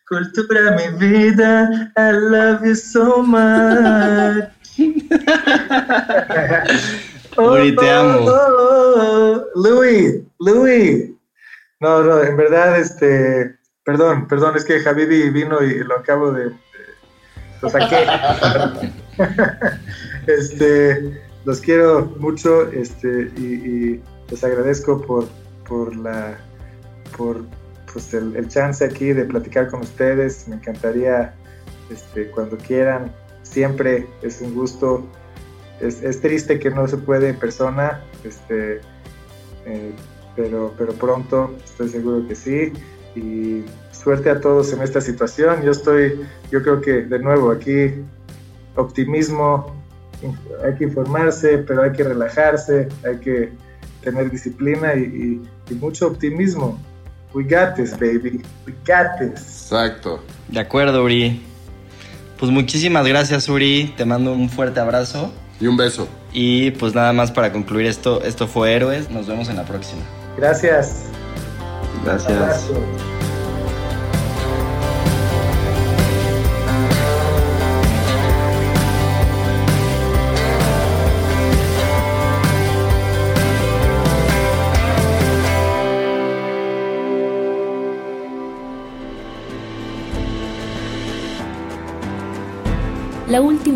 Cultura, 0.08 0.76
mi 0.76 0.98
vida. 0.98 1.92
I 1.98 2.12
love 2.12 2.64
you 2.64 2.76
so 2.76 3.24
much. 3.24 4.59
Uri, 7.38 7.76
te 7.76 7.90
amo. 7.90 8.30
Louis, 9.56 10.22
Louis. 10.40 11.12
No, 11.80 12.04
no, 12.04 12.22
en 12.22 12.36
verdad, 12.36 12.78
este, 12.78 13.56
perdón, 13.86 14.28
perdón, 14.28 14.58
es 14.58 14.66
que 14.66 14.82
Javibi 14.82 15.30
vino 15.30 15.64
y 15.64 15.82
lo 15.84 15.98
acabo 15.98 16.32
de, 16.32 16.52
lo 17.62 17.70
saqué. 17.70 18.06
este, 20.28 21.22
los 21.46 21.62
quiero 21.62 22.06
mucho, 22.20 22.70
este, 22.72 23.32
y, 23.38 24.02
les 24.30 24.44
agradezco 24.44 25.02
por, 25.02 25.28
por 25.68 25.96
la, 25.96 26.38
por, 27.18 27.44
pues 27.92 28.14
el, 28.14 28.36
el, 28.36 28.48
chance 28.48 28.86
aquí 28.86 29.12
de 29.12 29.26
platicar 29.26 29.70
con 29.70 29.82
ustedes. 29.82 30.48
Me 30.48 30.58
encantaría, 30.58 31.34
este, 31.90 32.30
cuando 32.30 32.56
quieran, 32.58 33.12
siempre 33.50 34.08
es 34.22 34.42
un 34.42 34.54
gusto. 34.54 35.04
Es, 35.80 36.04
es, 36.04 36.20
triste 36.22 36.60
que 36.60 36.70
no 36.70 36.88
se 36.88 36.98
puede 36.98 37.30
en 37.30 37.40
persona, 37.40 38.04
este, 38.24 38.82
eh, 39.66 39.94
pero, 40.36 40.74
pero 40.78 40.94
pronto 40.94 41.56
estoy 41.64 41.90
seguro 41.90 42.28
que 42.28 42.36
sí. 42.36 42.74
Y 43.16 43.64
suerte 43.92 44.30
a 44.30 44.40
todos 44.40 44.74
en 44.74 44.82
esta 44.82 45.02
situación. 45.02 45.64
Yo 45.64 45.72
estoy, 45.72 46.20
yo 46.52 46.62
creo 46.62 46.82
que 46.82 47.02
de 47.04 47.20
nuevo 47.20 47.52
aquí 47.52 47.94
optimismo, 48.76 49.76
hay 50.64 50.76
que 50.76 50.84
informarse, 50.86 51.60
pero 51.60 51.84
hay 51.84 51.92
que 51.94 52.04
relajarse, 52.04 52.90
hay 53.06 53.18
que 53.18 53.52
tener 54.02 54.30
disciplina 54.30 54.96
y, 54.96 55.02
y, 55.70 55.74
y 55.74 55.76
mucho 55.76 56.08
optimismo. 56.08 56.78
We 57.34 57.44
got 57.44 57.76
this, 57.76 57.92
baby. 57.92 58.42
We 58.66 58.74
got 58.86 59.20
this. 59.20 59.40
Exacto. 59.42 60.20
De 60.48 60.60
acuerdo, 60.60 61.04
Uri. 61.04 61.49
Pues 62.40 62.52
muchísimas 62.52 63.06
gracias, 63.06 63.50
Uri. 63.50 63.94
Te 63.98 64.06
mando 64.06 64.32
un 64.32 64.50
fuerte 64.50 64.80
abrazo. 64.80 65.32
Y 65.60 65.68
un 65.68 65.76
beso. 65.76 66.08
Y 66.32 66.72
pues 66.72 66.96
nada 66.96 67.12
más 67.12 67.32
para 67.32 67.52
concluir 67.52 67.86
esto, 67.86 68.24
esto 68.24 68.48
fue 68.48 68.74
Héroes. 68.74 69.10
Nos 69.10 69.28
vemos 69.28 69.50
en 69.50 69.58
la 69.58 69.66
próxima. 69.66 70.02
Gracias. 70.38 71.04
Gracias. 72.06 72.70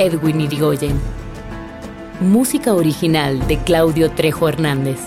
Edwin 0.00 0.40
Irigoyen. 0.40 1.00
Música 2.20 2.72
original 2.72 3.44
de 3.48 3.58
Claudio 3.58 4.10
Trejo 4.12 4.48
Hernández. 4.48 5.00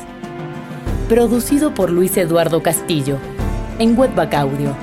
Producido 1.07 1.73
por 1.73 1.89
Luis 1.89 2.17
Eduardo 2.17 2.61
Castillo, 2.61 3.17
en 3.79 3.97
Webback 3.97 4.33
Audio. 4.33 4.75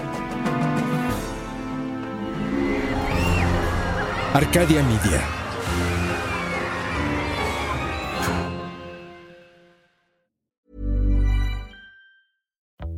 Arcadia 4.32 4.82
Media. 4.82 5.20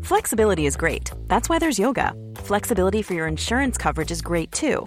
Flexibility 0.02 0.66
is 0.66 0.76
great. 0.76 1.10
That's 1.26 1.48
why 1.48 1.58
there's 1.58 1.78
yoga. 1.78 2.12
Flexibility 2.36 3.02
for 3.02 3.14
your 3.14 3.26
insurance 3.26 3.76
coverage 3.76 4.12
is 4.12 4.22
great 4.22 4.52
too. 4.52 4.86